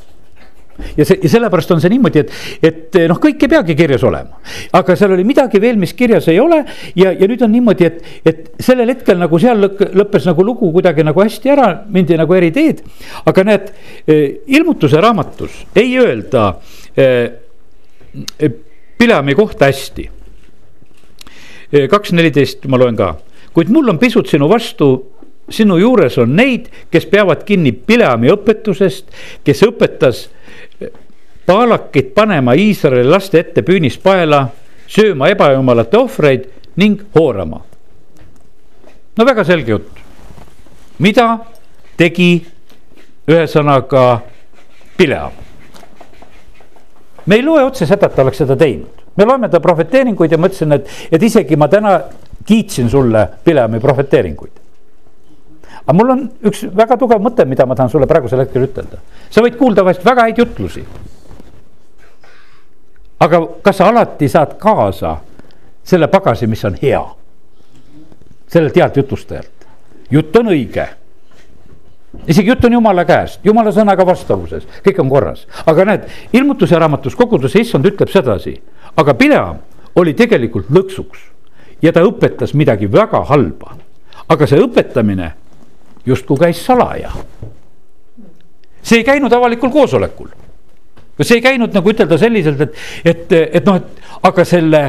ja 0.97 1.05
see, 1.05 1.19
ja 1.23 1.31
sellepärast 1.31 1.75
on 1.75 1.83
see 1.83 1.93
niimoodi, 1.93 2.23
et, 2.23 2.33
et 2.65 2.99
noh, 3.11 3.19
kõik 3.21 3.43
ei 3.45 3.51
peagi 3.53 3.77
kirjas 3.79 4.05
olema. 4.07 4.41
aga 4.77 4.97
seal 4.99 5.15
oli 5.17 5.25
midagi 5.29 5.61
veel, 5.63 5.79
mis 5.81 5.93
kirjas 5.97 6.29
ei 6.33 6.41
ole 6.41 6.63
ja, 6.99 7.13
ja 7.13 7.29
nüüd 7.29 7.43
on 7.45 7.53
niimoodi, 7.55 7.89
et, 7.89 8.01
et 8.27 8.63
sellel 8.63 8.93
hetkel 8.95 9.21
nagu 9.21 9.41
seal 9.43 9.61
lõppes 9.69 10.29
nagu 10.31 10.47
lugu 10.47 10.71
kuidagi 10.75 11.05
nagu 11.07 11.23
hästi 11.23 11.53
ära, 11.53 11.69
mindi 11.93 12.19
nagu 12.21 12.37
eri 12.37 12.53
teed. 12.55 12.83
aga 13.29 13.47
näed, 13.47 13.69
äh, 14.07 14.25
ilmutuse 14.59 15.01
raamatus 15.03 15.65
ei 15.77 15.95
öelda 16.01 16.55
eh, 16.97 17.29
Pilami 19.01 19.37
kohta 19.39 19.69
hästi 19.71 20.11
kaks 21.71 22.13
neliteist 22.13 22.67
ma 22.67 22.79
loen 22.81 22.97
ka, 22.99 23.15
kuid 23.55 23.71
mul 23.71 23.89
on 23.93 23.99
pisut 23.99 24.29
sinu 24.31 24.49
vastu 24.51 24.91
sinu 25.51 25.79
juures 25.79 26.19
on 26.19 26.37
neid, 26.37 26.69
kes 26.91 27.07
peavad 27.11 27.43
kinni 27.47 27.73
Pileami 27.73 28.31
õpetusest, 28.33 29.11
kes 29.45 29.65
õpetas 29.67 30.29
Paalakit 31.51 32.13
panema 32.15 32.55
Iisraeli 32.55 33.09
laste 33.11 33.41
ette 33.41 33.65
püünispaela, 33.67 34.45
sööma 34.87 35.33
ebajumalate 35.33 35.99
ohvreid 35.99 36.45
ning 36.79 37.03
hoorama. 37.17 37.65
no 39.17 39.27
väga 39.27 39.45
selge 39.45 39.73
jutt. 39.73 39.99
mida 40.99 41.39
tegi 41.97 42.45
ühesõnaga 43.27 44.21
Pileam? 44.97 45.33
me 47.27 47.37
ei 47.37 47.43
loe 47.43 47.65
otse 47.65 47.87
seda, 47.87 48.07
et 48.07 48.15
ta 48.15 48.23
oleks 48.23 48.39
seda 48.39 48.57
teinud 48.57 49.00
me 49.21 49.27
loeme 49.29 49.49
ta 49.53 49.61
prohveteeringuid 49.61 50.33
ja 50.33 50.39
ma 50.41 50.49
ütlesin, 50.49 50.73
et, 50.79 50.89
et 51.13 51.23
isegi 51.23 51.57
ma 51.61 51.69
täna 51.69 51.99
kiitsin 52.47 52.91
sulle 52.91 53.29
Pilemi 53.45 53.81
prohveteeringuid. 53.81 54.53
aga 55.81 55.97
mul 55.97 56.13
on 56.15 56.27
üks 56.49 56.65
väga 56.77 56.97
tugev 56.97 57.21
mõte, 57.23 57.45
mida 57.49 57.67
ma 57.67 57.77
tahan 57.77 57.93
sulle 57.93 58.09
praegusel 58.09 58.45
hetkel 58.45 58.65
ütelda. 58.69 59.01
sa 59.31 59.45
võid 59.45 59.59
kuulda 59.61 59.85
vahest 59.85 60.05
väga 60.05 60.29
häid 60.29 60.41
jutlusi. 60.41 60.85
aga 63.21 63.43
kas 63.63 63.77
sa 63.77 63.91
alati 63.93 64.29
saad 64.29 64.57
kaasa 64.59 65.19
selle 65.85 66.09
pagasi, 66.09 66.47
mis 66.47 66.65
on 66.65 66.79
hea? 66.83 67.05
sellelt 68.51 68.77
healt 68.77 68.97
jutlustajalt, 68.97 69.69
jutt 70.11 70.37
on 70.37 70.51
õige 70.51 70.89
isegi 72.27 72.49
jutt 72.49 72.65
on 72.65 72.73
jumala 72.73 73.05
käest, 73.07 73.41
jumala 73.47 73.73
sõnaga 73.75 74.05
vastavuses, 74.07 74.67
kõik 74.85 74.99
on 75.03 75.11
korras, 75.13 75.45
aga 75.71 75.87
näed, 75.87 76.09
ilmutuse 76.35 76.79
raamatus 76.79 77.17
koguduse 77.19 77.63
issand 77.63 77.87
ütleb 77.87 78.11
sedasi, 78.11 78.57
aga 78.97 79.15
Pileam 79.15 79.61
oli 79.95 80.15
tegelikult 80.15 80.71
lõksuks 80.71 81.31
ja 81.83 81.93
ta 81.93 82.03
õpetas 82.07 82.55
midagi 82.55 82.91
väga 82.91 83.25
halba. 83.31 83.77
aga 84.29 84.47
see 84.47 84.61
õpetamine 84.63 85.33
justkui 86.07 86.39
käis 86.39 86.65
salaja. 86.65 87.11
see 88.83 88.99
ei 88.99 89.05
käinud 89.05 89.33
avalikul 89.33 89.71
koosolekul. 89.71 90.29
kas 91.17 91.31
ei 91.31 91.41
käinud 91.41 91.75
nagu 91.75 91.91
ütelda 91.91 92.19
selliselt, 92.19 92.61
et, 92.61 92.75
et, 93.05 93.33
et 93.33 93.67
noh, 93.67 93.77
et 93.77 94.23
aga 94.23 94.45
selle, 94.45 94.83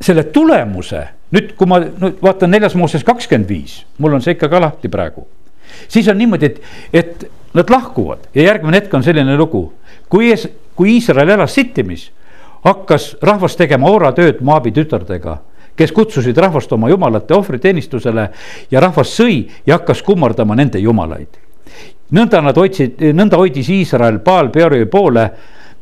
selle 0.00 0.24
tulemuse 0.24 1.06
nüüd, 1.30 1.52
kui 1.56 1.68
ma 1.70 1.80
nüüd 1.80 2.22
vaatan 2.22 2.50
neljas 2.50 2.74
Mooses 2.74 3.04
kakskümmend 3.06 3.48
viis, 3.48 3.84
mul 3.98 4.16
on 4.16 4.24
see 4.24 4.34
ikka 4.34 4.48
ka 4.50 4.60
lahti 4.60 4.88
praegu. 4.88 5.26
siis 5.88 6.08
on 6.08 6.18
niimoodi, 6.18 6.46
et, 6.46 6.62
et 6.92 7.30
nad 7.54 7.70
lahkuvad 7.70 8.30
ja 8.34 8.42
järgmine 8.42 8.76
hetk 8.76 8.94
on 8.94 9.02
selline 9.02 9.36
lugu. 9.36 9.72
kui, 10.08 10.34
kui 10.74 10.96
Iisrael 10.96 11.28
elas 11.28 11.54
Sittimis, 11.54 12.10
hakkas 12.64 13.16
rahvas 13.22 13.56
tegema 13.56 13.90
ooratööd 13.90 14.40
Moabi 14.44 14.72
tütardega 14.76 15.38
kes 15.80 15.92
kutsusid 15.96 16.36
rahvast 16.36 16.72
oma 16.72 16.88
jumalate 16.88 17.34
ohvriteenistusele 17.34 18.26
ja 18.70 18.80
rahvas 18.80 19.14
sõi 19.16 19.46
ja 19.66 19.78
hakkas 19.78 20.02
kummardama 20.04 20.56
nende 20.58 20.78
jumalaid. 20.78 21.38
nõnda 22.12 22.42
nad 22.42 22.56
hoidsid, 22.56 23.00
nõnda 23.14 23.38
hoidis 23.38 23.68
Iisrael 23.70 24.18
Baal 24.18 24.50
Peori 24.50 24.84
poole 24.86 25.30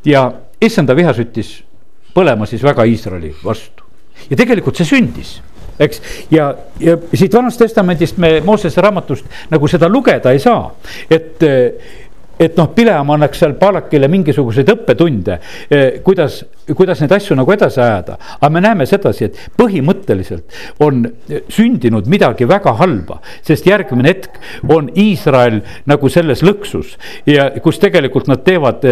ja 0.05 0.31
issanda 0.61 0.95
viha 0.95 1.13
süttis 1.13 1.63
põlema 2.15 2.45
siis 2.45 2.63
väga 2.63 2.85
Iisraeli 2.85 3.33
vastu 3.43 3.83
ja 4.29 4.37
tegelikult 4.37 4.77
see 4.77 4.85
sündis 4.85 5.39
eks, 5.79 6.01
ja, 6.31 6.53
ja 6.79 6.97
siit 7.13 7.33
Vanast 7.33 7.59
Testamendist 7.59 8.17
me 8.17 8.39
Moosese 8.45 8.81
raamatust 8.81 9.25
nagu 9.49 9.67
seda 9.67 9.89
lugeda 9.89 10.31
ei 10.31 10.39
saa, 10.39 10.69
et 11.09 11.43
et 12.39 12.55
noh, 12.57 12.69
Pileam 12.75 13.09
annaks 13.13 13.41
seal 13.41 13.55
Palakile 13.59 14.07
mingisuguseid 14.11 14.71
õppetunde, 14.73 15.39
kuidas, 16.05 16.39
kuidas 16.75 17.03
neid 17.03 17.13
asju 17.17 17.37
nagu 17.39 17.53
edasi 17.53 17.81
ajada. 17.83 18.17
aga 18.39 18.49
me 18.53 18.63
näeme 18.63 18.87
sedasi, 18.89 19.29
et 19.29 19.41
põhimõtteliselt 19.59 20.83
on 20.85 21.03
sündinud 21.51 22.07
midagi 22.07 22.47
väga 22.49 22.75
halba, 22.79 23.19
sest 23.45 23.67
järgmine 23.67 24.09
hetk 24.13 24.39
on 24.69 24.89
Iisrael 24.95 25.61
nagu 25.89 26.09
selles 26.09 26.43
lõksus 26.45 26.95
ja 27.27 27.51
kus 27.63 27.79
tegelikult 27.81 28.31
nad 28.31 28.43
teevad 28.47 28.85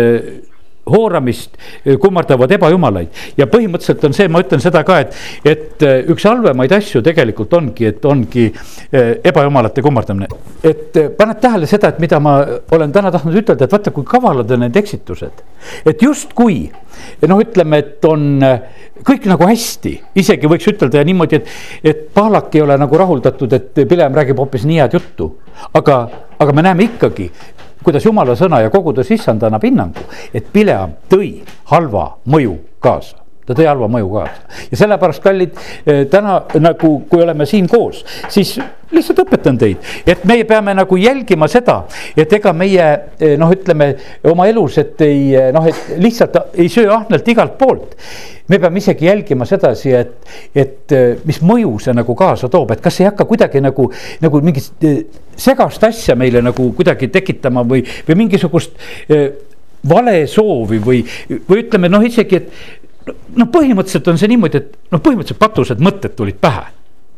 hooramist, 0.92 1.58
kummardavad 2.02 2.52
ebajumalaid. 2.58 3.08
ja 3.38 3.48
põhimõtteliselt 3.52 4.06
on 4.08 4.16
see, 4.18 4.28
ma 4.32 4.42
ütlen 4.44 4.64
seda 4.64 4.84
ka, 4.88 5.00
et, 5.04 5.18
et 5.46 5.86
äh, 5.86 6.00
üks 6.12 6.26
halvemaid 6.28 6.74
asju 6.78 7.02
tegelikult 7.06 7.54
ongi, 7.58 7.90
et 7.92 8.06
ongi 8.06 8.48
äh, 8.50 9.14
ebajumalate 9.24 9.84
kummardamine. 9.86 10.30
et 10.64 10.98
paned 11.18 11.42
tähele 11.44 11.70
seda, 11.70 11.94
et 11.94 12.02
mida 12.04 12.20
ma 12.24 12.40
olen 12.76 12.94
täna 12.96 13.12
tahtnud 13.14 13.38
ütelda, 13.44 13.68
et 13.68 13.78
vaata, 13.78 13.94
kui 13.96 14.08
kavalad 14.08 14.52
on 14.52 14.66
need 14.66 14.82
eksitused. 14.84 15.44
et 15.86 16.02
justkui 16.02 16.68
noh, 17.28 17.42
ütleme, 17.44 17.82
et 17.84 18.06
on 18.06 18.40
kõik 19.08 19.28
nagu 19.30 19.48
hästi, 19.50 19.94
isegi 20.18 20.50
võiks 20.50 20.68
ütelda 20.72 21.04
niimoodi, 21.08 21.42
et, 21.42 21.52
et 21.84 22.06
Pahlak 22.14 22.56
ei 22.56 22.64
ole 22.64 22.78
nagu 22.80 22.98
rahuldatud, 23.00 23.54
et 23.54 23.84
Pilem 23.88 24.16
räägib 24.18 24.40
hoopis 24.42 24.66
nii 24.68 24.82
head 24.82 24.98
juttu. 24.98 25.36
aga, 25.74 25.96
aga 26.40 26.54
me 26.54 26.62
näeme 26.62 26.86
ikkagi, 26.86 27.32
kuidas 27.84 28.06
jumala 28.06 28.36
sõna 28.40 28.62
ja 28.64 28.74
kogudes 28.74 29.12
issand 29.12 29.44
annab 29.44 29.64
hinnangu, 29.64 30.04
et 30.34 30.50
Pileam 30.54 30.98
tõi 31.10 31.38
halva 31.72 32.10
mõju 32.26 32.58
kaasa 32.84 33.27
ta 33.48 33.56
tõi 33.56 33.68
halva 33.68 33.88
mõju 33.92 34.10
kaasa 34.12 34.66
ja 34.72 34.80
sellepärast, 34.82 35.24
kallid, 35.24 35.56
eh, 35.86 36.04
täna 36.12 36.42
nagu, 36.60 36.92
kui 37.10 37.24
oleme 37.24 37.48
siin 37.48 37.68
koos, 37.72 38.04
siis 38.28 38.58
lihtsalt 38.92 39.22
õpetan 39.24 39.58
teid, 39.60 39.84
et 40.08 40.24
meie 40.28 40.44
peame 40.48 40.74
nagu 40.76 40.98
jälgima 41.00 41.48
seda, 41.52 41.82
et 42.18 42.34
ega 42.34 42.54
meie 42.56 42.88
eh, 43.20 43.36
noh, 43.40 43.52
ütleme 43.52 43.94
oma 44.32 44.48
elus, 44.52 44.78
et 44.84 45.04
ei 45.06 45.30
eh, 45.36 45.52
noh, 45.56 45.68
et 45.68 45.96
lihtsalt 46.04 46.40
ei 46.56 46.68
söö 46.72 46.92
ahnelt 46.96 47.28
igalt 47.28 47.58
poolt. 47.60 47.96
Me 48.48 48.62
peame 48.64 48.80
isegi 48.80 49.10
jälgima 49.10 49.44
sedasi, 49.48 49.92
et, 49.92 50.14
et 50.56 50.94
mis 51.28 51.42
mõju 51.44 51.74
see 51.84 51.96
nagu 51.96 52.14
kaasa 52.16 52.48
toob, 52.52 52.72
et 52.72 52.84
kas 52.84 53.02
ei 53.02 53.10
hakka 53.10 53.26
kuidagi 53.28 53.60
nagu, 53.60 53.90
nagu 54.24 54.40
mingit 54.40 54.88
segast 55.36 55.84
asja 55.84 56.16
meile 56.16 56.40
nagu 56.46 56.70
kuidagi 56.78 57.10
tekitama 57.12 57.66
või, 57.68 57.84
või 58.08 58.22
mingisugust 58.24 58.80
vale 59.90 60.16
soovi 60.32 60.80
või, 60.80 61.04
või 61.50 61.66
ütleme 61.66 61.92
noh, 61.92 62.08
isegi, 62.08 62.40
et 62.40 62.87
noh, 63.08 63.52
põhimõtteliselt 63.52 64.10
on 64.12 64.18
see 64.20 64.32
niimoodi, 64.32 64.64
et 64.64 64.74
noh, 64.94 65.04
põhimõtteliselt 65.04 65.42
patused 65.42 65.84
mõtted 65.84 66.16
tulid 66.18 66.40
pähe. 66.42 66.66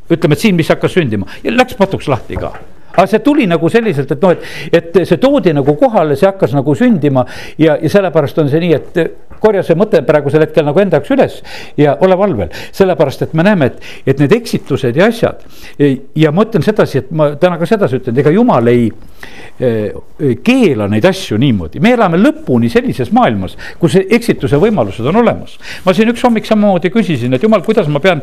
ütleme, 0.09 0.33
et 0.33 0.41
siin, 0.41 0.55
mis 0.57 0.69
hakkas 0.69 0.95
sündima 0.97 1.27
ja 1.43 1.53
läks 1.53 1.77
patuks 1.77 2.07
lahti 2.09 2.37
ka 2.39 2.53
aga 2.99 3.05
see 3.07 3.19
tuli 3.23 3.45
nagu 3.47 3.69
selliselt, 3.69 4.11
et 4.11 4.21
noh, 4.23 4.31
et, 4.33 4.45
et 4.73 5.07
see 5.07 5.19
toodi 5.21 5.53
nagu 5.53 5.75
kohale, 5.79 6.17
see 6.19 6.27
hakkas 6.27 6.55
nagu 6.57 6.75
sündima 6.75 7.25
ja, 7.57 7.77
ja 7.77 7.89
sellepärast 7.89 8.41
on 8.41 8.49
see 8.51 8.63
nii, 8.63 8.73
et 8.75 8.97
korja 9.41 9.63
see 9.65 9.77
mõte 9.79 10.01
praegusel 10.05 10.43
hetkel 10.45 10.67
nagu 10.67 10.81
enda 10.81 10.99
jaoks 10.99 11.13
üles 11.15 11.39
ja 11.77 11.95
ole 12.01 12.17
valvel. 12.17 12.49
sellepärast, 12.71 13.21
et 13.27 13.33
me 13.33 13.43
näeme, 13.43 13.71
et, 13.71 13.81
et 14.07 14.19
need 14.19 14.33
eksitused 14.35 14.95
ja 14.95 15.09
asjad 15.09 15.43
ja 16.15 16.31
ma 16.31 16.45
ütlen 16.47 16.65
sedasi, 16.65 17.03
et 17.03 17.11
ma 17.11 17.31
täna 17.39 17.59
ka 17.59 17.67
sedasi 17.69 17.99
ütlen, 17.99 18.17
ega 18.19 18.33
jumal 18.33 18.67
ei 18.71 18.89
eh, 19.59 20.35
keela 20.43 20.87
neid 20.91 21.05
asju 21.09 21.39
niimoodi, 21.41 21.81
me 21.83 21.93
elame 21.95 22.19
lõpuni 22.19 22.71
sellises 22.71 23.11
maailmas, 23.15 23.55
kus 23.79 23.97
eksituse 24.01 24.59
võimalused 24.61 25.05
on 25.09 25.21
olemas. 25.21 25.57
ma 25.85 25.95
siin 25.95 26.11
üks 26.13 26.23
hommik 26.25 26.47
samamoodi 26.49 26.91
küsisin, 26.93 27.33
et 27.35 27.43
jumal, 27.43 27.63
kuidas 27.65 27.87
ma 27.91 28.01
pean, 28.03 28.21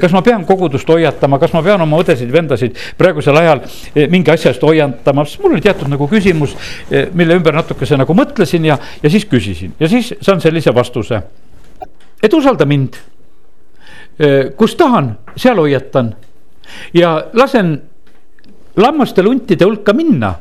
kas 0.00 0.14
ma 0.14 0.22
pean 0.26 0.44
kogudust 0.48 0.88
hoiatama, 0.88 1.38
kas 1.40 1.54
ma 1.56 1.62
pean 1.64 1.82
oma 1.84 2.00
õdesid-vendasid 2.02 2.76
praegusel 2.98 3.36
ajal 3.40 3.64
mingi 4.10 4.32
asja 4.32 4.52
eest 4.52 4.64
hoiatama, 4.64 5.24
siis 5.28 5.42
mul 5.42 5.56
oli 5.56 5.64
teatud 5.64 5.90
nagu 5.90 6.08
küsimus, 6.10 6.54
mille 6.88 7.36
ümber 7.38 7.56
natukese 7.56 7.98
nagu 7.98 8.16
mõtlesin 8.16 8.68
ja, 8.68 8.78
ja 9.02 9.12
siis 9.12 9.26
küsisin 9.28 9.74
ja 9.80 9.88
siis 9.90 10.12
saan 10.24 10.42
selle 10.44 10.57
sellise 10.58 10.74
vastuse. 10.74 11.22
et 12.22 12.34
usalda 12.34 12.66
mind. 12.66 12.96
kus 14.56 14.74
tahan, 14.74 15.18
seal 15.36 15.56
hoiatan 15.56 16.14
ja 16.94 17.24
lasen 17.32 17.82
lammaste 18.76 19.22
luntide 19.22 19.64
hulka 19.64 19.92
minna. 19.92 20.34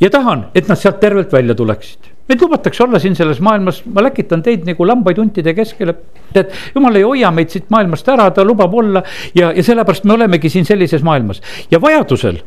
ja 0.00 0.10
tahan, 0.10 0.50
et 0.54 0.68
nad 0.68 0.78
sealt 0.78 1.00
tervelt 1.00 1.32
välja 1.32 1.54
tuleksid 1.54 2.10
meid 2.30 2.42
lubatakse 2.42 2.84
olla 2.84 2.98
siin 2.98 3.16
selles 3.16 3.40
maailmas, 3.40 3.82
ma 3.84 4.02
läkitan 4.02 4.42
teid 4.42 4.62
nagu 4.66 4.86
lambaid 4.86 5.18
huntide 5.18 5.54
keskele. 5.54 5.94
et 6.34 6.52
jumal 6.74 6.94
ei 6.94 7.02
hoia 7.02 7.30
meid 7.30 7.50
siit 7.50 7.70
maailmast 7.70 8.08
ära, 8.08 8.30
ta 8.30 8.44
lubab 8.44 8.74
olla 8.74 9.02
ja, 9.34 9.52
ja 9.52 9.62
sellepärast 9.62 10.04
me 10.04 10.14
olemegi 10.14 10.48
siin 10.48 10.64
sellises 10.64 11.02
maailmas 11.02 11.42
ja 11.70 11.80
vajadusel 11.80 12.38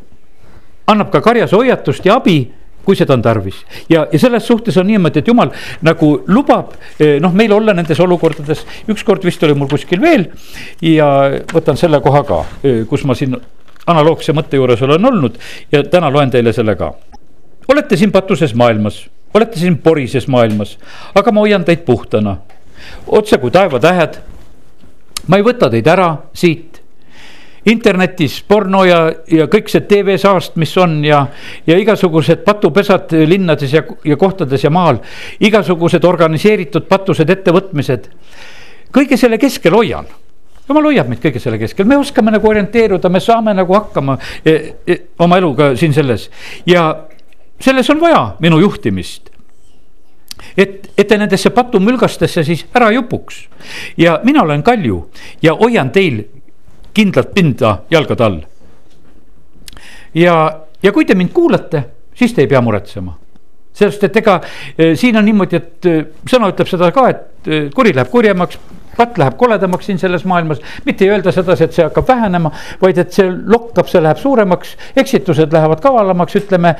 annab 0.86 1.10
ka 1.10 1.20
karjas 1.20 1.52
hoiatust 1.52 2.04
ja 2.04 2.16
abi 2.16 2.52
kui 2.84 2.96
seda 2.96 3.14
on 3.16 3.22
tarvis. 3.22 3.64
ja, 3.88 4.06
ja 4.12 4.18
selles 4.18 4.46
suhtes 4.46 4.76
on 4.80 4.86
niimoodi, 4.86 5.22
et 5.22 5.28
jumal 5.28 5.50
nagu 5.82 6.10
lubab 6.26 6.74
eh, 6.98 7.18
noh, 7.20 7.32
meil 7.32 7.52
olla 7.52 7.74
nendes 7.74 8.00
olukordades, 8.00 8.64
ükskord 8.90 9.24
vist 9.24 9.42
oli 9.42 9.54
mul 9.54 9.70
kuskil 9.70 10.00
veel. 10.00 10.28
ja 10.82 11.08
võtan 11.52 11.78
selle 11.80 12.00
koha 12.04 12.24
ka, 12.28 12.44
eh, 12.62 12.82
kus 12.88 13.04
ma 13.04 13.16
siin 13.18 13.36
analoogse 13.86 14.32
mõtte 14.32 14.56
juures 14.56 14.82
olen 14.82 15.10
olnud 15.10 15.40
ja 15.72 15.82
täna 15.84 16.10
loen 16.12 16.30
teile 16.30 16.52
selle 16.52 16.76
ka. 16.76 16.92
olete 17.68 17.96
siin 17.96 18.12
patuses 18.12 18.54
maailmas, 18.54 19.04
olete 19.34 19.58
siin 19.58 19.78
porises 19.78 20.28
maailmas, 20.28 20.78
aga 21.14 21.32
ma 21.32 21.44
hoian 21.44 21.64
teid 21.64 21.84
puhtana. 21.84 22.36
otse 23.06 23.38
kui 23.38 23.50
taevatähed. 23.50 24.20
ma 25.26 25.36
ei 25.36 25.42
võta 25.42 25.70
teid 25.70 25.86
ära 25.86 26.16
siit 26.34 26.73
internetis 27.70 28.40
porno 28.48 28.84
ja, 28.84 29.06
ja 29.30 29.46
kõik 29.50 29.70
see 29.72 29.84
tv-saast, 29.88 30.58
mis 30.60 30.74
on 30.80 30.98
ja, 31.04 31.24
ja 31.66 31.78
igasugused 31.80 32.44
patupesad 32.44 33.14
linnades 33.28 33.72
ja, 33.72 33.84
ja 34.04 34.16
kohtades 34.20 34.64
ja 34.64 34.70
maal. 34.70 35.00
igasugused 35.40 36.04
organiseeritud 36.04 36.88
patused, 36.88 37.30
ettevõtmised. 37.30 38.10
kõige 38.92 39.16
selle 39.16 39.38
keskel 39.38 39.74
hoian 39.74 40.06
jumal 40.68 40.88
hoiab 40.88 41.10
meid 41.12 41.20
kõige 41.20 41.40
selle 41.42 41.58
keskel, 41.60 41.86
me 41.88 41.98
oskame 42.00 42.32
nagu 42.32 42.48
orienteeruda, 42.48 43.08
me 43.12 43.20
saame 43.20 43.54
nagu 43.54 43.74
hakkama 43.76 44.16
e, 44.44 44.54
e, 44.86 44.98
oma 45.18 45.38
eluga 45.40 45.74
siin 45.76 45.92
selles 45.92 46.30
ja 46.66 46.86
selles 47.60 47.90
on 47.92 48.00
vaja 48.00 48.22
minu 48.40 48.60
juhtimist 48.62 49.30
et, 50.56 50.90
et 50.96 51.08
te 51.08 51.18
nendesse 51.18 51.50
patumülgastesse 51.54 52.44
siis 52.46 52.64
ära 52.74 52.90
ei 52.92 52.98
upuks. 52.98 53.48
ja 53.96 54.20
mina 54.24 54.42
olen 54.42 54.62
Kalju 54.62 55.10
ja 55.42 55.54
hoian 55.60 55.90
teil 55.90 56.22
kindlat 56.94 57.34
pinda 57.34 57.76
jalgade 57.90 58.24
all. 58.24 58.40
ja, 60.14 60.36
ja 60.82 60.92
kui 60.92 61.04
te 61.04 61.14
mind 61.14 61.32
kuulate, 61.34 61.84
siis 62.14 62.34
te 62.34 62.44
ei 62.44 62.50
pea 62.50 62.62
muretsema 62.64 63.18
sest 63.74 64.06
et 64.06 64.16
ega 64.22 64.38
eh, 64.78 64.94
siin 64.98 65.18
on 65.18 65.26
niimoodi, 65.26 65.58
et 65.58 65.88
eh, 65.90 66.00
sõna 66.30 66.52
ütleb 66.52 66.70
seda 66.70 66.90
ka, 66.94 67.08
et 67.10 67.50
eh, 67.50 67.64
kuri 67.74 67.94
läheb 67.94 68.10
kurjemaks, 68.12 68.60
patt 68.96 69.18
läheb 69.18 69.36
koledamaks 69.38 69.86
siin 69.86 69.98
selles 69.98 70.24
maailmas. 70.24 70.60
mitte 70.84 71.04
ei 71.04 71.10
öelda 71.10 71.32
sedasi, 71.32 71.64
et 71.64 71.76
see 71.76 71.84
hakkab 71.84 72.08
vähenema, 72.08 72.52
vaid 72.82 72.98
et 72.98 73.12
see 73.12 73.26
lokkab, 73.28 73.88
see 73.90 74.02
läheb 74.02 74.20
suuremaks, 74.20 74.74
eksitused 74.96 75.52
lähevad 75.52 75.82
kavalamaks, 75.84 76.36
ütleme. 76.42 76.74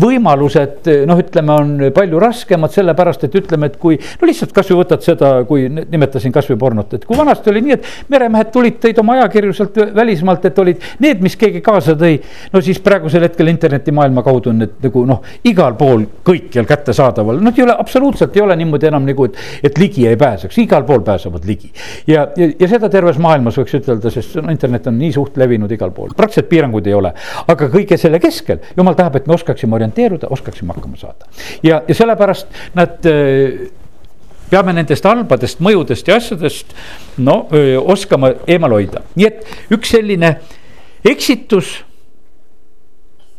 võimalused 0.00 0.88
noh, 1.06 1.20
ütleme, 1.20 1.52
on 1.52 1.90
palju 1.94 2.20
raskemad, 2.20 2.72
sellepärast 2.74 3.26
et 3.26 3.34
ütleme, 3.38 3.70
et 3.70 3.76
kui 3.80 3.98
no 3.98 4.28
lihtsalt 4.28 4.52
kasvõi 4.56 4.80
võtad 4.82 5.04
seda, 5.04 5.32
kui 5.48 5.68
nimetasin 5.68 6.34
kasvõi 6.34 6.58
pornot, 6.60 6.94
et 6.96 7.04
kui 7.06 7.18
vanasti 7.18 7.50
oli 7.52 7.62
nii, 7.66 7.76
et 7.76 8.12
meremehed 8.12 8.52
tulid, 8.54 8.78
tõid 8.82 9.00
oma 9.02 9.16
ajakirju 9.18 9.56
sealt 9.56 9.80
välismaalt, 9.96 10.44
et 10.48 10.58
olid 10.62 10.86
need, 11.04 11.22
mis 11.24 11.36
keegi 11.38 11.62
kaasa 11.64 11.96
tõi. 11.98 12.18
no 12.52 12.62
siis 12.64 12.80
praegusel 12.82 13.26
hetkel 13.26 13.50
internetimaailma 13.52 14.24
kaudu 14.26 14.52
on 14.52 14.62
need 14.64 14.76
nagu 14.86 15.04
noh, 15.08 15.22
igal 15.44 15.76
pool 15.78 16.06
kõikjal 16.26 16.68
kättesaadaval, 16.68 17.40
noh, 17.42 17.56
ei 17.56 17.64
ole 17.64 17.76
absoluutselt 17.78 18.36
ei 18.36 18.44
ole 18.44 18.56
niimoodi 18.56 18.90
enam 18.90 19.06
nagu, 19.06 19.28
et, 19.28 19.38
et 19.64 19.78
ligi 19.80 20.06
ei 20.08 20.18
pääseks, 20.20 20.58
igal 20.62 20.84
pool 20.88 21.04
pääsevad 21.06 21.46
ligi. 21.48 21.70
ja, 22.06 22.26
ja, 22.36 22.50
ja 22.60 22.68
seda 22.70 22.90
terves 22.92 23.20
maailmas 23.22 23.58
võiks 23.60 23.78
ütelda, 23.78 24.12
sest 24.12 24.36
no 24.42 24.52
internet 24.52 24.90
on 24.90 24.98
nii 24.98 25.12
suht 25.14 25.38
levinud 25.40 25.72
igal 25.72 25.94
pool, 25.96 26.12
praktiliselt 26.16 26.50
piiranguid 26.50 26.90
ei 26.90 26.98
ole. 26.98 27.14
aga 27.46 27.70
kõige 27.72 27.98
selle 28.00 28.20
keskel, 28.22 28.60
jumal 28.76 28.98
tahab, 28.98 29.16
et 29.20 29.30
me 29.30 29.36
oskaksime 29.38 29.78
orienteeruda, 29.78 30.30
oskaksime 30.36 30.76
hakkama 30.76 31.00
saada. 31.00 31.30
ja, 31.62 31.82
ja 31.88 31.94
sellepärast 31.94 32.62
nad 32.74 33.00
peame 34.50 34.76
nendest 34.76 35.04
halbadest 35.04 35.62
mõjudest 35.64 36.06
ja 36.08 36.20
asjadest 36.20 36.74
no 37.18 37.46
öö, 37.54 37.80
oskama 37.80 38.32
eemal 38.46 38.76
hoida, 38.78 39.02
nii 39.16 39.26
et 39.26 39.74
üks 39.74 39.90
selline 39.96 40.36
eksitus 41.06 41.80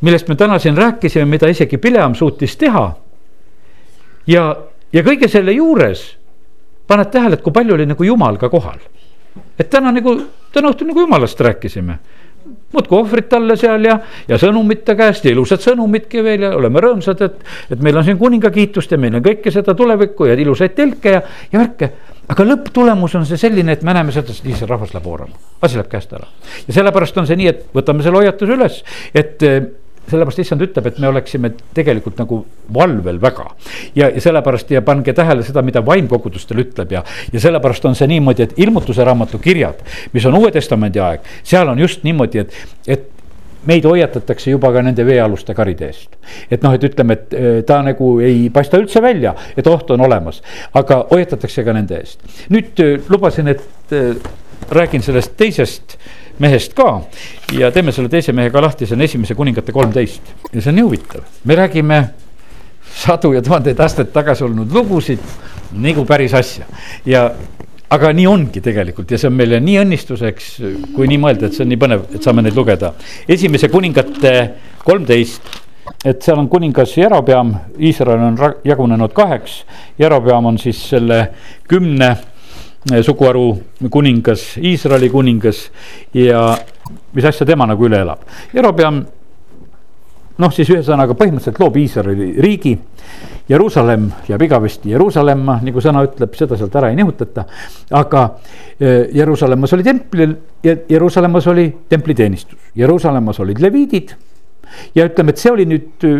millest 0.01 0.27
me 0.27 0.35
täna 0.35 0.59
siin 0.59 0.77
rääkisime, 0.77 1.25
mida 1.25 1.47
isegi 1.47 1.77
Pileam 1.77 2.15
suutis 2.15 2.57
teha. 2.57 2.95
ja, 4.27 4.55
ja 4.93 5.03
kõige 5.03 5.29
selle 5.31 5.51
juures 5.51 6.16
paned 6.87 7.11
tähele, 7.11 7.37
et 7.37 7.43
kui 7.45 7.53
palju 7.53 7.75
oli 7.75 7.85
nagu 7.89 8.03
jumal 8.03 8.37
ka 8.37 8.49
kohal. 8.49 8.79
et 9.59 9.69
täna 9.69 9.91
nagu, 9.91 10.15
täna 10.53 10.71
õhtul 10.71 10.87
nagu 10.91 11.05
jumalast 11.05 11.41
rääkisime 11.41 11.99
muudkui 12.73 12.97
ohvrit 12.97 13.29
talle 13.29 13.55
seal 13.59 13.85
ja, 13.87 13.97
ja 14.27 14.37
sõnumid 14.39 14.83
ta 14.87 14.95
käest 14.99 15.25
ja 15.25 15.31
ilusad 15.31 15.63
sõnumidki 15.63 16.23
veel 16.23 16.47
ja 16.47 16.51
oleme 16.57 16.83
rõõmsad, 16.83 17.23
et, 17.23 17.39
et 17.71 17.81
meil 17.83 17.97
on 17.97 18.05
siin 18.07 18.19
kuninga 18.19 18.51
kiitust 18.53 18.91
ja 18.91 18.99
meil 19.01 19.17
on 19.19 19.23
kõike 19.25 19.51
seda 19.53 19.75
tulevikku 19.77 20.27
ja 20.27 20.35
ilusaid 20.39 20.75
telke 20.75 21.17
ja, 21.17 21.23
ja 21.51 21.59
värke. 21.61 21.91
aga 22.27 22.43
lõpptulemus 22.43 23.15
on 23.15 23.25
see 23.25 23.39
selline, 23.39 23.77
et 23.77 23.83
me 23.87 23.95
näeme 23.95 24.11
seda, 24.15 24.35
et 24.35 24.51
Iisraeli 24.51 24.71
rahvas 24.73 24.93
läheb 24.95 25.07
oorama, 25.07 25.39
asi 25.61 25.79
läheb 25.79 25.91
käest 25.91 26.13
ära. 26.13 26.27
ja 26.67 26.77
sellepärast 26.79 27.17
on 27.17 27.27
see 27.27 27.39
nii, 27.39 27.51
et 27.53 27.67
võtame 27.75 28.03
selle 28.03 28.23
hoiatuse 28.23 28.57
üles, 28.59 28.81
et 29.15 29.47
sellepärast 30.07 30.39
issand 30.43 30.63
ütleb, 30.63 30.87
et 30.87 30.99
me 31.03 31.09
oleksime 31.11 31.51
tegelikult 31.75 32.19
nagu 32.21 32.39
valvel 32.73 33.19
väga. 33.21 33.49
ja, 33.95 34.09
ja 34.09 34.21
sellepärast 34.21 34.71
ja 34.71 34.81
pange 34.81 35.13
tähele 35.13 35.43
seda, 35.43 35.61
mida 35.61 35.83
vaim 35.85 36.07
kogudustel 36.07 36.63
ütleb 36.63 36.91
ja, 36.95 37.03
ja 37.33 37.43
sellepärast 37.43 37.85
on 37.85 37.95
see 37.95 38.07
niimoodi, 38.13 38.47
et 38.47 38.57
ilmutuse 38.57 39.03
raamatu 39.03 39.39
kirjad, 39.43 39.83
mis 40.13 40.25
on 40.25 40.39
Uue 40.39 40.51
Testamendi 40.51 41.03
aeg, 41.03 41.27
seal 41.43 41.67
on 41.67 41.79
just 41.79 42.03
niimoodi, 42.07 42.45
et, 42.45 42.57
et 42.87 43.13
meid 43.67 43.85
hoiatatakse 43.87 44.51
juba 44.51 44.71
ka 44.73 44.83
nende 44.85 45.05
veealuste 45.07 45.55
karide 45.57 45.89
eest. 45.91 46.17
et 46.51 46.63
noh, 46.63 46.73
et 46.75 46.83
ütleme, 46.83 47.17
et 47.17 47.33
eh, 47.35 47.61
ta 47.67 47.81
nagu 47.85 48.17
ei 48.23 48.47
paista 48.53 48.79
üldse 48.79 49.01
välja, 49.03 49.33
et 49.57 49.67
oht 49.67 49.91
on 49.91 50.03
olemas, 50.07 50.41
aga 50.77 51.03
hoiatatakse 51.11 51.65
ka 51.67 51.75
nende 51.75 51.99
eest. 51.99 52.23
nüüd 52.53 52.83
eh, 52.83 52.95
lubasin, 53.11 53.51
et 53.53 53.95
eh, 53.95 54.15
räägin 54.71 55.03
sellest 55.03 55.35
teisest 55.39 55.97
mehest 56.39 56.73
ka. 56.77 57.01
Ja 57.57 57.71
teeme 57.71 57.91
selle 57.95 58.09
teise 58.09 58.33
mehe 58.35 58.51
ka 58.53 58.61
lahti, 58.61 58.87
see 58.87 58.97
on 58.97 59.05
esimese 59.05 59.35
kuningate 59.35 59.75
kolmteist. 59.75 60.33
Ja 60.53 60.61
see 60.61 60.71
on 60.71 60.79
nii 60.79 60.87
huvitav, 60.87 61.27
me 61.43 61.59
räägime 61.59 62.01
sadu 62.97 63.33
ja 63.35 63.43
tuhandeid 63.45 63.79
aastaid 63.79 64.11
tagasi 64.13 64.45
olnud 64.47 64.73
lugusid 64.73 65.21
nagu 65.77 66.05
päris 66.07 66.33
asja. 66.37 66.65
Ja 67.05 67.29
aga 67.93 68.11
nii 68.15 68.27
ongi 68.27 68.61
tegelikult. 68.63 69.11
Ja 69.11 69.19
see 69.19 69.29
on 69.29 69.37
meile 69.37 69.59
nii 69.63 69.77
õnnistuseks, 69.83 70.49
kui 70.95 71.07
nii 71.09 71.21
mõelda, 71.23 71.47
et 71.47 71.57
see 71.57 71.65
on 71.65 71.71
nii 71.71 71.81
põnev, 71.81 72.07
et 72.15 72.23
saame 72.23 72.43
neid 72.45 72.57
lugeda. 72.57 72.93
esimese 73.27 73.69
kuningate 73.71 74.33
kolmteist, 74.83 75.51
et 76.05 76.21
seal 76.23 76.39
on 76.39 76.49
kuningas 76.51 76.97
Jerobeam, 76.97 77.53
Iisrael 77.79 78.23
on 78.27 78.39
jagunenud 78.67 79.13
kaheks. 79.15 79.61
Jerobeam 79.99 80.45
on 80.45 80.57
siis 80.59 80.81
selle 80.89 81.27
kümne 81.67 82.15
suguharu 83.03 83.47
kuningas, 83.91 84.55
Iisraeli 84.63 85.09
kuningas 85.11 85.67
ja 86.15 86.57
mis 87.13 87.25
asja 87.25 87.45
tema 87.45 87.67
nagu 87.67 87.87
üle 87.87 87.99
elab. 88.05 88.23
Jerobeam 88.55 89.01
noh, 90.41 90.53
siis 90.53 90.69
ühesõnaga 90.71 91.15
põhimõtteliselt 91.17 91.59
loob 91.61 91.79
Iisraeli 91.81 92.29
riigi. 92.43 92.75
Jeruusalemm 93.47 94.09
jääb 94.27 94.41
igavesti 94.43 94.91
Jeruusalemma, 94.91 95.61
nagu 95.63 95.81
sõna 95.83 96.01
ütleb, 96.03 96.33
seda 96.35 96.57
sealt 96.59 96.73
ära 96.75 96.89
ei 96.91 96.97
nihutata. 96.99 97.45
aga 97.95 98.23
eh, 98.79 99.07
Jeruusalemmas 99.15 99.73
oli 99.73 99.83
templil 99.83 100.35
Jeruusalemmas 100.63 101.47
oli 101.47 101.69
templiteenistus, 101.89 102.59
Jeruusalemmas 102.75 103.39
olid 103.39 103.61
leviidid. 103.63 104.15
ja 104.95 105.05
ütleme, 105.07 105.31
et 105.31 105.37
see 105.37 105.51
oli 105.51 105.65
nüüd 105.65 106.03
eh, 106.03 106.19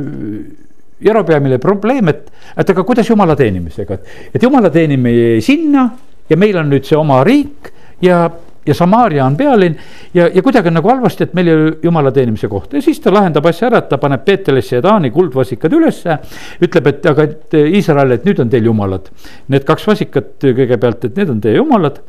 Jerobeamile 1.03 1.59
probleem, 1.61 2.07
et, 2.09 2.31
et 2.57 2.69
aga 2.69 2.83
kuidas 2.83 3.09
jumala 3.09 3.35
teenimisega, 3.35 3.93
et, 3.93 4.07
et 4.33 4.43
jumala 4.43 4.71
teenimine 4.73 5.33
jäi 5.35 5.41
sinna 5.41 5.89
ja 6.29 6.37
meil 6.37 6.57
on 6.57 6.69
nüüd 6.71 6.87
see 6.87 6.97
oma 6.97 7.21
riik 7.27 7.71
ja, 8.03 8.25
ja 8.67 8.75
Samaaria 8.75 9.25
on 9.25 9.37
pealinn 9.39 9.77
ja, 10.13 10.27
ja 10.27 10.43
kuidagi 10.43 10.71
on 10.71 10.77
nagu 10.79 10.91
halvasti, 10.91 11.27
et 11.27 11.37
meil 11.37 11.47
ei 11.47 11.55
ole 11.55 11.71
jumala 11.83 12.11
teenimise 12.15 12.49
kohta 12.51 12.77
ja 12.77 12.85
siis 12.85 12.99
ta 13.03 13.13
lahendab 13.13 13.45
asja 13.49 13.69
ära, 13.69 13.83
et 13.83 13.89
ta 13.91 13.99
paneb 14.01 14.25
Peetelisse 14.27 14.77
ja 14.79 14.83
Taani 14.85 15.11
kuldvasikad 15.15 15.73
ülesse. 15.73 16.19
ütleb, 16.61 16.91
et 16.91 17.09
aga, 17.13 17.23
et 17.23 17.57
Iisrael, 17.63 18.17
et 18.17 18.27
nüüd 18.27 18.43
on 18.43 18.51
teil 18.51 18.67
jumalad, 18.69 19.09
need 19.47 19.65
kaks 19.67 19.87
vasikat 19.87 20.35
kõigepealt, 20.43 21.09
et 21.09 21.17
need 21.17 21.35
on 21.35 21.41
teie 21.43 21.57
jumalad 21.59 22.01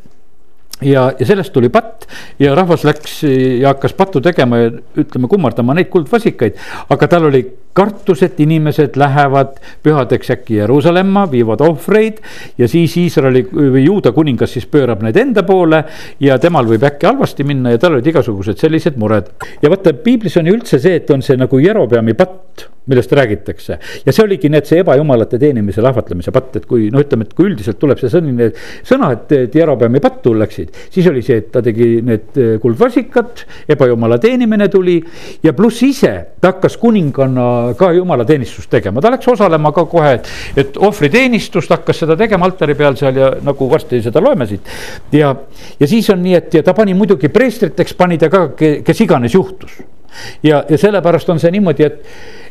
ja, 0.83 1.13
ja 1.19 1.27
sellest 1.27 1.53
tuli 1.53 1.69
patt 1.73 2.07
ja 2.39 2.55
rahvas 2.55 2.85
läks 2.87 3.23
ja 3.25 3.73
hakkas 3.73 3.95
pattu 3.99 4.21
tegema 4.25 4.61
ja 4.61 4.71
ütleme, 4.71 5.29
kummardama 5.31 5.75
neid 5.75 5.91
kuldvasikaid. 5.93 6.59
aga 6.89 7.09
tal 7.09 7.29
oli 7.31 7.43
kartus, 7.79 8.23
et 8.27 8.39
inimesed 8.43 8.97
lähevad 8.99 9.59
pühadeks 9.83 10.33
äkki 10.35 10.59
Jeruusalemma, 10.59 11.27
viivad 11.31 11.63
ohvreid. 11.67 12.23
ja 12.59 12.69
siis 12.69 12.97
Iisraeli 12.97 13.45
või 13.53 13.85
Juuda 13.85 14.13
kuningas 14.13 14.53
siis 14.57 14.67
pöörab 14.67 15.03
need 15.03 15.17
enda 15.17 15.43
poole 15.43 15.85
ja 16.21 16.39
temal 16.39 16.67
võib 16.67 16.87
äkki 16.87 17.11
halvasti 17.11 17.45
minna 17.45 17.75
ja 17.75 17.83
tal 17.83 17.99
olid 17.99 18.07
igasugused 18.07 18.59
sellised 18.59 18.97
mured. 18.97 19.31
ja 19.63 19.71
vaata, 19.71 19.95
piiblis 19.95 20.37
on 20.37 20.47
ju 20.47 20.59
üldse 20.59 20.79
see, 20.83 20.99
et 21.03 21.11
on 21.11 21.23
see 21.23 21.37
nagu 21.37 21.59
Jerobeami 21.63 22.15
patt 22.19 22.69
millest 22.89 23.13
räägitakse 23.13 23.79
ja 24.07 24.15
see 24.15 24.25
oligi 24.25 24.51
need, 24.53 24.67
see 24.69 24.83
ebajumalate 24.83 25.41
teenimise, 25.41 25.83
lahvatlemise 25.85 26.33
patt, 26.35 26.57
et 26.61 26.67
kui 26.69 26.89
noh, 26.93 27.03
ütleme, 27.05 27.27
et 27.29 27.35
kui 27.37 27.49
üldiselt 27.51 27.79
tuleb 27.81 28.01
see 28.01 28.13
selline 28.13 28.51
sõna, 28.87 29.13
et, 29.17 29.37
Jerobeami 29.59 30.01
pattu 30.03 30.35
läksid. 30.39 30.75
siis 30.93 31.07
oli 31.11 31.23
see, 31.25 31.41
et 31.43 31.51
ta 31.53 31.63
tegi 31.65 31.99
need 32.05 32.39
kuldvasikad, 32.63 33.45
ebajumala 33.75 34.19
teenimine 34.23 34.69
tuli 34.73 34.99
ja 35.43 35.53
pluss 35.57 35.83
ise 35.87 36.13
ta 36.41 36.53
hakkas 36.53 36.77
kuninganna 36.81 37.75
ka 37.79 37.91
jumalateenistust 37.97 38.71
tegema, 38.71 39.03
ta 39.05 39.13
läks 39.15 39.29
osalema 39.29 39.73
ka 39.77 39.85
kohe, 39.91 40.15
et, 40.19 40.33
et 40.65 40.81
ohvriteenistust 40.89 41.73
hakkas 41.75 42.05
seda 42.05 42.17
tegema 42.19 42.49
altari 42.49 42.77
peal 42.79 42.97
seal 42.99 43.19
ja 43.19 43.31
nagu 43.45 43.71
varsti 43.71 44.03
seda 44.05 44.23
loeme 44.25 44.47
siit. 44.49 44.73
ja, 45.13 45.35
ja 45.81 45.91
siis 45.91 46.11
on 46.15 46.23
nii, 46.23 46.35
et 46.39 46.59
ja 46.61 46.65
ta 46.67 46.75
pani 46.77 46.95
muidugi 46.99 47.31
preestriteks, 47.33 47.95
pani 47.99 48.19
ta 48.19 48.31
ka, 48.33 48.49
kes 48.57 49.05
iganes 49.05 49.35
juhtus. 49.35 49.79
ja, 50.43 50.65
ja 50.69 50.79
sellepärast 50.79 51.29
on 51.35 51.41
see 51.43 51.53
niimoodi, 51.55 51.87
et, 51.87 52.03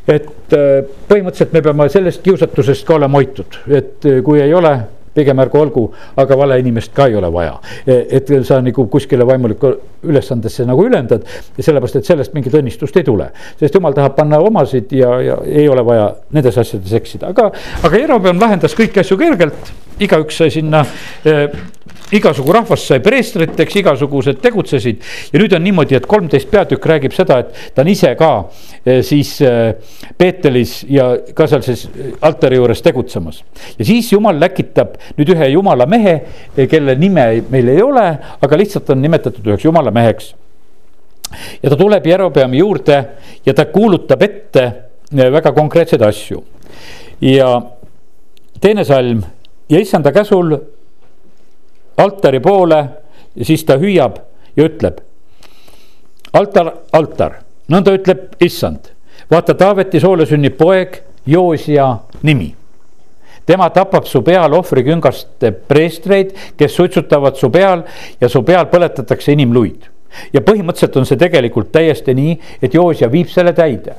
et 0.08 0.56
äh, 0.56 0.84
põhimõtteliselt 1.10 1.56
me 1.56 1.62
peame 1.66 1.90
sellest 1.92 2.24
kiusatusest 2.24 2.86
ka 2.88 2.96
olema 2.96 3.20
hoitud, 3.20 3.60
et 3.68 4.08
äh, 4.08 4.22
kui 4.24 4.42
ei 4.42 4.54
ole 4.56 4.74
pigem 5.18 5.42
ärgu 5.44 5.62
olgu, 5.62 5.86
aga 6.16 6.38
vale 6.40 6.60
inimest 6.62 6.94
ka 6.96 7.10
ei 7.10 7.18
ole 7.20 7.32
vaja. 7.34 7.58
E, 7.86 8.00
et 8.20 8.32
sa 8.48 8.62
nagu 8.64 8.88
kuskile 8.92 9.26
vaimulikku 9.28 9.74
ülesandesse 10.08 10.66
nagu 10.68 10.86
ülendad 10.86 11.26
sellepärast, 11.58 12.00
et 12.00 12.10
sellest 12.10 12.36
mingit 12.38 12.56
õnnistust 12.58 12.98
ei 13.00 13.08
tule. 13.08 13.32
sest 13.60 13.76
jumal 13.76 13.96
tahab 13.98 14.16
panna 14.18 14.40
omasid 14.44 14.94
ja, 14.96 15.18
ja 15.22 15.40
ei 15.46 15.68
ole 15.70 15.86
vaja 15.86 16.12
nendes 16.36 16.58
asjades 16.58 16.94
eksida, 16.94 17.34
aga, 17.34 17.50
aga 17.84 18.04
Jerobeam 18.04 18.40
lahendas 18.42 18.76
kõiki 18.78 19.02
asju 19.02 19.18
kergelt, 19.20 19.74
igaüks 20.04 20.38
sai 20.42 20.52
sinna 20.54 20.84
eh, 21.26 21.48
igasugu 22.16 22.54
rahvas 22.56 22.86
sai 22.88 23.00
preestriteks, 23.04 23.76
igasugused 23.82 24.40
tegutsesid. 24.44 25.02
ja 25.34 25.42
nüüd 25.42 25.54
on 25.56 25.64
niimoodi, 25.64 25.98
et 25.98 26.08
kolmteist 26.08 26.50
peatükk 26.52 26.86
räägib 26.88 27.16
seda, 27.16 27.40
et 27.44 27.74
ta 27.76 27.84
on 27.84 27.92
ise 27.92 28.14
ka 28.20 28.32
eh, 28.86 29.02
siis 29.04 29.34
eh, 29.42 29.74
Peetelis 30.18 30.80
ja 30.90 31.10
ka 31.36 31.48
seal 31.50 31.66
siis 31.66 31.88
altari 32.22 32.60
juures 32.62 32.82
tegutsemas. 32.86 33.44
ja 33.78 33.86
siis 33.86 34.12
jumal 34.14 34.40
läkitab 34.40 34.96
nüüd 35.18 35.30
ühe 35.36 35.50
jumala 35.52 35.86
mehe, 35.86 36.16
eh, 36.58 36.68
kelle 36.70 36.96
nime 37.00 37.44
meil 37.50 37.68
ei 37.68 37.82
ole, 37.84 38.06
aga 38.42 38.60
lihtsalt 38.60 38.90
on 38.90 39.02
nimetatud 39.02 39.46
üheks 39.46 39.66
jumala 39.66 39.92
meheks. 39.92 40.34
ja 41.64 41.70
ta 41.70 41.76
tuleb 41.76 42.06
Jerobeami 42.06 42.58
juurde 42.58 43.06
ja 43.46 43.54
ta 43.54 43.66
kuulutab 43.66 44.22
ette 44.22 44.72
väga 45.12 45.52
konkreetseid 45.52 46.02
asju. 46.02 46.44
ja 47.22 47.62
teine 48.62 48.84
salm 48.86 49.24
ja 49.70 49.80
issanda 49.80 50.12
käsul 50.12 50.58
altari 51.98 52.40
poole 52.40 52.88
siis 53.42 53.64
ta 53.66 53.78
hüüab 53.78 54.18
ja 54.56 54.64
ütleb. 54.64 55.00
altar, 56.34 56.74
altar, 56.94 57.42
nõnda 57.70 57.96
ütleb 57.98 58.36
issand, 58.42 58.92
vaata 59.32 59.54
Taaveti 59.54 60.00
soole 60.00 60.26
sünnib 60.26 60.58
poeg 60.58 61.02
Joosia 61.26 61.98
nimi 62.24 62.54
tema 63.48 63.70
tapab 63.74 64.06
su 64.06 64.22
peal 64.26 64.54
ohvriküngaste 64.58 65.54
preestreid, 65.70 66.34
kes 66.60 66.76
suitsutavad 66.76 67.40
su 67.40 67.50
peal 67.54 67.86
ja 68.22 68.30
su 68.30 68.44
peal 68.44 68.68
põletatakse 68.72 69.32
inimluid. 69.36 69.94
ja 70.34 70.42
põhimõtteliselt 70.42 70.96
on 70.98 71.06
see 71.06 71.20
tegelikult 71.20 71.72
täiesti 71.72 72.14
nii, 72.16 72.38
et 72.62 72.74
Joosia 72.74 73.10
viib 73.12 73.30
selle 73.30 73.54
täide 73.54 73.98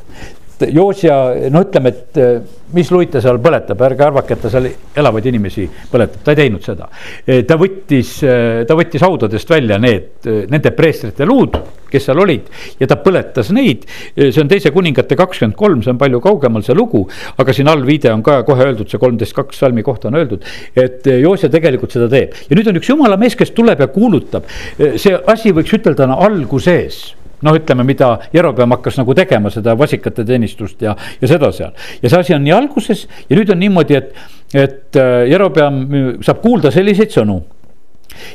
et 0.58 0.74
Joosja, 0.74 1.16
no 1.52 1.62
ütleme, 1.64 1.92
et 1.92 2.20
eh, 2.20 2.38
mis 2.74 2.90
luit 2.92 3.10
ta 3.12 3.22
seal 3.24 3.40
põletab, 3.42 3.80
ärge 3.88 4.06
arvake, 4.08 4.34
et 4.34 4.44
ta 4.44 4.52
seal 4.52 4.68
elavaid 4.98 5.28
inimesi 5.30 5.66
põletab, 5.90 6.22
ta 6.24 6.34
ei 6.34 6.42
teinud 6.42 6.64
seda. 6.64 6.88
Eh, 7.24 7.44
ta 7.48 7.58
võttis, 7.60 8.18
eh, 8.26 8.62
ta 8.68 8.76
võttis 8.78 9.04
haudadest 9.04 9.50
välja 9.50 9.78
need, 9.82 10.28
nende 10.50 10.74
preestrite 10.76 11.26
luud 11.28 11.58
kes 11.88 12.04
seal 12.04 12.20
olid 12.20 12.48
ja 12.80 12.84
ta 12.88 12.98
põletas 13.00 13.48
neid. 13.54 13.86
see 14.14 14.42
on 14.42 14.50
teise 14.50 14.68
kuningate 14.74 15.16
kakskümmend 15.16 15.56
kolm, 15.56 15.80
see 15.80 15.94
on 15.94 16.00
palju 16.00 16.20
kaugemal 16.20 16.64
see 16.64 16.76
lugu, 16.76 17.06
aga 17.40 17.54
siin 17.56 17.70
all 17.72 17.84
viide 17.86 18.12
on 18.12 18.20
ka 18.22 18.42
kohe 18.44 18.66
öeldud, 18.66 18.90
see 18.90 19.00
kolmteist 19.00 19.32
kaks 19.36 19.62
salmi 19.64 19.84
kohta 19.86 20.10
on 20.10 20.18
öeldud. 20.20 20.44
et 20.76 21.06
Joosja 21.08 21.48
tegelikult 21.48 21.96
seda 21.96 22.10
teeb 22.12 22.36
ja 22.50 22.58
nüüd 22.58 22.68
on 22.68 22.80
üks 22.80 22.92
jumala 22.92 23.16
mees, 23.16 23.38
kes 23.38 23.54
tuleb 23.56 23.80
ja 23.80 23.88
kuulutab, 23.92 24.44
see 24.76 25.16
asi 25.32 25.54
võiks 25.56 25.72
ütelda 25.78 26.04
on 26.10 26.18
alguses 26.28 27.00
noh, 27.42 27.58
ütleme, 27.58 27.84
mida 27.86 28.14
Jerobeam 28.34 28.74
hakkas 28.76 28.98
nagu 29.00 29.14
tegema, 29.16 29.52
seda 29.54 29.74
vasikate 29.78 30.24
teenistust 30.28 30.82
ja, 30.82 30.94
ja 31.20 31.30
seda 31.30 31.52
seal. 31.54 31.76
ja 32.02 32.10
see 32.10 32.22
asi 32.22 32.34
on 32.36 32.44
nii 32.46 32.54
alguses 32.56 33.06
ja 33.28 33.38
nüüd 33.38 33.52
on 33.54 33.62
niimoodi, 33.62 33.98
et, 33.98 34.26
et 34.54 34.98
äh, 34.98 35.22
Jerobeam 35.30 35.84
saab 36.24 36.42
kuulda 36.44 36.72
selliseid 36.74 37.14
sõnu 37.14 37.40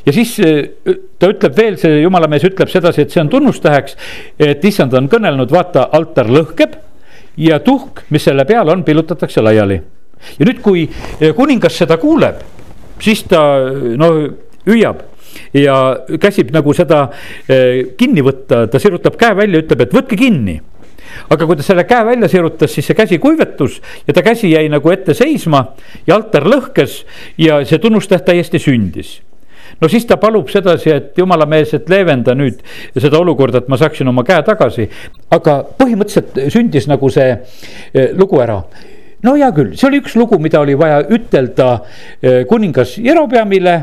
ja 0.05 0.15
siis 0.15 0.35
äh, 0.43 0.97
ta 1.19 1.31
ütleb 1.33 1.57
veel, 1.57 1.77
see 1.81 2.01
jumalamees 2.03 2.47
ütleb 2.49 2.71
sedasi, 2.71 3.05
et 3.05 3.13
see 3.13 3.23
on 3.23 3.31
tunnustäheks, 3.31 3.97
et 4.39 4.65
issand 4.69 4.95
on 4.97 5.09
kõnelnud, 5.11 5.51
vaata, 5.53 5.89
altar 5.95 6.31
lõhkeb 6.31 6.77
ja 7.43 7.59
tuhk, 7.65 8.05
mis 8.13 8.23
selle 8.29 8.45
peal 8.49 8.69
on, 8.71 8.85
pillutatakse 8.87 9.43
laiali. 9.43 9.81
ja 10.39 10.49
nüüd, 10.49 10.61
kui 10.63 10.87
äh, 10.87 11.33
kuningas 11.35 11.77
seda 11.83 11.99
kuuleb, 12.01 12.43
siis 13.03 13.25
ta 13.27 13.41
no 13.99 14.13
hüüab 14.67 15.09
ja 15.53 15.79
käsib 16.21 16.53
nagu 16.53 16.73
seda 16.73 17.07
eh, 17.47 17.95
kinni 17.97 18.23
võtta, 18.25 18.67
ta 18.67 18.79
sirutab 18.81 19.17
käe 19.19 19.35
välja, 19.37 19.63
ütleb, 19.63 19.85
et 19.87 19.95
võtke 19.95 20.19
kinni 20.19 20.59
aga 21.29 21.45
kui 21.45 21.57
ta 21.59 21.65
selle 21.65 21.85
käe 21.87 22.05
välja 22.07 22.29
sirutas, 22.31 22.71
siis 22.73 22.87
see 22.89 22.97
käsi 22.97 23.19
kuivetus 23.21 23.79
ja 24.07 24.15
ta 24.15 24.23
käsi 24.25 24.51
jäi 24.53 24.69
nagu 24.71 24.93
ette 24.93 25.13
seisma 25.17 25.65
ja 26.07 26.17
altar 26.17 26.47
lõhkes 26.49 27.03
ja 27.41 27.61
see 27.67 27.81
tunnustäht 27.81 28.25
täiesti 28.25 28.61
sündis 28.61 29.19
no 29.81 29.89
siis 29.89 30.05
ta 30.09 30.17
palub 30.21 30.49
sedasi, 30.51 30.91
et 30.93 31.17
jumala 31.17 31.45
mees, 31.49 31.73
et 31.75 31.89
leevenda 31.89 32.35
nüüd 32.37 32.61
seda 32.97 33.19
olukorda, 33.19 33.63
et 33.63 33.69
ma 33.71 33.79
saaksin 33.79 34.09
oma 34.09 34.25
käe 34.27 34.41
tagasi. 34.45 34.89
aga 35.31 35.59
põhimõtteliselt 35.79 36.51
sündis 36.53 36.87
nagu 36.91 37.09
see 37.13 37.29
eh, 37.33 38.11
lugu 38.17 38.41
ära 38.43 38.61
no 39.23 39.35
hea 39.37 39.49
küll, 39.55 39.73
see 39.77 39.87
oli 39.89 40.01
üks 40.03 40.17
lugu, 40.19 40.39
mida 40.41 40.61
oli 40.63 40.75
vaja 40.79 41.01
ütelda 41.07 41.69
eh, 42.21 42.43
kuningas 42.49 42.97
Jerobeamile. 42.99 43.77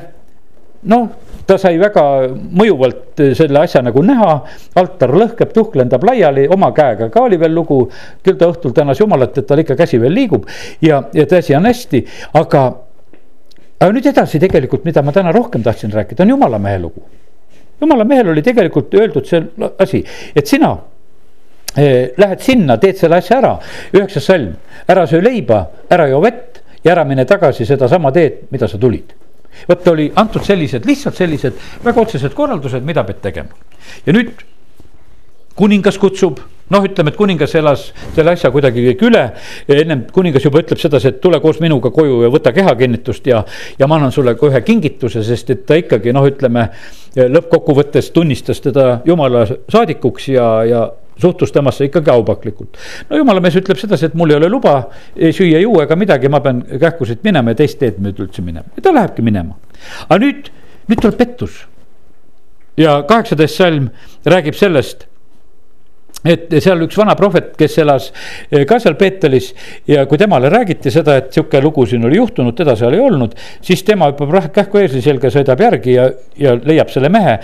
noh, 0.90 1.08
ta 1.50 1.56
sai 1.58 1.78
väga 1.80 2.02
mõjuvalt 2.30 3.22
selle 3.34 3.62
asja 3.64 3.82
nagu 3.82 4.02
näha, 4.06 4.34
altar 4.78 5.14
lõhkeb, 5.18 5.50
tuhk 5.54 5.74
lendab 5.80 6.04
laiali, 6.06 6.46
oma 6.52 6.70
käega 6.76 7.08
ka 7.10 7.24
oli 7.26 7.38
veel 7.40 7.54
lugu. 7.54 7.80
küll 8.22 8.38
ta 8.38 8.50
õhtul 8.52 8.74
tänas 8.76 9.00
jumalat, 9.00 9.38
et 9.38 9.48
tal 9.48 9.62
ikka 9.62 9.74
käsi 9.78 9.98
veel 10.00 10.14
liigub 10.14 10.46
ja, 10.82 11.02
ja 11.14 11.26
tõsi 11.26 11.56
on 11.56 11.66
hästi, 11.66 12.04
aga. 12.38 12.62
aga 13.80 13.90
nüüd 13.96 14.06
edasi 14.06 14.38
tegelikult, 14.38 14.84
mida 14.84 15.02
ma 15.02 15.12
täna 15.12 15.32
rohkem 15.34 15.62
tahtsin 15.66 15.92
rääkida, 15.92 16.22
on 16.22 16.36
jumala 16.36 16.58
mehe 16.58 16.78
lugu. 16.78 17.02
jumala 17.80 18.04
mehel 18.04 18.28
oli 18.28 18.42
tegelikult 18.42 18.94
öeldud 18.94 19.26
see 19.26 19.42
asi, 19.78 20.04
et 20.36 20.46
sina 20.46 20.74
eh, 21.76 22.12
lähed 22.16 22.44
sinna, 22.44 22.76
teed 22.76 23.00
selle 23.00 23.18
asja 23.18 23.40
ära, 23.40 23.56
üheksas 23.96 24.28
salm, 24.30 24.54
ära 24.86 25.06
söö 25.06 25.24
leiba, 25.24 25.64
ära 25.90 26.06
joo 26.12 26.20
vett 26.22 26.62
ja 26.84 26.92
ära 26.92 27.04
mine 27.04 27.24
tagasi 27.26 27.66
sedasama 27.66 28.12
teed, 28.14 28.46
mida 28.52 28.68
sa 28.68 28.78
tulid 28.78 29.16
vot 29.68 29.88
oli 29.92 30.10
antud 30.16 30.44
sellised, 30.46 30.86
lihtsalt 30.86 31.18
sellised 31.18 31.58
väga 31.84 32.00
otsesed 32.00 32.34
korraldused, 32.36 32.84
mida 32.86 33.04
pead 33.04 33.20
tegema. 33.24 33.54
ja 34.06 34.14
nüüd 34.16 34.32
kuningas 35.60 35.98
kutsub, 36.00 36.38
noh, 36.70 36.84
ütleme, 36.86 37.12
et 37.12 37.18
kuningas 37.18 37.54
elas 37.58 37.88
selle 38.14 38.32
asja 38.32 38.50
kuidagi 38.54 38.84
kõik 38.86 39.02
üle. 39.10 39.24
ennem 39.68 40.06
kuningas 40.12 40.46
juba 40.46 40.62
ütleb 40.62 40.80
sedasi, 40.80 41.10
et 41.12 41.20
tule 41.20 41.40
koos 41.40 41.60
minuga 41.60 41.90
koju 41.94 42.22
ja 42.24 42.30
võta 42.32 42.54
kehakinnitust 42.56 43.26
ja, 43.26 43.42
ja 43.78 43.88
ma 43.90 43.98
annan 43.98 44.14
sulle 44.14 44.36
ka 44.38 44.48
ühe 44.48 44.62
kingituse, 44.64 45.24
sest 45.26 45.50
et 45.50 45.66
ta 45.66 45.78
ikkagi 45.80 46.14
noh, 46.16 46.26
ütleme 46.30 46.68
lõppkokkuvõttes 47.16 48.12
tunnistas 48.14 48.62
teda 48.64 49.00
jumala 49.04 49.44
saadikuks 49.50 50.30
ja, 50.32 50.48
ja 50.64 50.86
suhtus 51.22 51.52
temasse 51.52 51.88
ikkagi 51.88 52.12
aupaklikult. 52.12 52.78
no 53.10 53.20
jumala 53.20 53.42
mees 53.44 53.58
ütleb 53.60 53.80
sedasi, 53.80 54.10
et 54.10 54.16
mul 54.18 54.32
ei 54.32 54.40
ole 54.40 54.48
luba 54.52 54.76
süüa, 55.16 55.60
juua 55.60 55.84
ega 55.86 55.98
midagi, 55.98 56.32
ma 56.32 56.42
pean 56.44 56.62
kähku 56.70 57.08
siit 57.08 57.24
minema 57.26 57.54
ja 57.54 57.62
teist 57.62 57.80
teed 57.82 58.00
mööda 58.02 58.24
üldse 58.26 58.44
minema 58.46 58.76
ja 58.76 58.86
ta 58.86 58.94
lähebki 58.94 59.24
minema. 59.26 59.58
aga 60.08 60.20
nüüd, 60.24 60.50
nüüd 60.90 61.04
tuleb 61.04 61.20
pettus. 61.20 61.64
ja 62.80 63.00
kaheksateist 63.08 63.62
salm 63.62 63.90
räägib 64.24 64.58
sellest 64.58 65.10
et 66.24 66.52
seal 66.60 66.82
üks 66.84 66.98
vana 67.00 67.14
prohvet, 67.16 67.52
kes 67.58 67.78
elas 67.80 68.10
eh, 68.50 68.64
ka 68.68 68.78
seal 68.82 68.96
Peetelis 69.00 69.50
ja 69.88 70.04
kui 70.08 70.20
temale 70.20 70.50
räägiti 70.52 70.92
seda, 70.92 71.16
et 71.20 71.32
sihuke 71.32 71.62
lugu 71.64 71.86
siin 71.88 72.04
oli 72.04 72.18
juhtunud, 72.20 72.56
teda 72.56 72.76
seal 72.76 72.96
ei 72.96 73.00
olnud, 73.04 73.36
siis 73.64 73.82
tema 73.86 74.10
hüppab 74.10 74.52
kähku 74.54 74.82
eesli 74.82 75.00
selga, 75.04 75.32
sõidab 75.32 75.62
järgi 75.64 75.96
ja, 75.96 76.08
ja 76.40 76.56
leiab 76.60 76.92
selle 76.92 77.08
mehe, 77.12 77.38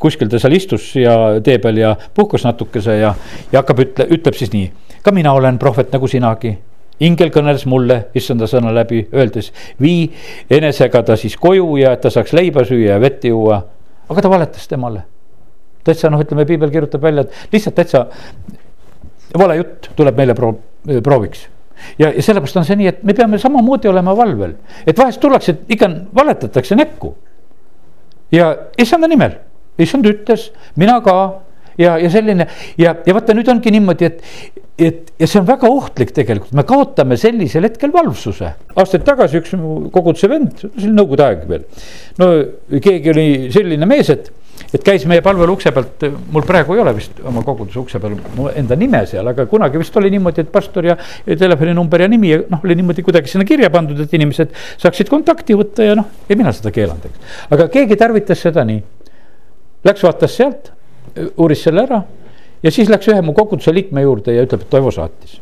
kuskil 0.00 0.30
ta 0.32 0.40
seal 0.40 0.56
istus 0.56 0.88
ja 0.96 1.14
tee 1.44 1.58
peal 1.62 1.78
ja 1.78 1.92
puhkas 2.16 2.46
natukese 2.48 2.96
ja, 3.02 3.12
ja 3.52 3.60
hakkab 3.60 3.84
ütle, 3.84 4.06
ütleb 4.16 4.36
siis 4.38 4.52
nii. 4.54 4.70
ka 5.04 5.12
mina 5.12 5.32
olen 5.36 5.58
prohvet 5.60 5.92
nagu 5.92 6.08
sinagi. 6.08 6.56
ingel 7.00 7.30
kõneles 7.32 7.66
mulle 7.66 8.10
issanda 8.14 8.48
sõna 8.48 8.74
läbi, 8.76 9.06
öeldes 9.12 9.52
vii 9.80 10.10
enesega 10.50 11.02
ta 11.02 11.16
siis 11.16 11.36
koju 11.36 11.76
ja 11.80 11.94
et 11.96 12.02
ta 12.04 12.10
saaks 12.10 12.32
leiba 12.36 12.64
süüa 12.64 12.96
ja 12.96 13.00
vett 13.00 13.24
juua. 13.24 13.62
aga 14.08 14.22
ta 14.22 14.30
valetas 14.30 14.68
temale. 14.68 15.02
täitsa 15.84 16.10
noh, 16.10 16.20
ütleme 16.20 16.46
piibel 16.48 16.70
kirjutab 16.70 17.02
välja, 17.02 17.24
et 17.28 17.52
lihtsalt 17.52 17.76
täitsa 17.76 18.06
vale 19.38 19.56
jutt 19.56 19.92
tuleb 19.96 20.16
meile 20.16 20.34
pro-, 20.34 20.56
prooviks 21.04 21.46
ja, 21.98 22.08
ja 22.08 22.22
sellepärast 22.22 22.56
on 22.56 22.64
see 22.68 22.80
nii, 22.80 22.88
et 22.88 23.04
me 23.04 23.14
peame 23.16 23.38
samamoodi 23.38 23.88
olema 23.88 24.16
valvel, 24.16 24.56
et 24.86 24.98
vahest 24.98 25.20
tullakse, 25.20 25.58
ikka 25.68 25.90
valetatakse 26.16 26.76
näkku. 26.76 27.14
ja 28.32 28.56
issanda 28.78 29.08
nimel 29.08 29.36
issand 29.78 30.08
ütles, 30.10 30.50
mina 30.80 30.98
ka 31.04 31.16
ja, 31.80 31.98
ja 31.98 32.10
selline 32.12 32.46
ja, 32.78 32.94
ja 33.06 33.14
vaata, 33.16 33.36
nüüd 33.36 33.48
ongi 33.52 33.72
niimoodi, 33.74 34.10
et, 34.10 34.58
et 34.80 35.14
ja 35.20 35.28
see 35.28 35.40
on 35.40 35.48
väga 35.48 35.70
ohtlik 35.70 36.12
tegelikult, 36.16 36.52
me 36.56 36.66
kaotame 36.68 37.18
sellisel 37.20 37.68
hetkel 37.68 37.92
valvsuse. 37.94 38.52
aastaid 38.76 39.06
tagasi 39.06 39.40
üks 39.40 39.56
koguduse 39.94 40.30
vend, 40.30 40.52
see 40.60 40.84
oli 40.88 40.92
nõukogude 40.96 41.26
aeg 41.26 41.48
veel. 41.48 41.64
no 42.20 42.30
keegi 42.76 43.14
oli 43.14 43.26
selline 43.54 43.88
mees, 43.88 44.12
et, 44.12 44.30
et 44.74 44.84
käis 44.84 45.06
meie 45.08 45.24
palvelu 45.24 45.56
ukse 45.56 45.72
pealt, 45.74 46.06
mul 46.34 46.46
praegu 46.48 46.76
ei 46.76 46.84
ole 46.84 46.94
vist 46.98 47.20
oma 47.26 47.44
koguduse 47.46 47.80
ukse 47.80 48.02
peal 48.02 48.16
mu 48.36 48.50
enda 48.52 48.78
nime 48.78 49.02
seal, 49.08 49.32
aga 49.32 49.48
kunagi 49.50 49.80
vist 49.80 49.96
oli 50.00 50.12
niimoodi, 50.12 50.44
et 50.44 50.52
pastor 50.52 50.90
ja, 50.92 50.98
ja 51.26 51.40
telefoninumber 51.40 52.06
ja 52.06 52.12
nimi 52.12 52.34
ja 52.34 52.42
noh, 52.46 52.64
oli 52.66 52.76
niimoodi 52.80 53.04
kuidagi 53.06 53.32
sinna 53.32 53.48
kirja 53.48 53.72
pandud, 53.72 54.00
et 54.04 54.16
inimesed 54.20 54.56
saaksid 54.80 55.12
kontakti 55.12 55.56
võtta 55.58 55.90
ja 55.90 55.98
noh, 55.98 56.12
ei 56.28 56.40
mina 56.40 56.52
seda 56.56 56.74
keelanud, 56.74 57.10
eks. 57.10 57.36
aga 57.56 57.70
keegi 57.72 58.00
tarvitas 58.00 58.48
seda 58.48 58.66
nii 58.68 58.99
Läks 59.84 60.02
vaatas 60.04 60.34
sealt, 60.36 60.72
uuris 61.36 61.62
selle 61.64 61.84
ära 61.86 62.02
ja 62.62 62.72
siis 62.72 62.90
läks 62.92 63.08
ühe 63.10 63.20
mu 63.24 63.34
koguduse 63.36 63.72
liikme 63.74 64.04
juurde 64.04 64.34
ja 64.34 64.44
ütleb, 64.44 64.64
et 64.64 64.72
Toivo 64.72 64.92
saatis. 64.94 65.38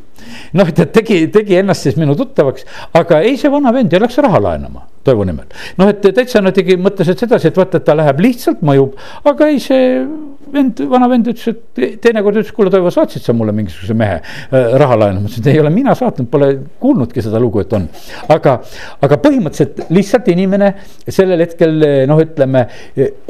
noh, 0.58 0.70
ta 0.74 0.86
tegi, 0.92 1.26
tegi 1.32 1.58
ennast 1.60 1.86
siis 1.86 1.96
minu 1.98 2.14
tuttavaks, 2.18 2.66
aga 2.98 3.20
ei, 3.26 3.36
see 3.40 3.50
vana 3.50 3.72
vend 3.74 3.92
ja 3.92 4.00
läks 4.02 4.18
raha 4.22 4.40
laenama 4.42 4.84
Toivo 5.06 5.26
nimel. 5.26 5.46
noh, 5.78 5.90
et 5.90 6.02
täitsa 6.02 6.42
no 6.44 6.52
tegi, 6.54 6.78
mõtles, 6.80 7.10
et 7.10 7.24
sedasi, 7.24 7.50
et 7.50 7.58
vaata, 7.58 7.80
et 7.80 7.86
ta 7.86 7.96
läheb 7.98 8.22
lihtsalt 8.22 8.62
mõjub, 8.66 8.98
aga 9.28 9.50
ei, 9.50 9.60
see 9.62 10.04
vend, 10.52 10.82
vana 10.90 11.08
vend 11.10 11.30
ütles, 11.32 11.48
et 11.52 12.00
teinekord 12.02 12.40
ütles, 12.40 12.52
kuule 12.56 12.72
Toivo, 12.72 12.90
saatsid 12.94 13.24
sa 13.24 13.34
mulle 13.36 13.54
mingisuguse 13.56 13.96
mehe 13.98 14.18
äh, 14.18 14.74
raha 14.80 14.98
laenu, 15.02 15.22
ma 15.22 15.30
ütlesin, 15.30 15.44
et 15.44 15.52
ei 15.54 15.62
ole 15.62 15.72
mina 15.74 15.94
saatnud, 15.98 16.28
pole 16.32 16.50
kuulnudki 16.80 17.24
seda 17.24 17.40
lugu, 17.42 17.62
et 17.64 17.72
on. 17.76 17.86
aga, 18.34 18.58
aga 19.04 19.20
põhimõtteliselt 19.24 19.92
lihtsalt 19.94 20.32
inimene 20.34 20.72
sellel 21.06 21.44
hetkel 21.44 21.78
noh, 22.08 22.22
ütleme 22.24 22.64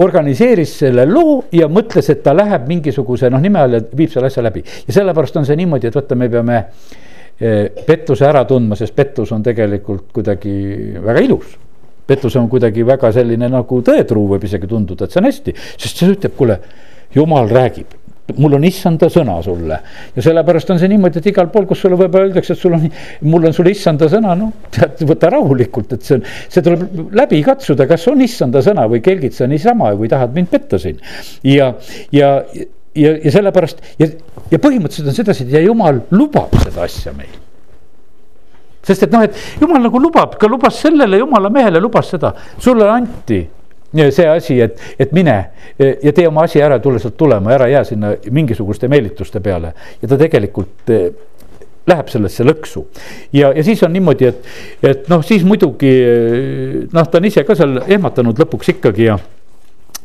organiseeris 0.05 0.79
selle 0.85 1.07
loo 1.09 1.43
ja 1.55 1.69
mõtles, 1.73 2.11
et 2.13 2.25
ta 2.25 2.35
läheb 2.37 2.69
mingisuguse 2.71 3.31
noh, 3.33 3.43
nime 3.43 3.63
all 3.63 3.79
ja 3.79 3.85
viib 3.85 4.13
selle 4.13 4.31
asja 4.31 4.45
läbi. 4.45 4.65
ja 4.87 4.99
sellepärast 5.01 5.39
on 5.41 5.49
see 5.49 5.59
niimoodi, 5.59 5.89
et 5.91 5.97
vaata, 5.99 6.19
me 6.19 6.29
peame 6.33 6.59
eh, 6.59 7.71
pettuse 7.87 8.27
ära 8.29 8.45
tundma, 8.49 8.79
sest 8.79 8.97
pettus 8.97 9.33
on 9.37 9.45
tegelikult 9.47 10.13
kuidagi 10.15 10.59
väga 11.05 11.25
ilus 11.27 11.57
pettus 12.09 12.37
on 12.41 12.49
kuidagi 12.49 12.87
väga 12.89 13.11
selline 13.13 13.51
nagu 13.53 13.81
tõetruu 13.85 14.31
võib 14.31 14.45
isegi 14.49 14.69
tunduda, 14.71 15.05
et 15.05 15.13
see 15.13 15.21
on 15.21 15.29
hästi, 15.29 15.55
sest 15.77 16.01
see 16.01 16.15
ütleb, 16.15 16.35
kuule 16.39 16.57
jumal 17.15 17.49
räägib. 17.51 17.97
Mul 18.37 18.59
on 18.59 18.65
issanda 18.69 19.09
sõna 19.09 19.39
sulle. 19.41 19.79
Ja 20.13 20.23
sellepärast 20.27 20.69
on 20.75 20.81
see 20.81 20.91
niimoodi, 20.93 21.23
et 21.23 21.31
igal 21.31 21.49
pool, 21.53 21.65
kus 21.69 21.81
sulle 21.81 21.97
võib-olla 21.97 22.29
öeldakse, 22.29 22.53
et 22.53 22.61
sul 22.61 22.77
on, 22.77 22.85
mul 23.25 23.49
on 23.49 23.55
sulle 23.57 23.73
issanda 23.73 24.05
sõna, 24.13 24.35
noh, 24.37 24.51
tead, 24.75 25.01
võta 25.09 25.31
rahulikult, 25.33 25.95
et 25.97 26.05
see 26.05 26.19
on, 26.19 26.27
see 26.53 26.65
tuleb 26.67 27.15
läbi 27.17 27.41
katsuda, 27.47 27.89
kas 27.89 28.05
on 28.13 28.21
issanda 28.27 28.61
sõna 28.65 28.85
või 28.93 29.01
kelgid 29.05 29.33
sa 29.37 29.49
niisama 29.49 29.95
või 29.97 30.13
tahad 30.13 30.37
mind 30.37 30.53
petta 30.53 30.81
siin. 30.83 31.01
ja, 31.41 31.73
ja, 32.13 32.35
ja, 32.93 33.17
ja 33.17 33.33
sellepärast 33.33 33.81
ja, 33.97 34.13
ja 34.53 34.61
põhimõtteliselt 34.61 35.09
on 35.09 35.21
sedasi, 35.23 35.49
et 35.49 35.57
ja 35.57 35.65
jumal 35.65 36.05
lubab 36.13 36.53
seda 36.61 36.85
asja 36.85 37.17
meil. 37.17 37.33
Sest 38.85 39.09
et 39.09 39.13
noh, 39.13 39.25
et 39.25 39.61
jumal 39.61 39.81
nagu 39.89 40.01
lubab, 40.05 40.37
ka 40.41 40.53
lubas 40.53 40.85
sellele 40.85 41.25
jumala 41.25 41.49
mehele 41.53 41.81
lubas 41.81 42.13
seda, 42.13 42.37
sulle 42.61 42.93
anti 42.93 43.47
see 43.95 44.29
asi, 44.29 44.61
et, 44.61 44.81
et 45.01 45.13
mine 45.17 45.37
ja 45.79 46.13
tee 46.13 46.29
oma 46.29 46.45
asi 46.45 46.61
ära, 46.63 46.79
tule 46.83 47.01
sealt 47.01 47.17
tulema, 47.17 47.55
ära 47.55 47.69
jää 47.71 47.85
sinna 47.89 48.13
mingisuguste 48.31 48.89
meelituste 48.89 49.41
peale 49.41 49.73
ja 50.03 50.09
ta 50.09 50.19
tegelikult 50.21 50.93
eh, 50.93 51.09
läheb 51.89 52.13
sellesse 52.13 52.45
lõksu. 52.45 52.85
ja, 53.33 53.53
ja 53.57 53.65
siis 53.65 53.83
on 53.83 53.93
niimoodi, 53.97 54.29
et, 54.29 54.47
et 54.85 55.09
noh, 55.09 55.25
siis 55.25 55.45
muidugi 55.49 55.93
noh, 56.93 57.09
ta 57.09 57.21
on 57.21 57.29
ise 57.31 57.45
ka 57.49 57.57
seal 57.59 57.81
ehmatanud 57.87 58.45
lõpuks 58.45 58.75
ikkagi 58.77 59.09
ja 59.09 59.19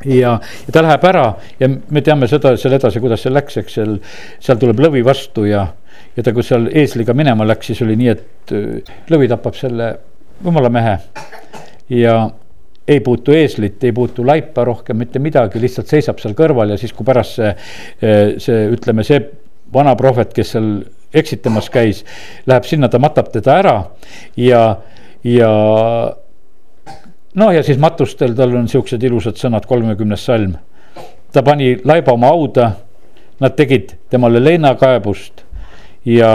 ja, 0.06 0.38
ja 0.68 0.74
ta 0.74 0.84
läheb 0.84 1.06
ära 1.08 1.26
ja 1.60 1.70
me 1.70 2.04
teame 2.04 2.28
seda 2.32 2.56
seal 2.60 2.76
edasi, 2.78 3.02
kuidas 3.04 3.24
see 3.24 3.34
läks, 3.34 3.60
eks 3.62 3.80
seal, 3.80 3.98
seal 4.44 4.60
tuleb 4.62 4.82
lõvi 4.84 5.04
vastu 5.06 5.48
ja, 5.48 5.66
ja 6.16 6.26
ta, 6.26 6.34
kui 6.36 6.46
seal 6.46 6.70
eesliga 6.72 7.16
minema 7.18 7.48
läks, 7.48 7.72
siis 7.72 7.84
oli 7.86 7.98
nii, 8.00 8.16
et 8.16 8.56
äh, 8.56 8.96
lõvi 9.12 9.30
tapab 9.32 9.58
selle 9.60 9.94
jumala 10.44 10.72
mehe 10.74 10.98
ja 11.94 12.18
ei 12.88 13.00
puutu 13.00 13.32
eeslit, 13.32 13.84
ei 13.84 13.92
puutu 13.92 14.26
laipa 14.28 14.64
rohkem 14.64 14.98
mitte 14.98 15.20
midagi, 15.20 15.62
lihtsalt 15.62 15.88
seisab 15.88 16.20
seal 16.20 16.36
kõrval 16.36 16.74
ja 16.74 16.80
siis, 16.80 16.94
kui 16.96 17.08
pärast 17.08 17.40
see, 17.40 17.54
äh, 18.04 18.34
see 18.44 18.68
ütleme, 18.74 19.06
see 19.08 19.22
vana 19.74 19.96
prohvet, 20.00 20.34
kes 20.36 20.54
seal 20.56 20.74
eksitamas 21.14 21.70
käis, 21.74 22.04
läheb 22.50 22.68
sinna, 22.68 22.90
ta 22.90 23.00
matab 23.02 23.30
teda 23.34 23.58
ära 23.62 23.76
ja, 24.40 24.64
ja 25.24 25.52
no 27.40 27.52
ja 27.54 27.64
siis 27.64 27.80
matustel 27.82 28.36
tal 28.38 28.56
on 28.58 28.68
siuksed 28.70 29.04
ilusad 29.04 29.40
sõnad, 29.40 29.68
kolmekümnes 29.70 30.26
salm. 30.26 30.58
ta 31.34 31.42
pani 31.44 31.78
laiba 31.86 32.14
oma 32.14 32.34
hauda, 32.34 32.72
nad 33.40 33.56
tegid 33.56 33.96
temale 34.10 34.44
leinakaebust 34.44 35.46
ja, 36.06 36.34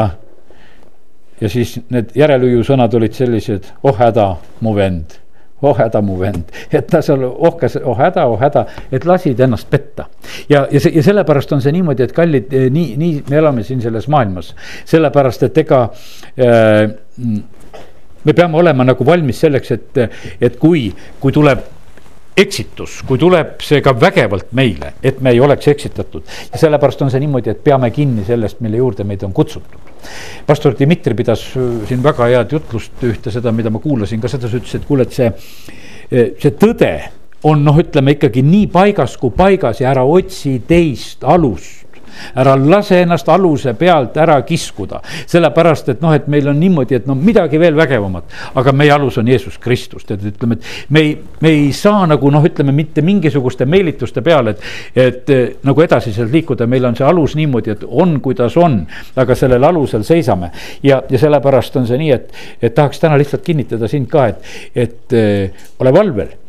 ja 1.41 1.49
siis 1.53 1.77
need 1.91 2.17
järelhüüu 2.17 2.65
sõnad 2.65 2.95
olid 2.95 3.15
sellised, 3.15 3.73
oh 3.83 3.99
häda, 3.99 4.37
mu 4.61 4.75
vend 4.75 5.19
oh 5.63 5.75
häda, 5.79 6.03
mu 6.05 6.19
vend, 6.21 6.53
et 6.71 6.87
ta 6.91 7.01
seal 7.03 7.25
ohkas, 7.27 7.79
oh 7.83 7.97
häda, 7.99 8.27
oh 8.31 8.39
häda, 8.41 8.65
et 8.95 9.07
lasid 9.09 9.41
ennast 9.41 9.71
petta. 9.71 10.09
ja, 10.49 10.67
ja 10.71 10.81
see 10.81 10.95
ja 10.97 11.03
sellepärast 11.07 11.53
on 11.57 11.63
see 11.65 11.75
niimoodi, 11.75 12.07
et 12.07 12.15
kallid, 12.17 12.53
nii, 12.75 12.97
nii 13.01 13.23
me 13.31 13.41
elame 13.43 13.65
siin 13.67 13.83
selles 13.85 14.09
maailmas, 14.13 14.55
sellepärast 14.89 15.49
et 15.49 15.65
ega 15.65 15.85
äh, 16.39 16.85
me 18.25 18.35
peame 18.35 18.59
olema 18.59 18.87
nagu 18.87 19.07
valmis 19.07 19.41
selleks, 19.45 19.75
et, 19.75 20.01
et 20.41 20.57
kui, 20.61 20.89
kui 21.21 21.35
tuleb 21.35 21.65
eksitus, 22.39 23.01
kui 23.07 23.18
tuleb 23.20 23.59
see 23.64 23.80
ka 23.84 23.95
vägevalt 23.99 24.53
meile, 24.57 24.93
et 25.03 25.20
me 25.24 25.32
ei 25.34 25.41
oleks 25.41 25.68
eksitatud. 25.72 26.22
ja 26.53 26.59
sellepärast 26.59 27.03
on 27.03 27.11
see 27.11 27.20
niimoodi, 27.22 27.51
et 27.51 27.62
peame 27.64 27.91
kinni 27.95 28.24
sellest, 28.26 28.61
mille 28.64 28.80
juurde 28.80 29.05
meid 29.05 29.22
on 29.26 29.32
kutsutud. 29.32 29.93
pastor 30.47 30.76
Dmitri 30.78 31.14
pidas 31.14 31.45
siin 31.89 32.03
väga 32.03 32.30
head 32.30 32.53
jutlust 32.53 33.03
ühte 33.03 33.34
seda, 33.34 33.53
mida 33.53 33.70
ma 33.70 33.82
kuulasin 33.82 34.20
ka, 34.20 34.28
seda 34.28 34.49
ta 34.49 34.57
ütles, 34.57 34.74
et 34.78 34.86
kuule, 34.86 35.07
et 35.09 35.16
see, 35.18 35.32
see 36.11 36.55
tõde 36.61 36.93
on 37.49 37.64
noh, 37.64 37.76
ütleme 37.78 38.16
ikkagi 38.16 38.43
nii 38.43 38.66
paigas 38.72 39.16
kui 39.18 39.34
paigas 39.34 39.82
ja 39.82 39.93
ära 39.93 40.05
otsi 40.07 40.59
teist 40.66 41.26
alust 41.26 41.88
ära 42.39 42.57
lase 42.59 43.03
ennast 43.03 43.29
aluse 43.29 43.75
pealt 43.79 44.16
ära 44.16 44.41
kiskuda. 44.43 45.01
sellepärast, 45.27 45.89
et 45.89 46.01
noh, 46.03 46.12
et 46.14 46.27
meil 46.29 46.49
on 46.49 46.59
niimoodi, 46.61 46.95
et 46.99 47.07
no 47.07 47.14
midagi 47.14 47.59
veel 47.61 47.77
vägevamat, 47.77 48.25
aga 48.59 48.73
meie 48.73 48.93
alus 48.93 49.19
on 49.19 49.29
Jeesus 49.29 49.59
Kristus, 49.59 50.05
tead, 50.09 50.25
ütleme, 50.33 50.59
et 50.59 50.91
me 50.95 51.01
ei, 51.05 51.12
me 51.41 51.53
ei 51.55 51.73
saa 51.77 52.07
nagu 52.07 52.31
noh, 52.31 52.45
ütleme 52.45 52.73
mitte 52.75 53.03
mingisuguste 53.05 53.66
meelituste 53.69 54.23
peale, 54.25 54.57
et, 54.57 54.66
et 54.97 55.33
eh, 55.35 55.45
nagu 55.66 55.85
edasi 55.85 56.12
sealt 56.16 56.33
liikuda, 56.33 56.66
meil 56.71 56.89
on 56.89 56.97
see 56.99 57.07
alus 57.07 57.37
niimoodi, 57.39 57.77
et 57.77 57.87
on, 57.89 58.19
kuidas 58.25 58.57
on, 58.61 58.81
aga 59.16 59.37
sellel 59.39 59.64
alusel 59.69 60.05
seisame. 60.07 60.51
ja, 60.83 61.03
ja 61.11 61.19
sellepärast 61.19 61.77
on 61.81 61.87
see 61.89 62.01
nii, 62.01 62.12
et, 62.14 62.33
et 62.62 62.75
tahaks 62.75 63.01
täna 63.03 63.19
lihtsalt 63.21 63.45
kinnitada 63.47 63.89
sind 63.89 64.09
ka, 64.11 64.29
et, 64.33 64.53
et 64.75 65.16
äh, 65.16 65.66
ole 65.79 65.93
valvel. 65.95 66.29
Eh, 66.29 66.48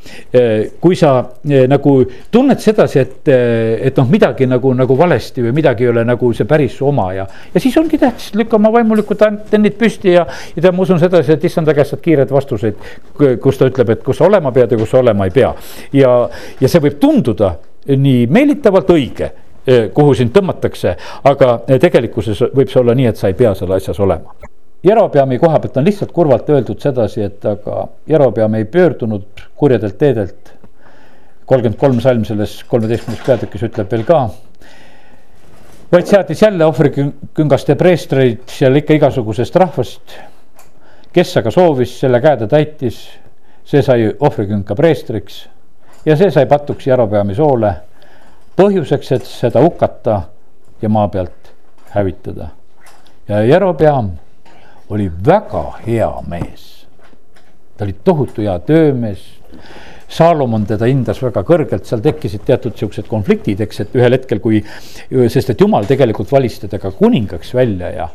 kui 0.79 0.95
sa 0.95 1.11
eh, 1.49 1.65
nagu 1.69 1.93
tunned 2.31 2.61
sedasi, 2.61 2.99
et, 2.99 3.31
eh, 3.31 3.87
et 3.89 3.97
noh, 3.97 4.07
midagi 4.09 4.47
nagu, 4.49 4.71
nagu 4.77 4.97
valesti 4.97 5.43
või 5.45 5.53
midagi 5.59 5.85
ei 5.85 5.91
ole 5.93 6.05
nagu 6.07 6.31
see 6.35 6.47
päris 6.49 6.77
oma 6.85 7.09
ja, 7.15 7.25
ja 7.53 7.61
siis 7.61 7.77
ongi 7.81 7.99
tähtis, 8.01 8.31
lükka 8.37 8.57
oma 8.59 8.71
vaimulikud 8.73 9.21
antennid 9.25 9.77
püsti 9.79 10.15
ja, 10.15 10.25
ja 10.55 10.61
tead, 10.61 10.75
ma 10.75 10.85
usun 10.85 11.01
sedasi, 11.01 11.35
et 11.35 11.49
issanda 11.49 11.75
käest 11.77 11.95
saad 11.95 12.03
kiireid 12.05 12.31
vastuseid, 12.33 12.87
kus 13.41 13.59
ta 13.59 13.69
ütleb, 13.69 13.95
et 13.95 14.05
kus 14.05 14.21
sa 14.21 14.29
olema 14.29 14.53
pead 14.55 14.75
ja 14.75 14.79
kus 14.79 14.93
sa 14.93 15.01
olema 15.03 15.27
ei 15.29 15.35
pea. 15.35 15.53
ja, 15.93 16.13
ja 16.61 16.71
see 16.71 16.83
võib 16.87 16.99
tunduda 17.01 17.55
nii 17.89 18.27
meelitavalt 18.31 18.93
õige 18.93 19.33
kuhu 19.93 20.13
sind 20.17 20.31
tõmmatakse, 20.33 20.95
aga 21.29 21.57
tegelikkuses 21.69 22.47
võib 22.55 22.71
see 22.71 22.79
olla 22.81 22.95
nii, 22.97 23.11
et 23.11 23.19
sa 23.19 23.29
ei 23.29 23.37
pea 23.37 23.53
seal 23.57 23.75
asjas 23.75 23.99
olema 24.01 24.33
Jerobeami 24.83 25.39
koha 25.39 25.59
pealt 25.59 25.77
on 25.77 25.85
lihtsalt 25.85 26.11
kurvalt 26.15 26.49
öeldud 26.49 26.79
sedasi, 26.79 27.25
et 27.27 27.45
aga 27.45 27.87
Jerobeam 28.07 28.53
ei 28.55 28.65
pöördunud 28.65 29.43
kurjadelt 29.55 29.97
teedelt. 29.97 30.55
kolmkümmend 31.45 31.79
kolm 31.79 31.99
salm 31.99 32.25
selles 32.25 32.63
kolmeteistkümnes 32.69 33.23
peatükis 33.25 33.63
ütleb 33.65 33.91
veel 33.91 34.03
ka. 34.07 34.29
vaid 35.91 36.07
seadis 36.07 36.41
jälle 36.41 36.65
ohvriküngaste 36.65 37.75
preestreid 37.75 38.45
seal 38.47 38.75
ikka 38.75 38.93
igasugusest 38.93 39.55
rahvast. 39.55 40.15
kes 41.13 41.37
aga 41.37 41.51
soovis, 41.51 41.99
selle 41.99 42.21
käe 42.21 42.37
ta 42.37 42.47
täitis, 42.47 43.01
see 43.65 43.81
sai 43.81 44.13
ohvrikünka 44.19 44.75
preestriks 44.75 45.47
ja 46.05 46.15
see 46.15 46.31
sai 46.31 46.45
patuks 46.45 46.87
Jerobeami 46.87 47.35
soole. 47.35 47.73
põhjuseks, 48.55 49.11
et 49.11 49.25
seda 49.25 49.59
hukata 49.59 50.21
ja 50.81 50.89
maa 50.89 51.07
pealt 51.07 51.53
hävitada. 51.89 52.47
ja 53.27 53.43
Jerobeam 53.43 54.11
oli 54.89 55.09
väga 55.25 55.63
hea 55.85 56.11
mees. 56.27 56.67
ta 57.77 57.85
oli 57.85 57.95
tohutu 58.03 58.41
hea 58.43 58.57
töömees. 58.67 59.21
Saalomon 60.09 60.63
teda 60.65 60.87
hindas 60.89 61.19
väga 61.21 61.43
kõrgelt, 61.45 61.85
seal 61.85 62.01
tekkisid 62.01 62.41
teatud 62.47 62.73
siuksed 62.77 63.05
konfliktid, 63.07 63.59
eks, 63.61 63.83
et 63.83 63.93
ühel 63.95 64.15
hetkel, 64.15 64.39
kui, 64.41 64.63
sest 65.29 65.51
et 65.53 65.61
jumal 65.61 65.85
tegelikult 65.85 66.31
valis 66.33 66.57
teda 66.63 66.79
ka 66.81 66.89
kuningaks 66.97 67.53
välja 67.53 67.91
ja. 67.93 68.07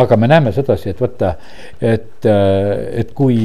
aga 0.00 0.16
me 0.16 0.30
näeme 0.32 0.52
sedasi, 0.56 0.94
et 0.94 1.02
vaata, 1.04 1.34
et, 1.76 2.24
et 2.24 3.12
kui 3.14 3.36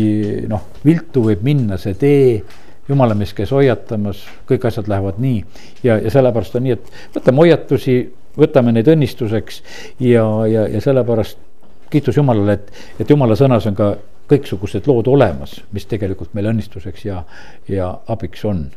noh, 0.48 0.64
viltu 0.88 1.26
võib 1.28 1.44
minna 1.44 1.76
see 1.82 2.00
tee 2.00 2.40
jumala 2.88 3.16
mees 3.20 3.34
käis 3.36 3.52
hoiatamas, 3.52 4.24
kõik 4.48 4.70
asjad 4.70 4.88
lähevad 4.88 5.20
nii 5.20 5.42
ja, 5.84 5.98
ja 6.00 6.14
sellepärast 6.14 6.56
on 6.56 6.64
nii, 6.64 6.78
et 6.78 7.18
võtame 7.18 7.44
hoiatusi, 7.44 7.98
võtame 8.40 8.72
neid 8.72 8.88
õnnistuseks 8.96 9.60
ja, 10.00 10.24
ja, 10.48 10.64
ja 10.72 10.84
sellepärast 10.84 11.44
kiitus 11.90 12.18
Jumalale, 12.18 12.54
et, 12.54 12.72
et 13.00 13.10
Jumala 13.10 13.36
sõnas 13.40 13.68
on 13.70 13.76
ka 13.78 13.96
kõiksugused 14.28 14.88
lood 14.90 15.08
olemas, 15.08 15.62
mis 15.72 15.88
tegelikult 15.88 16.34
meile 16.36 16.52
õnnistuseks 16.52 17.06
ja, 17.08 17.24
ja 17.72 17.94
abiks 18.08 18.46
on. 18.46 18.68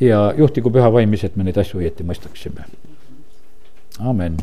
ja 0.00 0.32
juhtigu 0.38 0.70
püha 0.70 0.92
vaim 0.92 1.12
ise, 1.14 1.30
et 1.30 1.36
me 1.36 1.46
neid 1.46 1.58
asju 1.58 1.80
õieti 1.80 2.06
mõistaksime. 2.06 2.66
amen 3.98 4.38